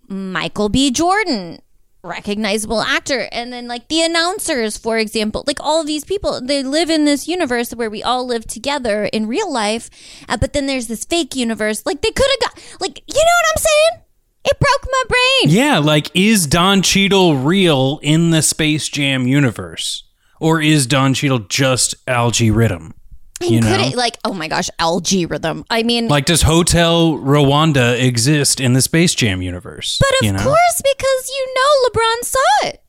Michael 0.08 0.69
B. 0.69 0.89
Jordan, 0.91 1.60
recognizable 2.04 2.82
actor, 2.82 3.28
and 3.32 3.52
then 3.54 3.67
like 3.67 3.88
the 3.89 4.02
announcers, 4.02 4.78
for 4.78 4.98
example, 4.98 5.43
like 5.45 5.60
all 5.62 5.82
of 5.82 5.88
these 5.88 6.04
people, 6.04 6.41
they 6.41 6.63
live 6.63 6.89
in 6.89 7.06
this 7.06 7.28
universe 7.28 7.72
where 7.76 7.89
we 7.89 8.02
all 8.02 8.26
live 8.26 8.45
together 8.48 9.06
in 9.06 9.28
real 9.28 9.52
life. 9.52 9.89
Uh, 10.28 10.38
but 10.38 10.54
then 10.54 10.65
there's 10.65 10.88
this 10.88 11.06
fake 11.06 11.36
universe. 11.36 11.86
Like 11.86 12.02
they 12.02 12.12
could 12.12 12.28
have 12.41 12.54
got, 12.54 12.63
like 12.82 13.04
you 13.08 13.13
know 13.15 13.38
what 13.41 13.45
I'm 13.56 13.62
saying? 13.62 14.04
It 14.45 14.58
broke 14.60 14.88
my 14.91 15.04
brain. 15.10 15.54
yeah, 15.56 15.78
like, 15.80 16.10
is 16.15 16.47
Don 16.47 16.82
Cheadle 16.82 17.36
real 17.38 17.99
in 18.02 18.30
the 18.32 18.41
Space 18.41 18.88
Jam 18.88 19.28
universe? 19.28 20.04
or 20.41 20.62
is 20.62 20.88
Don 20.88 21.13
Cheadle 21.13 21.39
just 21.39 21.95
algae 22.08 22.49
rhythm? 22.49 22.93
You 23.41 23.60
know? 23.62 23.73
it 23.73 23.95
like 23.95 24.17
oh 24.23 24.34
my 24.34 24.47
gosh, 24.47 24.69
algae 24.80 25.25
rhythm. 25.25 25.65
I 25.69 25.84
mean, 25.84 26.08
Like, 26.08 26.25
does 26.25 26.41
Hotel 26.43 27.13
Rwanda 27.13 27.97
exist 28.02 28.60
in 28.62 28.73
the 28.73 28.82
Space 28.82 29.13
Jam 29.15 29.41
universe? 29.41 29.97
but 29.99 30.10
of 30.21 30.25
you 30.25 30.32
know? 30.34 30.43
course 30.43 30.82
because 30.82 31.30
you 31.30 31.56
know 31.56 31.89
LeBron 31.89 32.23
saw 32.25 32.67
it. 32.67 32.82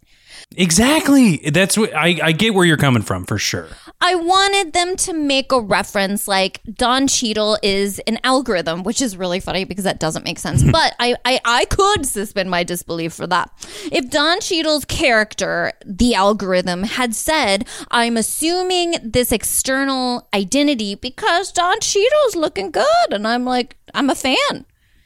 Exactly. 0.56 1.36
That's 1.52 1.76
what 1.78 1.94
I, 1.94 2.18
I 2.22 2.32
get 2.32 2.54
where 2.54 2.64
you're 2.64 2.76
coming 2.76 3.02
from 3.02 3.24
for 3.24 3.38
sure. 3.38 3.68
I 4.02 4.14
wanted 4.14 4.72
them 4.72 4.96
to 4.96 5.12
make 5.12 5.52
a 5.52 5.60
reference 5.60 6.26
like 6.26 6.60
Don 6.72 7.06
Cheadle 7.06 7.58
is 7.62 7.98
an 8.00 8.18
algorithm, 8.24 8.82
which 8.82 9.02
is 9.02 9.16
really 9.16 9.40
funny 9.40 9.64
because 9.64 9.84
that 9.84 10.00
doesn't 10.00 10.24
make 10.24 10.38
sense. 10.38 10.62
but 10.72 10.94
I, 10.98 11.16
I, 11.24 11.40
I 11.44 11.64
could 11.66 12.06
suspend 12.06 12.50
my 12.50 12.64
disbelief 12.64 13.12
for 13.12 13.26
that. 13.26 13.50
If 13.92 14.10
Don 14.10 14.40
Cheadle's 14.40 14.84
character, 14.86 15.72
the 15.84 16.14
algorithm, 16.14 16.84
had 16.84 17.14
said, 17.14 17.68
I'm 17.90 18.16
assuming 18.16 18.96
this 19.02 19.32
external 19.32 20.28
identity 20.32 20.94
because 20.94 21.52
Don 21.52 21.78
Cheadle's 21.80 22.36
looking 22.36 22.70
good. 22.70 22.86
And 23.10 23.28
I'm 23.28 23.44
like, 23.44 23.76
I'm 23.94 24.08
a 24.08 24.14
fan. 24.14 24.64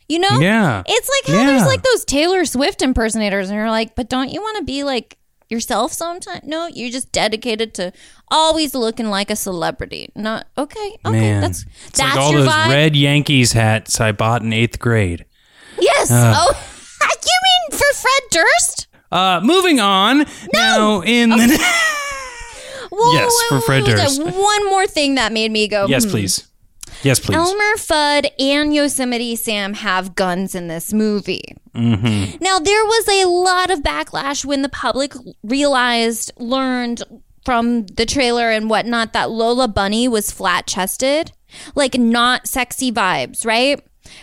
You 0.09 0.19
know? 0.21 0.39
Yeah. 0.39 0.83
It's 0.87 1.09
like 1.09 1.35
how 1.35 1.47
there's 1.47 1.67
like 1.67 1.83
those 1.83 2.05
Taylor 2.05 2.45
Swift 2.45 2.83
impersonators, 2.83 3.49
and 3.49 3.57
you're 3.57 3.71
like, 3.71 3.95
but 3.95 4.09
don't 4.11 4.31
you 4.31 4.41
want 4.41 4.59
to 4.59 4.65
be 4.65 4.85
like 4.85 5.17
yourself 5.55 5.93
sometime? 5.93 6.41
No, 6.45 6.67
you're 6.67 6.91
just 6.91 7.11
dedicated 7.13 7.73
to 7.75 7.93
always 8.29 8.75
looking 8.75 9.09
like 9.09 9.31
a 9.31 9.37
celebrity. 9.37 10.11
Not 10.15 10.47
okay. 10.59 10.97
Okay, 11.07 11.11
Man, 11.21 11.41
that's 11.41 11.65
it's 11.87 11.99
that's 11.99 12.17
like 12.17 12.25
all 12.25 12.33
your 12.33 12.43
those 12.43 12.53
vibe. 12.53 12.69
red 12.69 12.97
Yankees 12.97 13.53
hats 13.53 14.01
I 14.01 14.13
bought 14.13 14.43
in 14.43 14.53
eighth 14.53 14.79
grade. 14.79 15.25
yes. 15.81 16.09
oh, 16.13 16.53
you 17.03 17.41
mean 17.71 17.79
for 17.79 17.95
Fred 17.95 18.23
Durst? 18.31 18.87
Uh, 19.11 19.41
moving 19.43 19.81
on. 19.81 20.27
Now 20.53 21.01
in 21.03 21.31
the 21.31 21.59
Whoa, 22.91 23.13
Yes, 23.15 23.33
whoa, 23.51 23.61
for 23.61 23.67
Fred 23.67 23.85
Durst. 23.85 24.23
One 24.23 24.65
more 24.67 24.87
thing 24.87 25.15
that 25.17 25.33
made 25.33 25.51
me 25.51 25.67
go. 25.69 25.87
yes, 25.87 26.05
hmm. 26.05 26.11
please, 26.11 26.47
yes, 27.05 27.21
please. 27.21 27.37
Elmer 27.37 27.77
Fudd 27.77 28.31
and 28.39 28.75
Yosemite 28.75 29.37
Sam 29.37 29.75
have 29.75 30.15
guns 30.15 30.55
in 30.55 30.69
this 30.69 30.93
movie. 30.93 31.57
Mm-hmm. 31.75 32.37
Now, 32.43 32.59
there 32.59 32.85
was 32.85 33.09
a 33.09 33.29
lot 33.29 33.71
of 33.71 33.81
backlash 33.81 34.45
when 34.45 34.63
the 34.63 34.69
public 34.69 35.13
realized, 35.43 36.33
learned 36.39 37.03
from 37.45 37.87
the 37.87 38.07
trailer 38.07 38.51
and 38.51 38.71
whatnot 38.71 39.13
that 39.13 39.31
Lola 39.31 39.69
Bunny 39.69 40.09
was 40.09 40.31
flat 40.31 40.67
chested, 40.67 41.33
like 41.75 41.99
not 41.99 42.47
sexy 42.47 42.91
vibes, 42.91 43.45
right? 43.45 43.83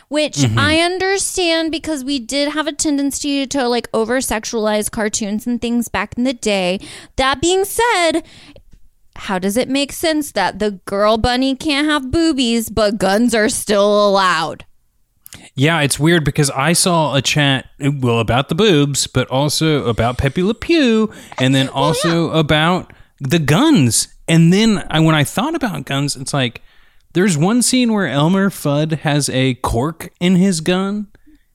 Which 0.09 0.37
Mm-hmm. 0.37 0.59
I 0.59 0.79
understand 0.79 1.71
because 1.71 2.03
we 2.03 2.19
did 2.19 2.49
have 2.49 2.67
a 2.67 2.71
tendency 2.71 3.45
to 3.47 3.67
like 3.67 3.89
over 3.93 4.17
sexualize 4.17 4.89
cartoons 4.91 5.47
and 5.47 5.59
things 5.59 5.87
back 5.87 6.17
in 6.17 6.23
the 6.23 6.33
day. 6.33 6.79
That 7.15 7.41
being 7.41 7.65
said, 7.65 8.21
how 9.15 9.39
does 9.39 9.57
it 9.57 9.69
make 9.69 9.91
sense 9.91 10.31
that 10.31 10.59
the 10.59 10.71
girl 10.85 11.17
bunny 11.17 11.55
can't 11.55 11.87
have 11.87 12.11
boobies 12.11 12.69
but 12.69 12.97
guns 12.97 13.35
are 13.35 13.49
still 13.49 14.07
allowed? 14.07 14.65
Yeah, 15.55 15.81
it's 15.81 15.99
weird 15.99 16.23
because 16.23 16.49
I 16.51 16.73
saw 16.73 17.15
a 17.15 17.21
chat 17.21 17.67
well 17.79 18.19
about 18.19 18.49
the 18.49 18.55
boobs, 18.55 19.07
but 19.07 19.27
also 19.29 19.85
about 19.85 20.17
Pepe 20.17 20.43
Le 20.43 20.53
Pew, 20.53 21.11
and 21.37 21.53
then 21.53 21.69
also 21.69 22.31
about 22.31 22.93
the 23.19 23.39
guns. 23.39 24.07
And 24.27 24.51
then 24.51 24.85
I, 24.89 24.99
when 24.99 25.15
I 25.15 25.23
thought 25.23 25.55
about 25.55 25.85
guns, 25.85 26.15
it's 26.15 26.33
like 26.33 26.61
there's 27.13 27.37
one 27.37 27.61
scene 27.61 27.93
where 27.93 28.07
Elmer 28.07 28.49
Fudd 28.49 28.99
has 28.99 29.29
a 29.29 29.55
cork 29.55 30.11
in 30.19 30.35
his 30.35 30.61
gun, 30.61 31.07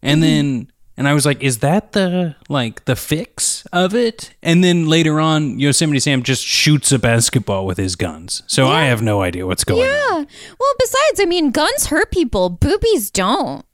and 0.02 0.22
mm-hmm. 0.22 0.30
then 0.30 0.72
and 0.96 1.06
I 1.06 1.14
was 1.14 1.26
like, 1.26 1.42
is 1.42 1.58
that 1.58 1.92
the 1.92 2.36
like 2.48 2.84
the 2.86 2.96
fix 2.96 3.66
of 3.72 3.94
it? 3.94 4.34
And 4.42 4.64
then 4.64 4.86
later 4.86 5.20
on, 5.20 5.58
Yosemite 5.58 6.00
Sam 6.00 6.22
just 6.22 6.42
shoots 6.44 6.90
a 6.92 6.98
basketball 6.98 7.66
with 7.66 7.76
his 7.78 7.96
guns. 7.96 8.42
So 8.46 8.66
I 8.66 8.84
have 8.84 9.02
no 9.02 9.20
idea 9.22 9.46
what's 9.46 9.64
going 9.64 9.82
on. 9.82 9.86
Yeah. 9.86 10.24
Well, 10.58 10.74
besides, 10.78 11.20
I 11.20 11.26
mean, 11.26 11.50
guns 11.50 11.86
hurt 11.86 12.10
people, 12.10 12.48
boobies 12.48 13.10
don't. 13.10 13.64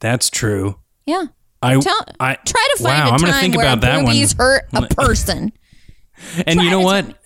That's 0.00 0.28
true. 0.28 0.78
Yeah. 1.06 1.26
I, 1.62 1.78
Tell, 1.78 2.04
I 2.18 2.34
try 2.34 2.68
to 2.76 2.82
find 2.82 3.04
wow, 3.04 3.10
a 3.10 3.12
I'm 3.12 3.18
time 3.20 3.40
think 3.40 3.56
where 3.56 3.64
about 3.64 3.80
that 3.82 3.96
one. 3.98 4.06
boobies 4.06 4.32
hurt 4.34 4.64
a 4.72 4.86
person. 4.88 5.52
And 6.46 6.60
you 6.60 6.70
know 6.70 6.80
what? 6.80 7.16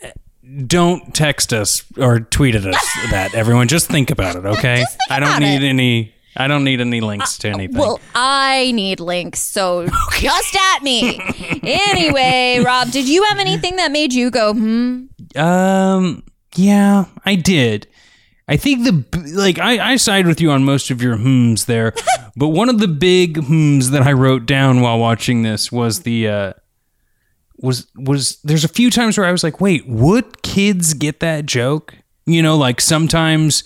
Don't 0.66 1.14
text 1.14 1.52
us 1.52 1.84
or 1.98 2.20
tweet 2.20 2.54
at 2.54 2.64
us 2.64 2.82
that 3.10 3.34
everyone. 3.34 3.68
Just 3.68 3.88
think 3.88 4.10
about 4.10 4.36
it, 4.36 4.46
okay? 4.46 4.86
I 5.10 5.20
don't 5.20 5.40
need 5.40 5.62
it. 5.62 5.68
any. 5.68 6.14
I 6.36 6.48
don't 6.48 6.64
need 6.64 6.80
any 6.80 7.00
links 7.00 7.38
to 7.38 7.48
anything. 7.48 7.78
Well, 7.78 8.00
I 8.14 8.72
need 8.72 9.00
links, 9.00 9.40
so 9.42 9.86
just 10.18 10.56
at 10.74 10.82
me. 10.82 11.20
anyway, 11.62 12.62
Rob, 12.64 12.90
did 12.90 13.08
you 13.08 13.24
have 13.24 13.38
anything 13.38 13.76
that 13.76 13.92
made 13.92 14.12
you 14.12 14.30
go, 14.30 14.52
hmm? 14.52 15.06
um, 15.36 16.22
yeah, 16.54 17.06
I 17.24 17.34
did. 17.34 17.86
I 18.48 18.56
think 18.56 18.84
the 18.84 19.32
like 19.34 19.58
I, 19.58 19.92
I 19.92 19.96
side 19.96 20.26
with 20.26 20.40
you 20.40 20.50
on 20.52 20.64
most 20.64 20.90
of 20.90 21.02
your 21.02 21.16
hmms 21.16 21.66
there, 21.66 21.92
but 22.36 22.48
one 22.48 22.68
of 22.68 22.78
the 22.78 22.88
big 22.88 23.38
hmms 23.38 23.90
that 23.90 24.02
I 24.02 24.12
wrote 24.12 24.46
down 24.46 24.80
while 24.80 24.98
watching 24.98 25.42
this 25.42 25.72
was 25.72 26.00
the 26.02 26.28
uh 26.28 26.52
was 27.58 27.88
was 27.96 28.38
there's 28.44 28.64
a 28.64 28.68
few 28.68 28.90
times 28.90 29.18
where 29.18 29.26
I 29.26 29.32
was 29.32 29.42
like, 29.42 29.60
wait, 29.60 29.88
would 29.88 30.42
kids 30.42 30.94
get 30.94 31.20
that 31.20 31.46
joke? 31.46 31.96
You 32.24 32.42
know, 32.42 32.56
like 32.56 32.80
sometimes 32.80 33.64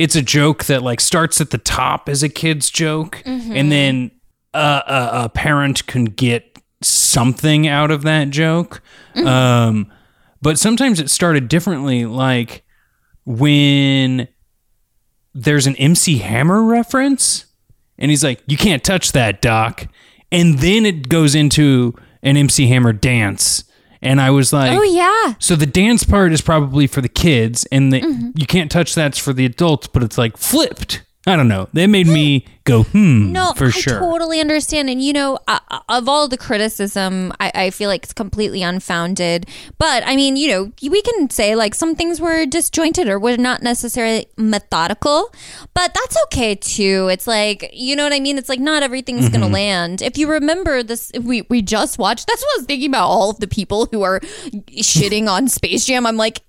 it's 0.00 0.16
a 0.16 0.22
joke 0.22 0.64
that 0.64 0.82
like 0.82 0.98
starts 0.98 1.42
at 1.42 1.50
the 1.50 1.58
top 1.58 2.08
as 2.08 2.22
a 2.22 2.28
kid's 2.30 2.70
joke, 2.70 3.22
and 3.26 3.70
then 3.70 4.10
uh, 4.54 4.80
a, 4.86 5.24
a 5.24 5.28
parent 5.28 5.86
can 5.86 6.06
get 6.06 6.58
something 6.82 7.68
out 7.68 7.90
of 7.90 8.00
that 8.02 8.30
joke. 8.30 8.80
Um, 9.26 9.92
but 10.40 10.58
sometimes 10.58 11.00
it 11.00 11.10
started 11.10 11.48
differently, 11.48 12.06
like 12.06 12.64
when 13.26 14.26
there's 15.34 15.66
an 15.66 15.76
MC 15.76 16.16
Hammer 16.18 16.62
reference, 16.62 17.44
and 17.98 18.10
he's 18.10 18.24
like, 18.24 18.42
"You 18.46 18.56
can't 18.56 18.82
touch 18.82 19.12
that, 19.12 19.42
Doc," 19.42 19.86
and 20.32 20.60
then 20.60 20.86
it 20.86 21.10
goes 21.10 21.34
into 21.34 21.94
an 22.22 22.38
MC 22.38 22.68
Hammer 22.68 22.94
dance, 22.94 23.64
and 24.02 24.20
I 24.20 24.30
was 24.30 24.52
like, 24.52 24.76
Oh, 24.76 24.82
yeah. 24.82 25.34
so 25.38 25.56
the 25.56 25.66
dance 25.66 26.04
part 26.04 26.32
is 26.32 26.40
probably 26.40 26.86
for 26.86 27.00
the 27.00 27.08
kids, 27.08 27.66
and 27.72 27.92
the 27.92 28.00
Mm-hmm. 28.00 28.30
you 28.36 28.46
can't 28.46 28.70
touch 28.70 28.94
that's 28.94 29.18
for 29.18 29.32
the 29.32 29.44
adults, 29.44 29.86
but 29.88 30.02
it's 30.02 30.16
like 30.18 30.36
flipped. 30.36 31.02
I 31.26 31.36
don't 31.36 31.48
know. 31.48 31.68
They 31.74 31.86
made 31.86 32.06
me 32.06 32.46
go, 32.64 32.82
hmm, 32.84 33.30
No, 33.30 33.52
for 33.54 33.66
I 33.66 33.70
sure. 33.70 33.98
totally 34.00 34.40
understand. 34.40 34.88
And, 34.88 35.02
you 35.04 35.12
know, 35.12 35.38
uh, 35.46 35.58
of 35.90 36.08
all 36.08 36.28
the 36.28 36.38
criticism, 36.38 37.34
I, 37.38 37.52
I 37.54 37.70
feel 37.70 37.90
like 37.90 38.04
it's 38.04 38.14
completely 38.14 38.62
unfounded. 38.62 39.46
But, 39.76 40.02
I 40.06 40.16
mean, 40.16 40.36
you 40.36 40.48
know, 40.48 40.72
we 40.82 41.02
can 41.02 41.28
say 41.28 41.54
like 41.54 41.74
some 41.74 41.94
things 41.94 42.22
were 42.22 42.46
disjointed 42.46 43.06
or 43.06 43.18
were 43.18 43.36
not 43.36 43.62
necessarily 43.62 44.28
methodical, 44.38 45.30
but 45.74 45.92
that's 45.92 46.16
okay 46.24 46.54
too. 46.54 47.08
It's 47.12 47.26
like, 47.26 47.68
you 47.74 47.96
know 47.96 48.04
what 48.04 48.14
I 48.14 48.20
mean? 48.20 48.38
It's 48.38 48.48
like 48.48 48.60
not 48.60 48.82
everything's 48.82 49.28
going 49.28 49.40
to 49.42 49.46
Mm-hmm. 49.46 49.54
land. 49.54 50.02
If 50.02 50.16
you 50.16 50.30
remember 50.30 50.82
this, 50.82 51.12
we, 51.20 51.42
we 51.50 51.60
just 51.60 51.98
watched, 51.98 52.28
that's 52.28 52.40
what 52.42 52.54
I 52.54 52.58
was 52.60 52.66
thinking 52.66 52.88
about 52.90 53.06
all 53.08 53.28
of 53.30 53.40
the 53.40 53.46
people 53.48 53.86
who 53.92 54.00
are 54.02 54.20
shitting 54.70 55.28
on 55.28 55.48
Space 55.48 55.84
Jam. 55.84 56.06
I'm 56.06 56.16
like, 56.16 56.40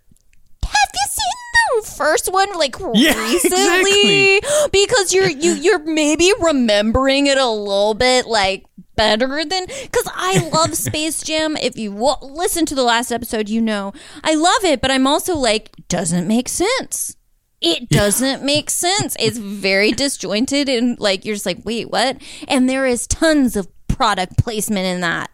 have 0.92 0.96
you 0.96 1.08
seen 1.10 1.82
the 1.82 1.92
first 1.92 2.32
one 2.32 2.54
like 2.58 2.76
Yeah, 2.94 3.18
recently? 3.24 4.42
Because 4.72 5.14
you're 5.14 5.30
you 5.30 5.54
you're 5.54 5.80
maybe 5.80 6.32
remembering 6.42 7.28
it 7.28 7.38
a 7.38 7.48
little 7.50 7.94
bit 7.94 8.26
like 8.26 8.66
better 8.96 9.44
than 9.46 9.66
because 9.66 10.08
I 10.14 10.50
love 10.54 10.76
Space 10.90 11.24
Jam. 11.24 11.56
If 11.58 11.78
you 11.78 11.92
w- 11.92 12.16
listen 12.22 12.66
to 12.68 12.76
the 12.76 12.84
last 12.84 13.12
episode, 13.12 13.50
you 13.50 13.62
know 13.62 13.94
I 14.24 14.36
love 14.36 14.64
it, 14.64 14.82
but 14.82 14.92
I'm 14.92 15.08
also 15.08 15.36
like 15.36 15.72
doesn't 15.88 16.28
make 16.28 16.50
sense. 16.50 17.16
It 17.62 17.90
doesn't 17.90 18.44
make 18.44 18.70
sense. 18.70 19.16
It's 19.20 19.38
very 19.38 19.92
disjointed 20.04 20.68
and 20.68 21.00
like 21.00 21.26
you're 21.26 21.36
just 21.36 21.46
like 21.46 21.64
wait 21.64 21.90
what? 21.90 22.22
And 22.48 22.70
there 22.70 22.86
is 22.86 23.08
tons 23.08 23.56
of 23.56 23.68
product 23.88 24.38
placement 24.38 24.86
in 24.88 25.02
that. 25.02 25.30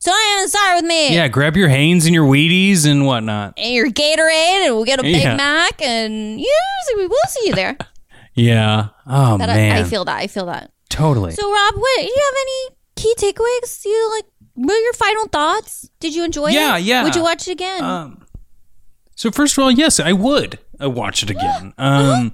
So 0.00 0.12
I 0.12 0.38
am 0.42 0.48
sorry 0.48 0.76
with 0.76 0.84
me 0.84 1.14
yeah, 1.14 1.26
grab 1.28 1.56
your 1.56 1.68
Hanes 1.68 2.06
and 2.06 2.14
your 2.14 2.24
Wheaties 2.26 2.86
and 2.86 3.04
whatnot. 3.04 3.54
and 3.56 3.74
your 3.74 3.90
Gatorade, 3.90 4.66
and 4.66 4.74
we'll 4.76 4.84
get 4.84 5.00
a 5.00 5.02
Big 5.02 5.16
Yeah. 5.22 5.34
Mac, 5.36 5.82
and 5.82 6.38
yeah, 6.40 6.46
we 6.96 7.06
will 7.06 7.16
see 7.28 7.48
you 7.48 7.54
there. 7.54 7.76
Yeah. 8.34 8.90
Oh 9.04 9.36
But 9.36 9.46
man. 9.48 9.76
I, 9.76 9.80
I 9.80 9.84
feel 9.84 10.04
that. 10.04 10.16
I 10.16 10.28
feel 10.28 10.46
that. 10.46 10.70
totally. 10.88 11.32
So, 11.32 11.42
Rob, 11.52 11.74
what 11.74 11.96
do 11.98 12.04
you 12.04 12.22
have 12.24 12.34
any 12.40 12.76
key 12.94 13.14
takeaways? 13.18 13.84
You 13.84 14.12
like? 14.14 14.26
What 14.54 14.72
are 14.76 14.80
your 14.80 14.92
final 14.92 15.26
thoughts? 15.26 15.90
Did 15.98 16.14
you 16.14 16.22
enjoy 16.24 16.50
it? 16.50 16.52
Yeah, 16.52 16.76
yeah. 16.76 17.02
Would 17.02 17.16
you 17.16 17.22
watch 17.22 17.48
it 17.48 17.50
again? 17.50 17.82
Um, 17.82 18.24
so 19.16 19.32
first 19.32 19.58
of 19.58 19.64
all, 19.64 19.72
yes, 19.72 19.98
I 19.98 20.12
would 20.12 20.60
uh, 20.80 20.88
watch 20.88 21.24
it 21.24 21.30
again. 21.30 21.74
Um, 21.78 22.32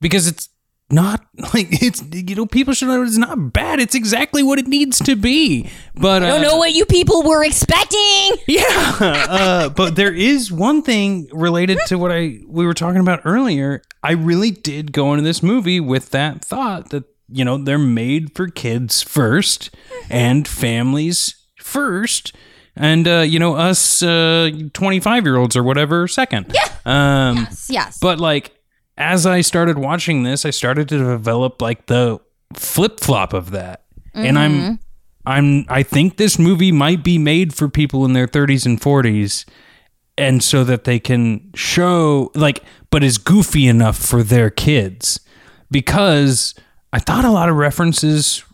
because 0.00 0.26
it's 0.26 0.48
not 0.92 1.24
like 1.54 1.82
it's 1.82 2.02
you 2.12 2.34
know 2.34 2.46
people 2.46 2.74
should 2.74 2.88
know 2.88 3.02
it's 3.02 3.16
not 3.16 3.52
bad. 3.52 3.80
It's 3.80 3.94
exactly 3.94 4.42
what 4.42 4.58
it 4.58 4.66
needs 4.68 4.98
to 5.00 5.16
be. 5.16 5.70
But 5.94 6.22
I 6.22 6.28
don't 6.28 6.44
uh, 6.44 6.48
know 6.50 6.56
what 6.58 6.72
you 6.72 6.84
people 6.84 7.22
were 7.22 7.44
expecting. 7.44 7.98
Yeah, 8.46 8.66
uh, 9.00 9.68
but 9.70 9.96
there 9.96 10.12
is 10.12 10.52
one 10.52 10.82
thing 10.82 11.28
related 11.32 11.78
to 11.86 11.96
what 11.96 12.12
I 12.12 12.38
we 12.46 12.66
were 12.66 12.74
talking 12.74 13.00
about 13.00 13.20
earlier. 13.24 13.82
I 14.02 14.12
really 14.12 14.50
did 14.50 14.92
go 14.92 15.12
into 15.12 15.24
this 15.24 15.42
movie 15.42 15.80
with 15.80 16.10
that 16.10 16.44
thought 16.44 16.90
that 16.90 17.04
you 17.28 17.44
know 17.44 17.56
they're 17.56 17.78
made 17.78 18.34
for 18.34 18.48
kids 18.48 19.00
first 19.00 19.70
and 20.10 20.46
families 20.46 21.34
first 21.58 22.34
and 22.76 23.06
uh, 23.08 23.20
you 23.20 23.38
know 23.38 23.54
us 23.54 24.00
twenty 24.00 25.00
five 25.00 25.24
year 25.24 25.36
olds 25.36 25.56
or 25.56 25.62
whatever 25.62 26.06
second. 26.08 26.52
Yeah. 26.54 26.68
Um, 26.84 27.36
Yes, 27.36 27.66
yes. 27.70 27.98
but 28.00 28.18
like 28.20 28.52
as 28.96 29.26
I 29.26 29.40
started 29.40 29.78
watching 29.78 30.22
this, 30.22 30.44
I 30.44 30.50
started 30.50 30.88
to 30.90 30.98
develop 30.98 31.62
like 31.62 31.86
the 31.86 32.20
flip 32.54 33.00
flop 33.00 33.32
of 33.32 33.50
that, 33.52 33.84
and 34.14 34.38
I'm 34.38 34.52
mm-hmm. 34.52 34.74
I'm 35.26 35.64
I 35.68 35.82
think 35.82 36.16
this 36.16 36.38
movie 36.38 36.72
might 36.72 37.02
be 37.02 37.18
made 37.18 37.54
for 37.54 37.68
people 37.68 38.04
in 38.04 38.12
their 38.12 38.26
30s 38.26 38.66
and 38.66 38.80
40s 38.80 39.44
and 40.18 40.42
so 40.42 40.62
that 40.64 40.84
they 40.84 40.98
can 40.98 41.50
show 41.54 42.30
like 42.34 42.62
but 42.90 43.02
is 43.02 43.18
goofy 43.18 43.66
enough 43.66 43.96
for 43.96 44.22
their 44.22 44.50
kids. 44.50 45.20
Because 45.70 46.54
I 46.92 46.98
thought 46.98 47.24
a 47.24 47.30
lot 47.30 47.48
of 47.48 47.56
references 47.56 48.44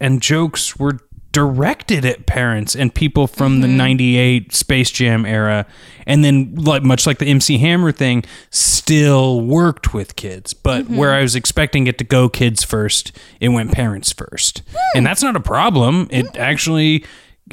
and 0.00 0.20
jokes 0.20 0.76
were 0.76 0.98
directed 1.36 2.06
at 2.06 2.24
parents 2.24 2.74
and 2.74 2.94
people 2.94 3.26
from 3.26 3.60
the 3.60 3.68
98 3.68 4.54
Space 4.54 4.90
Jam 4.90 5.26
era 5.26 5.66
and 6.06 6.24
then 6.24 6.54
like 6.54 6.82
much 6.82 7.06
like 7.06 7.18
the 7.18 7.26
MC 7.26 7.58
Hammer 7.58 7.92
thing 7.92 8.24
still 8.48 9.42
worked 9.42 9.92
with 9.92 10.16
kids. 10.16 10.54
But 10.54 10.88
where 10.88 11.12
I 11.12 11.20
was 11.20 11.36
expecting 11.36 11.88
it 11.88 11.98
to 11.98 12.04
go 12.04 12.30
kids 12.30 12.64
first 12.64 13.12
it 13.38 13.50
went 13.50 13.72
parents 13.72 14.14
first. 14.14 14.62
And 14.94 15.04
that's 15.04 15.22
not 15.22 15.36
a 15.36 15.40
problem. 15.40 16.08
It 16.10 16.38
actually 16.38 17.04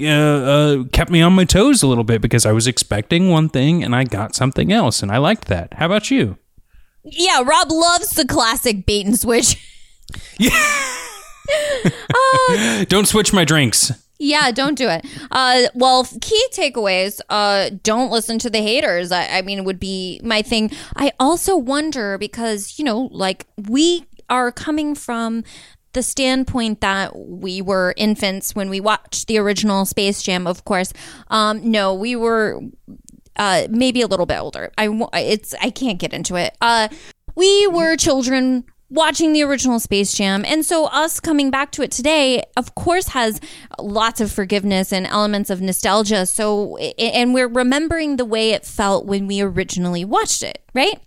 uh, 0.01 0.05
uh, 0.07 0.83
kept 0.93 1.11
me 1.11 1.21
on 1.21 1.33
my 1.33 1.43
toes 1.43 1.83
a 1.83 1.87
little 1.87 2.05
bit 2.05 2.21
because 2.21 2.45
I 2.45 2.53
was 2.53 2.67
expecting 2.67 3.31
one 3.31 3.49
thing 3.49 3.83
and 3.83 3.93
I 3.93 4.05
got 4.05 4.33
something 4.33 4.71
else 4.71 5.03
and 5.03 5.11
I 5.11 5.17
liked 5.17 5.49
that. 5.49 5.73
How 5.73 5.87
about 5.87 6.09
you? 6.09 6.37
Yeah, 7.03 7.41
Rob 7.43 7.69
loves 7.69 8.11
the 8.11 8.25
classic 8.25 8.85
bait 8.85 9.05
and 9.05 9.19
switch. 9.19 9.57
don't 12.87 13.07
switch 13.07 13.33
my 13.33 13.45
drinks 13.45 13.91
Yeah, 14.19 14.51
don't 14.51 14.77
do 14.77 14.87
it. 14.87 15.05
Uh, 15.31 15.63
well, 15.73 16.07
key 16.21 16.45
takeaways. 16.53 17.19
Uh, 17.29 17.71
don't 17.83 18.09
listen 18.09 18.39
to 18.39 18.49
the 18.49 18.61
haters. 18.61 19.11
I, 19.11 19.27
I 19.27 19.41
mean, 19.41 19.65
would 19.65 19.79
be 19.79 20.21
my 20.23 20.41
thing. 20.41 20.71
I 20.95 21.11
also 21.19 21.57
wonder 21.57 22.17
because 22.17 22.79
you 22.79 22.85
know, 22.85 23.09
like 23.11 23.45
we 23.67 24.05
are 24.29 24.51
coming 24.51 24.95
from 24.95 25.43
the 25.93 26.03
standpoint 26.03 26.81
that 26.81 27.17
we 27.17 27.61
were 27.61 27.93
infants 27.97 28.55
when 28.55 28.69
we 28.69 28.79
watched 28.79 29.27
the 29.27 29.37
original 29.37 29.85
Space 29.85 30.21
Jam. 30.21 30.47
Of 30.47 30.65
course, 30.65 30.93
um, 31.29 31.69
no, 31.69 31.93
we 31.93 32.15
were 32.15 32.61
uh, 33.35 33.67
maybe 33.69 34.01
a 34.01 34.07
little 34.07 34.25
bit 34.25 34.39
older. 34.39 34.71
I 34.77 34.89
it's 35.13 35.53
I 35.61 35.69
can't 35.69 35.99
get 35.99 36.13
into 36.13 36.35
it. 36.35 36.55
Uh, 36.61 36.87
we 37.35 37.67
were 37.67 37.95
children 37.95 38.65
watching 38.93 39.33
the 39.33 39.43
original 39.43 39.79
Space 39.79 40.13
Jam, 40.13 40.45
and 40.45 40.65
so 40.65 40.85
us 40.85 41.19
coming 41.19 41.51
back 41.51 41.71
to 41.71 41.81
it 41.81 41.91
today, 41.91 42.43
of 42.55 42.75
course, 42.75 43.09
has 43.09 43.41
lots 43.79 44.21
of 44.21 44.31
forgiveness 44.31 44.93
and 44.93 45.07
elements 45.07 45.49
of 45.49 45.61
nostalgia. 45.61 46.25
So, 46.25 46.77
and 46.77 47.33
we're 47.33 47.47
remembering 47.47 48.17
the 48.17 48.25
way 48.25 48.51
it 48.51 48.65
felt 48.65 49.05
when 49.05 49.27
we 49.27 49.41
originally 49.41 50.05
watched 50.05 50.43
it, 50.43 50.61
right? 50.73 50.99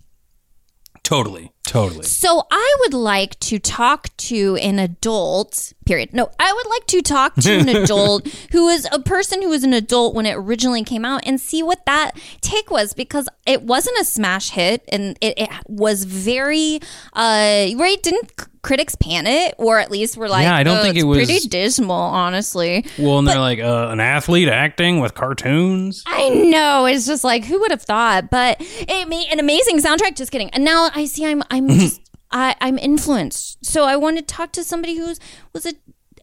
totally 1.06 1.52
totally 1.66 2.04
So 2.04 2.44
I 2.50 2.76
would 2.80 2.94
like 2.94 3.38
to 3.40 3.58
talk 3.58 4.16
to 4.18 4.56
an 4.56 4.78
adult, 4.78 5.72
period. 5.84 6.12
No, 6.12 6.30
I 6.38 6.52
would 6.52 6.66
like 6.70 6.86
to 6.86 7.02
talk 7.02 7.34
to 7.36 7.52
an 7.58 7.68
adult 7.82 8.26
who 8.52 8.68
is 8.68 8.88
a 8.92 9.00
person 9.00 9.42
who 9.42 9.48
was 9.50 9.64
an 9.64 9.72
adult 9.72 10.14
when 10.14 10.26
it 10.26 10.34
originally 10.34 10.84
came 10.84 11.04
out 11.04 11.22
and 11.26 11.40
see 11.40 11.62
what 11.62 11.84
that 11.86 12.12
take 12.40 12.70
was 12.70 12.94
because 12.94 13.28
it 13.46 13.62
wasn't 13.62 13.98
a 14.00 14.04
smash 14.04 14.50
hit 14.50 14.82
and 14.88 15.16
it, 15.20 15.34
it 15.38 15.50
was 15.66 16.04
very, 16.04 16.80
uh, 17.12 17.66
right? 17.76 17.98
Didn't 18.02 18.32
critics 18.62 18.96
pan 18.96 19.28
it 19.28 19.54
or 19.58 19.78
at 19.78 19.92
least 19.92 20.16
were 20.16 20.28
like, 20.28 20.42
Yeah, 20.42 20.56
I 20.56 20.64
don't 20.64 20.78
"Oh, 20.78 20.82
think 20.82 20.96
it 20.96 21.04
was- 21.04 21.24
pretty 21.24 21.46
dismal, 21.48 21.92
honestly. 21.94 22.84
Well, 22.98 23.18
and 23.20 23.28
they're 23.28 23.38
like 23.38 23.60
uh, 23.60 23.88
an 23.90 24.00
athlete 24.00 24.48
acting 24.48 24.98
with 25.00 25.14
cartoons. 25.14 26.02
I 26.04 26.30
know. 26.30 26.86
It's 26.86 27.06
just 27.06 27.22
like 27.22 27.44
who 27.44 27.60
would 27.60 27.70
have 27.70 27.82
thought? 27.82 28.28
But 28.28 28.56
it 28.60 29.08
made 29.08 29.28
an 29.30 29.38
amazing 29.38 29.78
soundtrack. 29.78 30.16
Just 30.16 30.32
kidding. 30.32 30.50
And 30.50 30.64
now 30.64 30.90
I 30.96 31.04
see 31.04 31.24
I'm 31.24 31.44
I'm 31.48 31.55
Mm-hmm. 31.60 31.80
just 31.80 32.00
I, 32.30 32.54
I'm 32.60 32.78
influenced. 32.78 33.64
So 33.64 33.84
I 33.84 33.96
want 33.96 34.16
to 34.18 34.22
talk 34.22 34.52
to 34.52 34.64
somebody 34.64 34.96
who's 34.96 35.20
was 35.52 35.66
a 35.66 35.74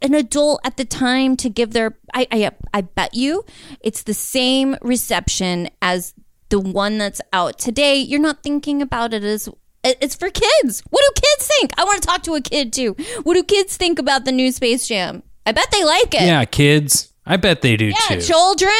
an 0.01 0.13
adult 0.13 0.59
at 0.65 0.75
the 0.75 0.83
time 0.85 1.37
to 1.37 1.49
give 1.49 1.71
their 1.71 1.97
I 2.13 2.27
I 2.31 2.51
I 2.73 2.81
bet 2.81 3.13
you 3.13 3.45
it's 3.81 4.03
the 4.03 4.13
same 4.13 4.75
reception 4.81 5.69
as 5.81 6.13
the 6.49 6.59
one 6.59 6.97
that's 6.97 7.21
out 7.31 7.57
today. 7.57 7.95
You're 7.97 8.19
not 8.19 8.43
thinking 8.43 8.81
about 8.81 9.13
it 9.13 9.23
as 9.23 9.49
it's 9.83 10.15
for 10.15 10.29
kids. 10.29 10.83
What 10.89 11.03
do 11.15 11.21
kids 11.21 11.47
think? 11.57 11.71
I 11.79 11.83
want 11.83 12.01
to 12.01 12.07
talk 12.07 12.23
to 12.23 12.35
a 12.35 12.41
kid 12.41 12.71
too. 12.73 12.95
What 13.23 13.33
do 13.35 13.43
kids 13.43 13.75
think 13.77 13.97
about 13.99 14.23
the 14.25 14.31
new 14.31 14.51
Space 14.51 14.87
Jam? 14.87 15.23
I 15.45 15.51
bet 15.51 15.67
they 15.71 15.83
like 15.83 16.13
it. 16.13 16.21
Yeah, 16.23 16.45
kids. 16.45 17.13
I 17.25 17.37
bet 17.37 17.61
they 17.61 17.75
do 17.77 17.87
Yeah, 17.87 18.15
too. 18.15 18.21
children, 18.21 18.71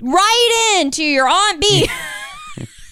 write 0.00 0.78
in 0.80 0.90
to 0.92 1.02
your 1.04 1.28
Aunt 1.28 1.60
B. 1.60 1.88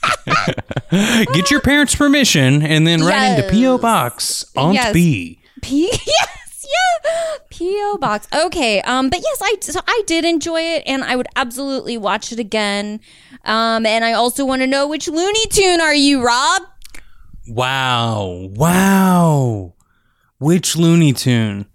Get 1.34 1.50
your 1.50 1.60
parents' 1.60 1.94
permission 1.94 2.62
and 2.62 2.86
then 2.86 3.02
write 3.02 3.36
into 3.38 3.50
P.O. 3.50 3.78
Box 3.78 4.44
Aunt 4.56 4.74
Yes. 4.74 4.92
B. 4.92 5.40
P. 5.62 5.90
Yes, 6.06 6.66
yeah. 6.66 7.38
P.O. 7.50 7.98
Box. 8.00 8.28
Okay. 8.32 8.80
Um, 8.82 9.10
but 9.10 9.20
yes, 9.20 9.38
I 9.42 9.56
so 9.60 9.80
I 9.86 10.02
did 10.06 10.24
enjoy 10.24 10.60
it, 10.60 10.82
and 10.86 11.02
I 11.02 11.16
would 11.16 11.26
absolutely 11.36 11.98
watch 11.98 12.32
it 12.32 12.38
again. 12.38 13.00
Um, 13.44 13.84
and 13.86 14.04
I 14.04 14.12
also 14.12 14.44
want 14.44 14.62
to 14.62 14.66
know 14.66 14.86
which 14.86 15.08
Looney 15.08 15.46
Tune 15.50 15.80
are 15.80 15.94
you, 15.94 16.24
Rob? 16.24 16.62
Wow. 17.48 18.48
Wow. 18.54 19.74
Which 20.38 20.76
Looney 20.76 21.12
Tune? 21.12 21.66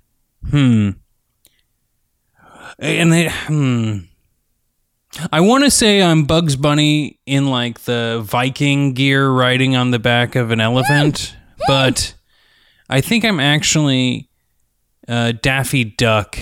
Hmm. 0.50 0.92
And 2.80 3.12
they, 3.12 3.30
hmm. 3.30 3.98
I 5.32 5.42
want 5.42 5.64
to 5.64 5.72
say 5.72 6.02
I'm 6.02 6.26
Bugs 6.26 6.56
Bunny 6.56 7.20
in 7.26 7.48
like 7.48 7.82
the 7.82 8.22
Viking 8.24 8.94
gear 8.94 9.30
riding 9.30 9.76
on 9.76 9.92
the 9.92 10.00
back 10.00 10.36
of 10.36 10.52
an 10.52 10.60
elephant, 10.60 11.36
but 11.68 12.14
I 12.90 13.02
think 13.02 13.24
I'm 13.24 13.40
actually 13.40 14.30
uh, 15.08 15.34
Daffy 15.42 15.86
Duck 15.86 16.38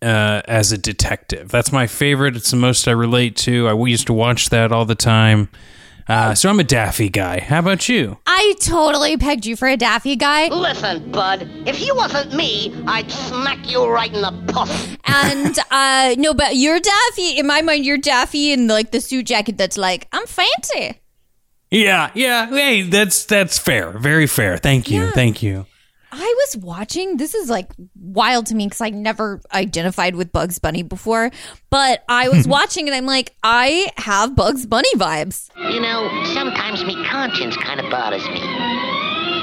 uh, 0.00 0.42
as 0.46 0.72
a 0.72 0.78
detective. 0.78 1.50
That's 1.50 1.72
my 1.72 1.86
favorite. 1.86 2.36
It's 2.36 2.50
the 2.50 2.56
most 2.56 2.86
I 2.86 2.92
relate 2.92 3.36
to. 3.38 3.68
I 3.68 3.74
used 3.86 4.06
to 4.06 4.12
watch 4.12 4.50
that 4.50 4.72
all 4.72 4.84
the 4.84 4.94
time. 4.94 5.48
Uh, 6.08 6.34
so 6.34 6.48
I'm 6.50 6.60
a 6.60 6.64
Daffy 6.64 7.08
guy. 7.08 7.40
How 7.40 7.58
about 7.60 7.88
you? 7.88 8.18
I 8.26 8.54
totally 8.60 9.16
pegged 9.16 9.46
you 9.46 9.56
for 9.56 9.68
a 9.68 9.76
Daffy 9.76 10.16
guy. 10.16 10.48
Listen, 10.48 11.10
bud, 11.10 11.48
if 11.66 11.80
you 11.80 11.94
wasn't 11.94 12.34
me, 12.34 12.74
I'd 12.86 13.10
smack 13.10 13.70
you 13.70 13.86
right 13.86 14.12
in 14.12 14.22
the 14.22 14.52
puff. 14.52 14.96
And 15.04 15.58
uh 15.70 16.14
no, 16.18 16.34
but 16.34 16.56
you're 16.56 16.80
Daffy. 16.80 17.38
In 17.38 17.46
my 17.46 17.62
mind, 17.62 17.84
you're 17.84 17.98
Daffy 17.98 18.52
in 18.52 18.68
like 18.68 18.90
the 18.90 19.00
suit 19.00 19.26
jacket 19.26 19.58
that's 19.58 19.78
like, 19.78 20.08
I'm 20.12 20.26
fancy. 20.26 21.00
Yeah, 21.70 22.10
yeah. 22.14 22.48
Hey, 22.48 22.82
that's 22.82 23.24
that's 23.24 23.58
fair. 23.58 23.92
Very 23.92 24.26
fair. 24.26 24.58
Thank 24.58 24.90
you. 24.90 25.10
Thank 25.10 25.42
you. 25.42 25.66
I 26.14 26.34
was 26.44 26.58
watching. 26.58 27.16
This 27.16 27.34
is 27.34 27.48
like 27.48 27.70
wild 27.98 28.46
to 28.46 28.54
me 28.54 28.66
because 28.66 28.82
I 28.82 28.90
never 28.90 29.40
identified 29.52 30.14
with 30.14 30.30
Bugs 30.30 30.58
Bunny 30.58 30.82
before. 30.82 31.30
But 31.70 32.04
I 32.06 32.28
was 32.28 32.46
watching 32.56 32.86
and 32.86 32.94
I'm 32.94 33.06
like, 33.06 33.34
I 33.42 33.90
have 33.96 34.36
Bugs 34.36 34.66
Bunny 34.66 34.92
vibes. 34.94 35.48
You 35.56 35.80
know, 35.80 36.08
sometimes 36.34 36.84
me 36.84 37.02
conscience 37.06 37.56
kind 37.56 37.80
of 37.80 37.90
bothers 37.90 38.28
me. 38.28 38.40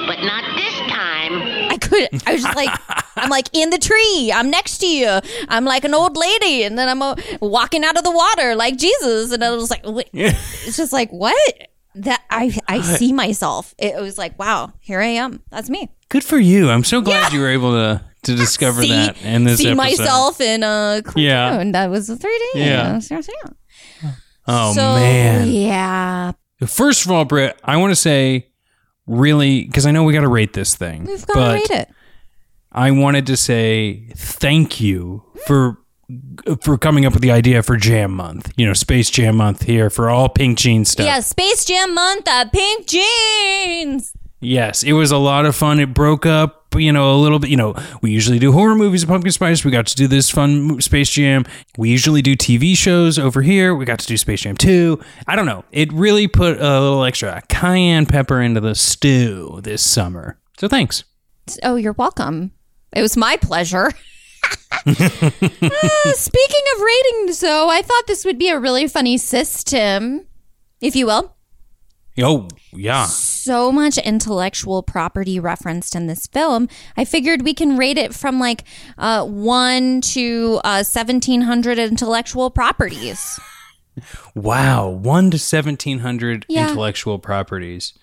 But 0.05 0.23
not 0.23 0.43
this 0.55 0.77
time. 0.91 1.69
I 1.71 1.77
could. 1.81 2.07
I 2.27 2.33
was 2.33 2.43
just 2.43 2.55
like, 2.55 2.69
I'm 3.15 3.29
like 3.29 3.49
in 3.53 3.71
the 3.71 3.79
tree. 3.79 4.31
I'm 4.31 4.51
next 4.51 4.77
to 4.79 4.87
you. 4.87 5.19
I'm 5.47 5.65
like 5.65 5.83
an 5.83 5.93
old 5.93 6.17
lady, 6.17 6.63
and 6.63 6.77
then 6.77 6.87
I'm 6.87 7.01
uh, 7.01 7.15
walking 7.41 7.83
out 7.83 7.97
of 7.97 8.03
the 8.03 8.11
water 8.11 8.55
like 8.55 8.77
Jesus. 8.77 9.31
And 9.31 9.43
I 9.43 9.51
was 9.51 9.69
like, 9.69 9.81
wait, 9.85 10.09
it's 10.13 10.77
just 10.77 10.93
like 10.93 11.11
what? 11.11 11.68
That 11.95 12.23
I 12.29 12.57
I 12.67 12.81
see 12.81 13.13
myself. 13.13 13.73
It 13.77 13.99
was 13.99 14.17
like, 14.17 14.37
wow, 14.37 14.73
here 14.79 15.01
I 15.01 15.07
am. 15.07 15.41
That's 15.49 15.69
me. 15.69 15.89
Good 16.09 16.23
for 16.23 16.37
you. 16.37 16.69
I'm 16.69 16.83
so 16.83 17.01
glad 17.01 17.33
you 17.33 17.41
were 17.41 17.49
able 17.49 17.71
to 17.71 18.03
to 18.23 18.35
discover 18.35 18.81
see, 18.81 18.89
that 18.89 19.21
in 19.23 19.43
this 19.43 19.57
see 19.57 19.67
episode. 19.69 19.77
myself 19.77 20.41
in 20.41 20.63
a 20.63 21.01
cartoon. 21.03 21.23
Yeah. 21.23 21.63
That 21.71 21.89
was 21.89 22.09
a 22.09 22.15
3D. 22.15 22.39
Yeah. 22.55 22.99
Oh 24.47 24.73
so, 24.73 24.81
man. 24.81 25.47
Yeah. 25.47 26.33
First 26.65 27.05
of 27.05 27.11
all, 27.11 27.25
Britt, 27.25 27.59
I 27.63 27.77
want 27.77 27.91
to 27.91 27.95
say 27.95 28.49
really 29.07 29.65
because 29.65 29.85
I 29.85 29.91
know 29.91 30.03
we 30.03 30.13
got 30.13 30.21
to 30.21 30.27
rate 30.27 30.53
this 30.53 30.75
thing. 30.75 31.05
We've 31.05 31.25
got 31.25 31.47
to 31.47 31.53
rate 31.53 31.69
it. 31.69 31.89
I 32.71 32.91
wanted 32.91 33.25
to 33.27 33.37
say 33.37 34.11
thank 34.15 34.79
you 34.79 35.23
for 35.47 35.79
for 36.61 36.77
coming 36.77 37.05
up 37.05 37.13
with 37.13 37.21
the 37.21 37.31
idea 37.31 37.61
for 37.63 37.77
Jam 37.77 38.11
Month. 38.11 38.51
You 38.57 38.65
know, 38.65 38.73
Space 38.73 39.09
Jam 39.09 39.37
Month 39.37 39.63
here 39.63 39.89
for 39.89 40.09
all 40.09 40.29
Pink 40.29 40.57
Jean 40.57 40.85
stuff. 40.85 41.05
Yeah, 41.05 41.19
Space 41.19 41.65
Jam 41.65 41.93
month 41.93 42.27
at 42.27 42.51
Pink 42.51 42.87
Jeans. 42.87 44.13
Yes, 44.41 44.83
it 44.83 44.93
was 44.93 45.11
a 45.11 45.17
lot 45.17 45.45
of 45.45 45.55
fun. 45.55 45.79
It 45.79 45.93
broke 45.93 46.25
up, 46.25 46.73
you 46.75 46.93
know, 46.93 47.13
a 47.13 47.17
little 47.17 47.39
bit. 47.39 47.49
You 47.49 47.57
know, 47.57 47.75
we 48.01 48.11
usually 48.11 48.39
do 48.39 48.53
horror 48.53 48.75
movies 48.75 49.03
at 49.03 49.09
Pumpkin 49.09 49.33
Spice. 49.33 49.65
We 49.65 49.71
got 49.71 49.87
to 49.87 49.95
do 49.95 50.07
this 50.07 50.29
fun 50.29 50.79
Space 50.79 51.09
Jam. 51.09 51.45
We 51.77 51.89
usually 51.89 52.21
do 52.21 52.37
TV 52.37 52.75
shows 52.75 53.19
over 53.19 53.41
here. 53.41 53.75
We 53.75 53.83
got 53.83 53.99
to 53.99 54.07
do 54.07 54.15
Space 54.15 54.41
Jam 54.41 54.55
2. 54.55 54.97
I 55.27 55.35
don't 55.35 55.45
know. 55.45 55.65
It 55.71 55.91
really 55.91 56.27
put 56.27 56.57
a 56.57 56.79
little 56.79 57.03
extra 57.03 57.41
cayenne 57.49 58.05
pepper 58.05 58.41
into 58.41 58.61
the 58.61 58.75
stew 58.75 59.59
this 59.61 59.81
summer. 59.83 60.39
So 60.57 60.69
thanks. 60.69 61.03
Oh, 61.61 61.75
you're 61.75 61.93
welcome. 61.93 62.51
It 62.93 63.01
was 63.01 63.17
my 63.17 63.35
pleasure. 63.37 63.91
Uh, 64.85 66.13
speaking 66.13 66.63
of 66.75 66.81
ratings, 66.81 67.39
though, 67.41 67.69
I 67.69 67.81
thought 67.81 68.03
this 68.07 68.25
would 68.25 68.37
be 68.39 68.49
a 68.49 68.59
really 68.59 68.87
funny 68.87 69.17
system, 69.17 70.25
if 70.81 70.95
you 70.95 71.05
will. 71.05 71.35
Oh, 72.21 72.47
yeah. 72.73 73.05
So 73.05 73.71
much 73.71 73.97
intellectual 73.97 74.83
property 74.83 75.39
referenced 75.39 75.95
in 75.95 76.07
this 76.07 76.27
film. 76.27 76.67
I 76.97 77.05
figured 77.05 77.43
we 77.43 77.53
can 77.53 77.77
rate 77.77 77.97
it 77.97 78.13
from 78.13 78.39
like 78.39 78.63
uh, 78.97 79.25
1 79.25 80.01
to 80.01 80.59
uh, 80.63 80.83
1700 80.83 81.79
intellectual 81.79 82.49
properties. 82.49 83.39
Wow. 84.35 84.87
1 84.89 85.31
to 85.31 85.35
1700 85.37 86.45
Yeah. 86.49 86.69
intellectual 86.69 87.19
properties. 87.19 87.93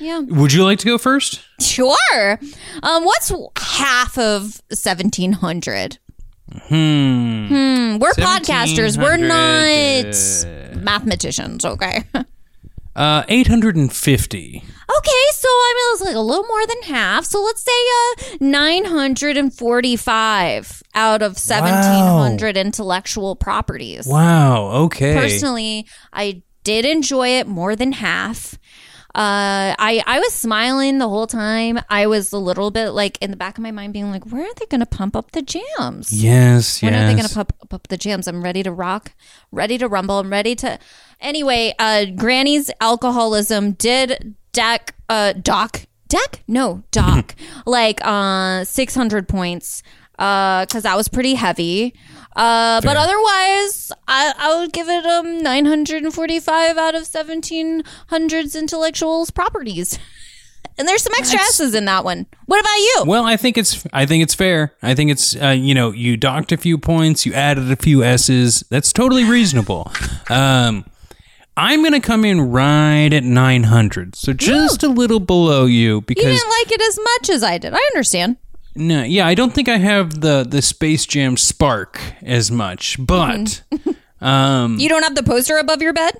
Yeah. 0.00 0.18
Would 0.20 0.52
you 0.52 0.64
like 0.64 0.78
to 0.80 0.86
go 0.86 0.98
first? 0.98 1.40
Sure. 1.60 2.38
Um, 2.82 3.04
what's 3.04 3.30
half 3.56 4.18
of 4.18 4.60
1700? 4.70 5.98
Hmm. 6.52 7.46
Hmm, 7.46 7.98
we're 7.98 8.10
podcasters. 8.12 9.00
We're 9.00 9.16
not 9.18 10.76
mathematicians, 10.82 11.64
okay? 11.64 12.02
Uh, 12.96 13.22
850. 13.28 14.56
Okay, 14.56 14.64
so 15.32 15.48
I 15.48 15.72
mean, 15.76 15.94
it's 15.94 16.02
like 16.02 16.16
a 16.16 16.20
little 16.20 16.44
more 16.44 16.66
than 16.66 16.82
half. 16.82 17.24
So 17.24 17.40
let's 17.40 17.62
say 17.62 17.70
uh, 18.34 18.38
945 18.40 20.82
out 20.94 21.22
of 21.22 21.36
1700 21.36 22.56
intellectual 22.56 23.36
properties. 23.36 24.06
Wow. 24.06 24.70
Okay. 24.86 25.14
Personally, 25.14 25.86
I 26.12 26.42
did 26.64 26.84
enjoy 26.84 27.28
it 27.28 27.46
more 27.46 27.76
than 27.76 27.92
half. 27.92 28.58
Uh, 29.12 29.74
I 29.76 30.02
I 30.06 30.20
was 30.20 30.32
smiling 30.32 30.98
the 30.98 31.08
whole 31.08 31.26
time. 31.26 31.80
I 31.88 32.06
was 32.06 32.32
a 32.32 32.38
little 32.38 32.70
bit 32.70 32.90
like 32.90 33.18
in 33.20 33.32
the 33.32 33.36
back 33.36 33.58
of 33.58 33.62
my 33.62 33.72
mind, 33.72 33.92
being 33.92 34.10
like, 34.10 34.24
"Where 34.26 34.44
are 34.44 34.54
they 34.54 34.66
going 34.66 34.80
to 34.80 34.86
pump 34.86 35.16
up 35.16 35.32
the 35.32 35.42
jams? 35.42 36.12
Yes. 36.12 36.80
When 36.80 36.92
yes. 36.92 37.02
are 37.02 37.06
they 37.06 37.14
going 37.14 37.28
to 37.28 37.34
pump 37.34 37.74
up 37.74 37.88
the 37.88 37.96
jams? 37.96 38.28
I'm 38.28 38.42
ready 38.42 38.62
to 38.62 38.70
rock, 38.70 39.12
ready 39.50 39.78
to 39.78 39.88
rumble. 39.88 40.20
I'm 40.20 40.30
ready 40.30 40.54
to. 40.56 40.78
Anyway, 41.20 41.74
uh, 41.78 42.06
Granny's 42.16 42.70
alcoholism 42.80 43.72
did 43.72 44.36
deck, 44.52 44.94
uh, 45.08 45.32
dock, 45.32 45.86
deck? 46.08 46.42
No, 46.48 46.82
dock, 46.90 47.34
like, 47.66 48.00
uh, 48.04 48.64
600 48.64 49.28
points, 49.28 49.82
uh, 50.18 50.66
cause 50.66 50.84
that 50.84 50.96
was 50.96 51.08
pretty 51.08 51.34
heavy. 51.34 51.94
Uh, 52.36 52.80
but 52.82 52.96
otherwise, 52.96 53.90
I, 54.06 54.32
I 54.38 54.58
would 54.60 54.72
give 54.72 54.88
it, 54.88 55.04
um, 55.04 55.42
945 55.42 56.78
out 56.78 56.94
of 56.94 57.02
1700's 57.02 58.54
intellectuals 58.56 59.30
properties. 59.30 59.98
And 60.78 60.88
there's 60.88 61.02
some 61.02 61.12
extra 61.18 61.38
S's 61.40 61.74
in 61.74 61.84
that 61.86 62.04
one. 62.04 62.24
What 62.46 62.58
about 62.58 62.74
you? 62.76 63.04
Well, 63.06 63.26
I 63.26 63.36
think 63.36 63.58
it's 63.58 63.86
I 63.92 64.06
think 64.06 64.22
it's 64.22 64.34
fair. 64.34 64.74
I 64.82 64.94
think 64.94 65.10
it's 65.10 65.36
uh, 65.36 65.48
you 65.48 65.74
know 65.74 65.90
you 65.92 66.16
docked 66.16 66.52
a 66.52 66.56
few 66.56 66.78
points, 66.78 67.26
you 67.26 67.34
added 67.34 67.70
a 67.70 67.76
few 67.76 68.02
S's. 68.02 68.64
That's 68.70 68.90
totally 68.92 69.24
reasonable. 69.24 69.92
Um, 70.30 70.86
I'm 71.56 71.82
gonna 71.82 72.00
come 72.00 72.24
in 72.24 72.40
right 72.40 73.12
at 73.12 73.24
900, 73.24 74.14
so 74.16 74.32
just 74.32 74.82
a 74.82 74.88
little 74.88 75.20
below 75.20 75.66
you 75.66 76.00
because 76.02 76.24
You 76.24 76.30
didn't 76.30 76.48
like 76.48 76.72
it 76.72 76.80
as 76.80 76.98
much 76.98 77.30
as 77.30 77.42
I 77.42 77.58
did. 77.58 77.74
I 77.74 77.80
understand. 77.92 78.36
No, 78.74 79.02
yeah, 79.02 79.26
I 79.26 79.34
don't 79.34 79.52
think 79.52 79.68
I 79.68 79.78
have 79.78 80.20
the 80.20 80.44
the 80.48 80.62
Space 80.62 81.06
Jam 81.06 81.36
spark 81.36 82.00
as 82.22 82.50
much, 82.50 82.96
but 83.04 83.62
um, 84.20 84.78
You 84.78 84.88
don't 84.88 85.02
have 85.02 85.14
the 85.14 85.22
poster 85.22 85.58
above 85.58 85.82
your 85.82 85.92
bed? 85.92 86.14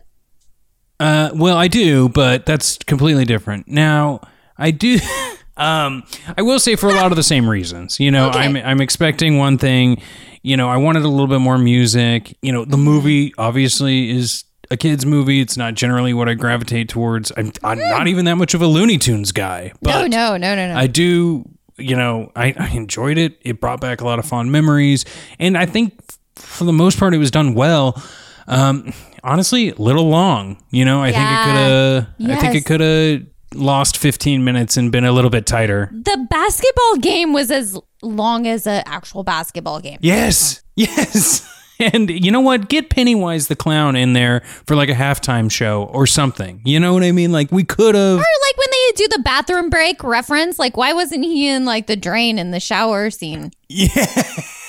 Uh, 0.98 1.30
well, 1.34 1.56
I 1.56 1.68
do, 1.68 2.08
but 2.10 2.44
that's 2.46 2.76
completely 2.78 3.24
different. 3.24 3.68
Now, 3.68 4.20
I 4.58 4.70
do. 4.70 4.98
Um, 5.56 6.04
I 6.38 6.40
will 6.40 6.58
say 6.58 6.74
for 6.74 6.88
a 6.88 6.94
lot 6.94 7.12
of 7.12 7.16
the 7.16 7.22
same 7.22 7.46
reasons. 7.46 8.00
You 8.00 8.10
know, 8.10 8.30
Okay. 8.30 8.38
I'm 8.38 8.56
I'm 8.56 8.80
expecting 8.80 9.36
one 9.36 9.58
thing. 9.58 10.00
You 10.42 10.56
know, 10.56 10.70
I 10.70 10.78
wanted 10.78 11.02
a 11.02 11.08
little 11.08 11.26
bit 11.26 11.40
more 11.40 11.58
music. 11.58 12.34
You 12.40 12.50
know, 12.50 12.64
the 12.64 12.76
Mm-hmm. 12.78 12.84
movie 12.86 13.34
obviously 13.36 14.08
is 14.08 14.44
a 14.70 14.78
kids 14.78 15.04
movie. 15.04 15.42
It's 15.42 15.58
not 15.58 15.74
generally 15.74 16.14
what 16.14 16.30
I 16.30 16.34
gravitate 16.34 16.88
towards. 16.88 17.30
I'm, 17.36 17.52
I'm 17.62 17.78
not 17.78 18.06
even 18.08 18.24
that 18.24 18.36
much 18.36 18.54
of 18.54 18.62
a 18.62 18.66
Looney 18.66 18.96
Tunes 18.96 19.32
guy. 19.32 19.72
But 19.82 20.06
Mm. 20.06 20.10
no, 20.12 20.36
no, 20.38 20.54
no, 20.54 20.68
no. 20.68 20.76
I 20.80 20.86
do, 20.86 21.44
you 21.80 21.96
know, 21.96 22.30
I, 22.36 22.54
I 22.58 22.68
enjoyed 22.70 23.18
it. 23.18 23.38
It 23.42 23.60
brought 23.60 23.80
back 23.80 24.00
a 24.00 24.04
lot 24.04 24.18
of 24.18 24.24
fond 24.24 24.52
memories, 24.52 25.04
and 25.38 25.56
I 25.58 25.66
think 25.66 25.98
for 26.36 26.64
the 26.64 26.72
most 26.72 26.98
part 26.98 27.14
it 27.14 27.18
was 27.18 27.30
done 27.30 27.54
well. 27.54 28.00
Um, 28.46 28.92
honestly, 29.22 29.70
a 29.70 29.74
little 29.76 30.08
long. 30.08 30.62
You 30.70 30.84
know, 30.84 31.02
I 31.02 31.08
Yeah. 31.08 31.14
think 31.16 31.30
it 31.30 31.44
could 31.44 32.30
have. 32.30 32.38
I 32.38 32.40
think 32.40 32.54
it 32.54 32.64
could 32.66 32.80
have 32.80 33.26
lost 33.54 33.96
15 33.98 34.44
minutes 34.44 34.76
and 34.76 34.90
been 34.92 35.04
a 35.04 35.12
little 35.12 35.30
bit 35.30 35.44
tighter. 35.46 35.88
the 35.92 36.26
basketball 36.30 36.96
game 36.96 37.32
was 37.32 37.50
as 37.50 37.76
long 38.02 38.46
as 38.46 38.66
an 38.66 38.82
actual 38.86 39.22
basketball 39.24 39.80
game. 39.80 39.98
Yes, 40.00 40.62
yes. 40.76 41.46
And 41.94 42.10
you 42.10 42.30
know 42.30 42.42
what? 42.42 42.68
Get 42.68 42.90
Pennywise 42.90 43.48
the 43.48 43.56
clown 43.56 43.96
in 43.96 44.12
there 44.12 44.42
for 44.66 44.76
like 44.76 44.90
a 44.90 44.94
halftime 44.94 45.50
show 45.50 45.84
or 45.84 46.06
something. 46.06 46.60
You 46.62 46.78
know 46.78 46.92
what 46.92 47.02
I 47.02 47.10
mean? 47.10 47.32
Like 47.32 47.50
we 47.50 47.64
could 47.64 47.94
have. 47.94 48.16
Or 48.16 48.18
like 48.18 48.56
when 48.58 48.68
they 48.90 49.04
do 49.04 49.08
the 49.08 49.22
bathroom 49.22 49.70
break 49.70 50.02
reference, 50.02 50.58
like 50.58 50.76
why 50.76 50.92
wasn't 50.92 51.24
he 51.24 51.48
in 51.48 51.64
like 51.64 51.86
the 51.86 51.96
drain 51.96 52.38
in 52.38 52.50
the 52.50 52.60
shower 52.60 53.10
scene? 53.10 53.52
Yeah. 53.68 54.06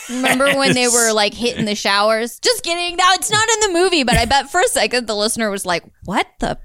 Remember 0.10 0.54
when 0.58 0.74
they 0.74 0.88
were 0.88 1.14
like 1.14 1.34
hitting 1.34 1.66
the 1.66 1.76
showers? 1.76 2.40
Just 2.40 2.64
kidding. 2.64 2.98
Now 2.98 3.14
it's 3.14 3.32
not 3.32 3.48
in 3.50 3.60
the 3.72 3.80
movie, 3.80 4.04
but 4.04 4.16
I 4.16 4.26
bet 4.26 4.52
for 4.52 4.60
a 4.60 4.68
second 4.68 5.08
the 5.08 5.16
listener 5.16 5.50
was 5.50 5.66
like, 5.66 5.84
"What 6.04 6.28
the?" 6.40 6.58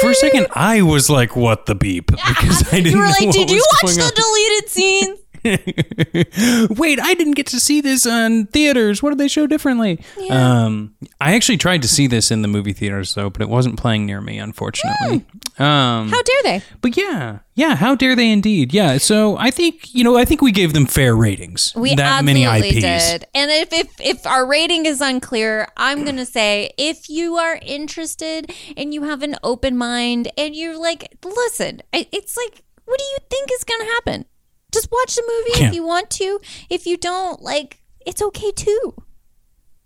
For 0.00 0.10
a 0.10 0.14
second, 0.14 0.48
I 0.52 0.82
was 0.82 1.08
like, 1.10 1.36
"What 1.36 1.66
the 1.66 1.74
beep?" 1.74 2.06
Because 2.08 2.66
I 2.72 2.76
didn't. 2.76 2.92
You 2.92 2.98
were 2.98 3.04
know 3.04 3.10
like, 3.20 3.30
"Did 3.30 3.50
you 3.50 3.64
watch 3.82 3.94
the 3.94 4.12
deleted 4.14 4.70
scene?" 4.70 5.16
Wait, 5.44 7.00
I 7.00 7.14
didn't 7.14 7.34
get 7.34 7.46
to 7.48 7.60
see 7.60 7.80
this 7.80 8.06
on 8.06 8.46
theaters. 8.46 9.02
What 9.02 9.10
did 9.10 9.18
they 9.18 9.28
show 9.28 9.46
differently? 9.46 10.00
Um, 10.30 10.94
I 11.20 11.34
actually 11.34 11.56
tried 11.58 11.82
to 11.82 11.88
see 11.88 12.06
this 12.06 12.30
in 12.30 12.42
the 12.42 12.48
movie 12.48 12.72
theaters 12.72 13.14
though, 13.14 13.30
but 13.30 13.42
it 13.42 13.48
wasn't 13.48 13.78
playing 13.78 14.06
near 14.06 14.20
me, 14.20 14.38
unfortunately. 14.38 15.24
Um, 15.58 16.08
How 16.08 16.22
dare 16.22 16.42
they? 16.44 16.62
but 16.80 16.96
yeah, 16.96 17.40
yeah, 17.54 17.74
how 17.76 17.94
dare 17.94 18.16
they 18.16 18.30
indeed? 18.30 18.72
Yeah, 18.72 18.96
so 18.98 19.36
I 19.36 19.50
think 19.50 19.94
you 19.94 20.02
know, 20.04 20.16
I 20.16 20.24
think 20.24 20.40
we 20.40 20.52
gave 20.52 20.72
them 20.72 20.86
fair 20.86 21.14
ratings. 21.14 21.72
We 21.76 21.94
that 21.96 22.24
many 22.24 22.44
absolutely 22.46 22.78
IPs. 22.78 23.10
did. 23.10 23.24
And 23.34 23.50
if, 23.50 23.72
if 23.72 24.00
if 24.00 24.26
our 24.26 24.46
rating 24.46 24.86
is 24.86 25.00
unclear, 25.02 25.68
I'm 25.76 26.04
gonna 26.04 26.24
say 26.38 26.72
if 26.78 27.10
you 27.10 27.36
are 27.36 27.58
interested 27.62 28.50
and 28.76 28.94
you 28.94 29.02
have 29.02 29.22
an 29.22 29.36
open 29.42 29.76
mind 29.76 30.30
and 30.38 30.56
you're 30.56 30.78
like, 30.80 31.14
listen, 31.22 31.82
it's 31.92 32.36
like, 32.36 32.62
what 32.86 32.98
do 32.98 33.04
you 33.04 33.18
think 33.28 33.50
is 33.52 33.64
gonna 33.64 33.84
happen? 33.84 34.24
Just 34.72 34.90
watch 34.90 35.14
the 35.16 35.22
movie 35.22 35.64
if 35.66 35.74
you 35.74 35.84
want 35.84 36.10
to. 36.10 36.40
If 36.68 36.86
you 36.86 36.96
don't, 36.96 37.40
like, 37.42 37.82
it's 38.06 38.22
okay 38.22 38.52
too. 38.52 38.94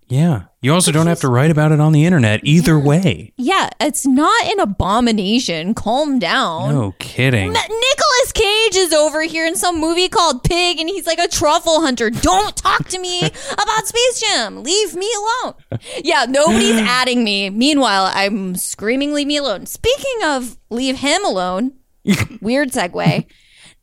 Yeah, 0.07 0.43
you 0.61 0.73
also 0.73 0.93
don't 0.93 1.07
have 1.07 1.21
to 1.21 1.29
write 1.29 1.51
about 1.51 1.73
it 1.73 1.81
on 1.81 1.93
the 1.93 2.05
internet 2.05 2.41
either 2.45 2.79
way. 2.79 3.33
Yeah, 3.39 3.71
it's 3.81 4.07
not 4.07 4.45
an 4.53 4.61
abomination. 4.61 5.73
Calm 5.73 6.19
down. 6.19 6.75
No 6.75 6.95
kidding. 6.99 7.51
Nicolas 7.53 8.33
Cage 8.35 8.77
is 8.77 8.93
over 8.93 9.23
here 9.23 9.47
in 9.47 9.57
some 9.57 9.81
movie 9.81 10.09
called 10.11 10.45
Pig, 10.45 10.79
and 10.79 10.91
he's 10.91 11.07
like 11.07 11.19
a 11.19 11.27
truffle 11.27 11.81
hunter. 11.81 12.11
Don't 12.11 12.55
talk 12.55 12.87
to 12.89 12.99
me 12.99 13.21
about 13.53 13.87
Space 13.87 14.21
Jam. 14.21 14.63
Leave 14.63 14.95
me 14.95 15.11
alone. 15.43 15.55
Yeah, 16.03 16.27
nobody's 16.29 16.79
adding 16.81 17.25
me. 17.25 17.49
Meanwhile, 17.49 18.11
I'm 18.15 18.57
screaming, 18.57 19.15
"Leave 19.15 19.27
me 19.27 19.39
alone." 19.39 19.65
Speaking 19.65 20.23
of 20.25 20.59
leave 20.69 20.99
him 20.99 21.25
alone, 21.25 21.73
weird 22.43 22.73
segue. 22.73 23.25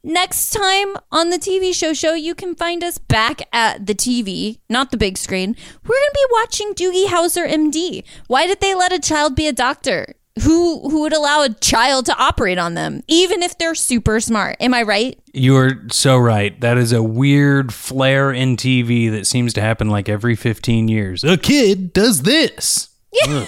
Next 0.03 0.49
time 0.49 0.95
on 1.11 1.29
the 1.29 1.37
TV 1.37 1.75
show 1.75 1.93
show, 1.93 2.15
you 2.15 2.33
can 2.33 2.55
find 2.55 2.83
us 2.83 2.97
back 2.97 3.43
at 3.53 3.85
the 3.85 3.93
TV, 3.93 4.57
not 4.67 4.89
the 4.89 4.97
big 4.97 5.15
screen. 5.15 5.55
We're 5.83 5.95
going 5.95 6.09
to 6.11 6.13
be 6.13 6.33
watching 6.33 6.73
Doogie 6.73 7.05
Howser 7.05 7.47
MD. 7.47 8.03
Why 8.25 8.47
did 8.47 8.61
they 8.61 8.73
let 8.73 8.91
a 8.91 8.99
child 8.99 9.35
be 9.35 9.47
a 9.47 9.53
doctor? 9.53 10.15
Who 10.43 10.89
who 10.89 11.01
would 11.01 11.13
allow 11.13 11.43
a 11.43 11.49
child 11.49 12.07
to 12.07 12.17
operate 12.17 12.57
on 12.57 12.73
them, 12.73 13.03
even 13.07 13.43
if 13.43 13.57
they're 13.57 13.75
super 13.75 14.19
smart? 14.19 14.55
Am 14.59 14.73
I 14.73 14.81
right? 14.81 15.19
You 15.33 15.55
are 15.57 15.83
so 15.91 16.17
right. 16.17 16.59
That 16.61 16.77
is 16.77 16.93
a 16.93 17.03
weird 17.03 17.71
flare 17.71 18.31
in 18.31 18.55
TV 18.55 19.11
that 19.11 19.27
seems 19.27 19.53
to 19.53 19.61
happen 19.61 19.89
like 19.89 20.09
every 20.09 20.35
15 20.35 20.87
years. 20.87 21.23
A 21.23 21.37
kid 21.37 21.93
does 21.93 22.23
this. 22.23 22.89
Yeah. 23.13 23.45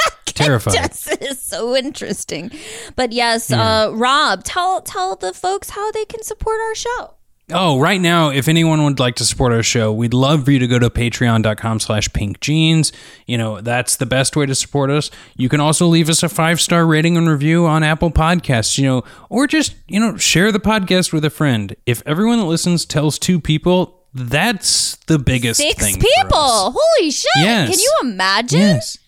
Terrifying. 0.26 0.74
Yes, 0.76 1.10
it 1.10 1.22
is 1.22 1.42
so 1.42 1.74
interesting. 1.76 2.50
But 2.96 3.12
yes, 3.12 3.50
uh, 3.50 3.90
Rob, 3.94 4.44
tell 4.44 4.80
tell 4.82 5.16
the 5.16 5.32
folks 5.32 5.70
how 5.70 5.90
they 5.92 6.04
can 6.04 6.22
support 6.22 6.60
our 6.60 6.74
show. 6.74 7.14
Oh, 7.50 7.80
right 7.80 8.00
now, 8.00 8.28
if 8.28 8.46
anyone 8.46 8.84
would 8.84 9.00
like 9.00 9.14
to 9.16 9.24
support 9.24 9.54
our 9.54 9.62
show, 9.62 9.90
we'd 9.90 10.12
love 10.12 10.44
for 10.44 10.50
you 10.50 10.58
to 10.58 10.66
go 10.66 10.78
to 10.78 10.90
patreon.com 10.90 11.80
slash 11.80 12.12
pink 12.12 12.40
jeans. 12.40 12.92
You 13.26 13.38
know, 13.38 13.62
that's 13.62 13.96
the 13.96 14.04
best 14.04 14.36
way 14.36 14.44
to 14.44 14.54
support 14.54 14.90
us. 14.90 15.10
You 15.34 15.48
can 15.48 15.58
also 15.58 15.86
leave 15.86 16.10
us 16.10 16.22
a 16.22 16.28
five 16.28 16.60
star 16.60 16.84
rating 16.84 17.16
and 17.16 17.26
review 17.26 17.64
on 17.66 17.82
Apple 17.82 18.10
Podcasts, 18.10 18.76
you 18.76 18.84
know, 18.84 19.02
or 19.30 19.46
just, 19.46 19.74
you 19.86 19.98
know, 19.98 20.18
share 20.18 20.52
the 20.52 20.60
podcast 20.60 21.10
with 21.10 21.24
a 21.24 21.30
friend. 21.30 21.74
If 21.86 22.02
everyone 22.04 22.38
that 22.38 22.44
listens 22.44 22.84
tells 22.84 23.18
two 23.18 23.40
people, 23.40 23.98
that's 24.12 24.96
the 25.06 25.18
biggest 25.18 25.58
Six 25.58 25.96
people. 25.96 26.74
Holy 26.76 27.10
shit. 27.10 27.30
Yes. 27.36 27.70
Can 27.70 27.78
you 27.78 27.92
imagine? 28.02 28.60
Yes. 28.60 28.98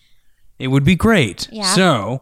It 0.61 0.67
would 0.67 0.83
be 0.85 0.95
great. 0.95 1.47
Yeah. 1.51 1.63
So, 1.75 2.21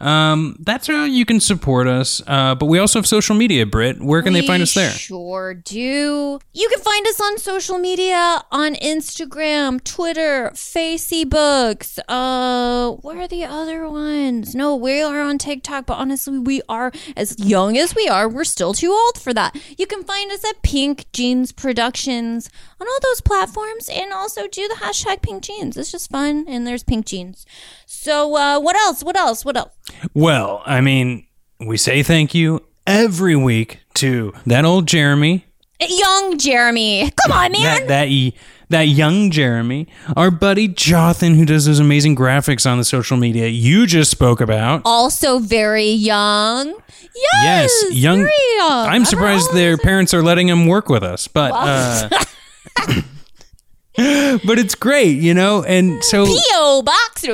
Um, 0.00 0.56
that's 0.60 0.86
how 0.86 1.04
you 1.04 1.26
can 1.26 1.40
support 1.40 1.86
us. 1.86 2.22
Uh, 2.26 2.54
but 2.54 2.66
we 2.72 2.78
also 2.78 2.98
have 2.98 3.06
social 3.06 3.36
media, 3.36 3.66
Britt. 3.66 4.00
Where 4.00 4.22
can 4.22 4.32
they 4.32 4.46
find 4.46 4.62
us 4.62 4.72
there? 4.72 4.90
Sure 4.90 5.52
do. 5.52 6.38
You 6.54 6.68
can 6.70 6.80
find 6.80 7.06
us 7.06 7.20
on 7.20 7.36
social 7.36 7.76
media 7.76 8.42
on 8.50 8.76
Instagram, 8.76 9.84
Twitter, 9.84 10.52
Facebooks. 10.54 11.98
Uh, 12.08 12.92
what 13.02 13.18
are 13.18 13.28
the 13.28 13.44
other 13.44 13.90
ones? 13.90 14.54
No, 14.54 14.74
we 14.74 15.02
are 15.02 15.20
on 15.20 15.36
TikTok, 15.36 15.84
but 15.84 15.98
honestly, 15.98 16.38
we 16.38 16.62
are 16.66 16.92
as 17.14 17.36
young 17.38 17.76
as 17.76 17.94
we 17.94 18.08
are. 18.08 18.26
We're 18.26 18.44
still 18.44 18.72
too 18.72 18.92
old 18.92 19.18
for 19.18 19.34
that. 19.34 19.54
You 19.76 19.86
can 19.86 20.02
find 20.04 20.32
us 20.32 20.42
at 20.48 20.62
Pink 20.62 21.12
Jeans 21.12 21.52
Productions 21.52 22.48
on 22.80 22.86
all 22.86 22.98
those 23.02 23.20
platforms, 23.20 23.88
and 23.88 24.12
also 24.12 24.46
do 24.48 24.66
the 24.68 24.74
hashtag 24.76 25.22
Pink 25.22 25.42
Jeans. 25.42 25.76
It's 25.76 25.90
just 25.92 26.10
fun, 26.10 26.44
and 26.48 26.66
there's 26.66 26.82
Pink 26.82 27.06
Jeans. 27.06 27.44
So, 27.86 28.36
uh, 28.36 28.58
what 28.60 28.76
else? 28.76 29.02
What 29.02 29.16
else? 29.18 29.44
What 29.44 29.56
else? 29.56 29.72
Well, 30.14 30.62
I 30.64 30.80
mean, 30.80 31.26
we 31.60 31.76
say 31.76 32.02
thank 32.02 32.34
you 32.34 32.64
every 32.86 33.36
week 33.36 33.80
to 33.94 34.32
that 34.46 34.64
old 34.64 34.86
Jeremy, 34.88 35.44
Young 35.88 36.36
Jeremy, 36.38 37.10
come 37.22 37.32
on, 37.32 37.52
man. 37.52 37.86
that 37.86 37.88
that 37.88 38.32
that 38.68 38.82
young 38.88 39.30
Jeremy, 39.30 39.88
our 40.16 40.30
buddy 40.30 40.68
Jothan, 40.68 41.36
who 41.36 41.44
does 41.44 41.64
those 41.66 41.80
amazing 41.80 42.14
graphics 42.14 42.70
on 42.70 42.78
the 42.78 42.84
social 42.84 43.16
media 43.16 43.48
you 43.48 43.86
just 43.86 44.10
spoke 44.10 44.40
about. 44.40 44.82
also 44.84 45.38
very 45.38 45.88
young. 45.90 46.68
Yes, 47.14 47.72
Yes, 47.82 47.94
young. 47.94 48.18
very 48.18 48.30
young. 48.56 48.88
I'm 48.88 49.04
surprised 49.04 49.52
their 49.52 49.76
parents 49.76 50.14
are 50.14 50.22
letting 50.22 50.48
him 50.48 50.66
work 50.66 50.88
with 50.88 51.02
us, 51.02 51.26
but 51.28 51.50
uh, 51.52 52.08
but 54.44 54.58
it's 54.58 54.74
great, 54.74 55.20
you 55.20 55.34
know. 55.34 55.62
And 55.64 56.02
so, 56.04 56.26
P.O. 56.26 56.82
box. 56.82 57.24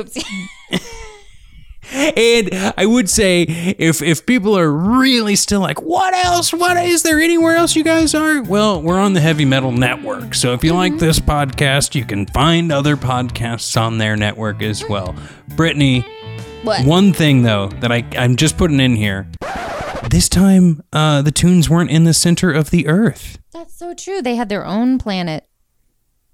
And 1.89 2.49
I 2.77 2.85
would 2.85 3.09
say 3.09 3.43
if 3.43 4.01
if 4.01 4.25
people 4.25 4.57
are 4.57 4.69
really 4.69 5.37
still 5.37 5.61
like, 5.61 5.81
what 5.81 6.13
else? 6.13 6.51
What 6.51 6.75
is 6.77 7.03
there 7.03 7.21
anywhere 7.21 7.55
else 7.55 7.75
you 7.75 7.83
guys 7.83 8.13
are? 8.13 8.41
Well, 8.43 8.81
we're 8.81 8.99
on 8.99 9.13
the 9.13 9.21
Heavy 9.21 9.45
Metal 9.45 9.71
Network, 9.71 10.35
so 10.35 10.53
if 10.53 10.63
you 10.63 10.73
like 10.73 10.93
mm-hmm. 10.93 10.99
this 10.99 11.19
podcast, 11.19 11.95
you 11.95 12.03
can 12.03 12.25
find 12.25 12.71
other 12.71 12.97
podcasts 12.97 13.79
on 13.79 13.99
their 13.99 14.17
network 14.17 14.61
as 14.61 14.83
well. 14.89 15.15
Brittany, 15.55 16.01
What? 16.63 16.85
One 16.85 17.13
thing 17.13 17.43
though 17.43 17.69
that 17.79 17.91
I 17.91 18.05
I'm 18.17 18.35
just 18.35 18.57
putting 18.57 18.81
in 18.81 18.95
here. 18.95 19.31
This 20.17 20.29
time, 20.29 20.81
uh, 20.91 21.21
the 21.21 21.29
tunes 21.31 21.69
weren't 21.69 21.91
in 21.91 22.03
the 22.03 22.11
center 22.11 22.51
of 22.51 22.71
the 22.71 22.87
Earth. 22.87 23.37
That's 23.53 23.77
so 23.77 23.93
true. 23.93 24.19
They 24.19 24.35
had 24.35 24.49
their 24.49 24.65
own 24.65 24.97
planet. 24.97 25.45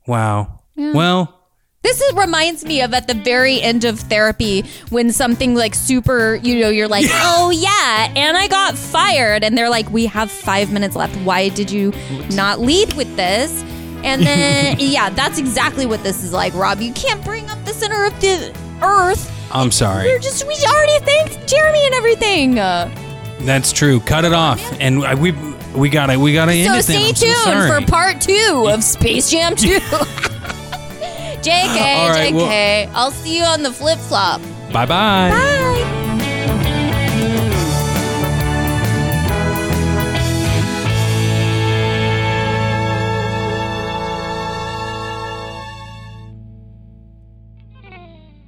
Wow. 0.08 0.62
Well, 0.78 1.50
This 1.82 2.00
is, 2.00 2.14
reminds 2.14 2.64
me 2.64 2.82
of 2.82 2.94
at 2.94 3.10
the 3.10 3.14
very 3.14 3.62
end 3.62 3.84
of 3.84 4.00
therapy 4.00 4.64
when 4.90 5.12
something 5.12 5.54
like 5.54 5.76
super, 5.76 6.36
you 6.36 6.62
know, 6.62 6.70
you're 6.70 6.88
like, 6.88 7.08
oh 7.10 7.50
yeah, 7.50 8.10
and 8.16 8.38
I 8.38 8.48
got 8.48 8.78
fired. 8.78 9.44
And 9.44 9.58
they're 9.58 9.70
like, 9.70 9.90
we 9.90 10.06
have 10.06 10.32
five 10.32 10.72
minutes 10.72 10.96
left. 10.96 11.18
Why 11.18 11.50
did 11.50 11.70
you 11.70 11.92
not 12.30 12.62
lead 12.62 12.94
with 12.94 13.14
this? 13.18 13.64
And 14.06 14.22
then, 14.26 14.78
yeah, 14.80 15.10
that's 15.10 15.40
exactly 15.40 15.86
what 15.86 16.02
this 16.04 16.24
is 16.24 16.32
like, 16.32 16.54
Rob. 16.54 16.80
You 16.80 16.94
can't 16.94 17.22
bring 17.26 17.50
up 17.50 17.62
the 17.66 17.74
center 17.74 18.06
of 18.06 18.18
the 18.22 18.56
earth. 18.82 19.30
I'm 19.52 19.72
sorry. 19.72 20.06
We're 20.06 20.20
just, 20.20 20.48
we 20.48 20.56
already 20.66 21.04
thanked 21.04 21.50
Jeremy 21.50 21.86
and 21.86 21.96
everything. 21.96 22.60
Uh, 22.60 23.12
That's 23.46 23.72
true. 23.72 24.00
Cut 24.00 24.26
it 24.26 24.34
off, 24.34 24.62
and 24.80 25.00
we 25.20 25.32
we 25.76 25.89
gotta 25.89 26.18
we 26.20 26.34
gotta 26.34 26.54
end 26.54 26.68
So 26.86 26.91
it. 26.91 26.94
then. 26.94 27.14
stay 27.14 27.14
so 27.14 27.26
tuned 27.26 27.38
sorry. 27.44 27.82
for 27.82 27.88
part 27.91 28.22
two 28.22 28.68
of 28.70 28.84
Space 28.84 29.30
Jam 29.30 29.56
2. 29.56 29.68
JK, 31.44 31.76
right, 32.10 32.34
well- 32.34 32.48
JK. 32.48 32.89
I'll 32.94 33.12
see 33.12 33.38
you 33.38 33.44
on 33.44 33.64
the 33.64 33.72
flip 33.72 34.00
flop. 34.00 34.39
Bye 34.72 34.86
bye. 34.86 35.30
Bye. 35.32 35.89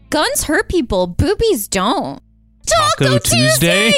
Guns 0.10 0.44
hurt 0.44 0.70
people, 0.70 1.08
boobies 1.08 1.68
don't. 1.68 2.22
Taco 2.66 3.20
Tuesday? 3.20 3.92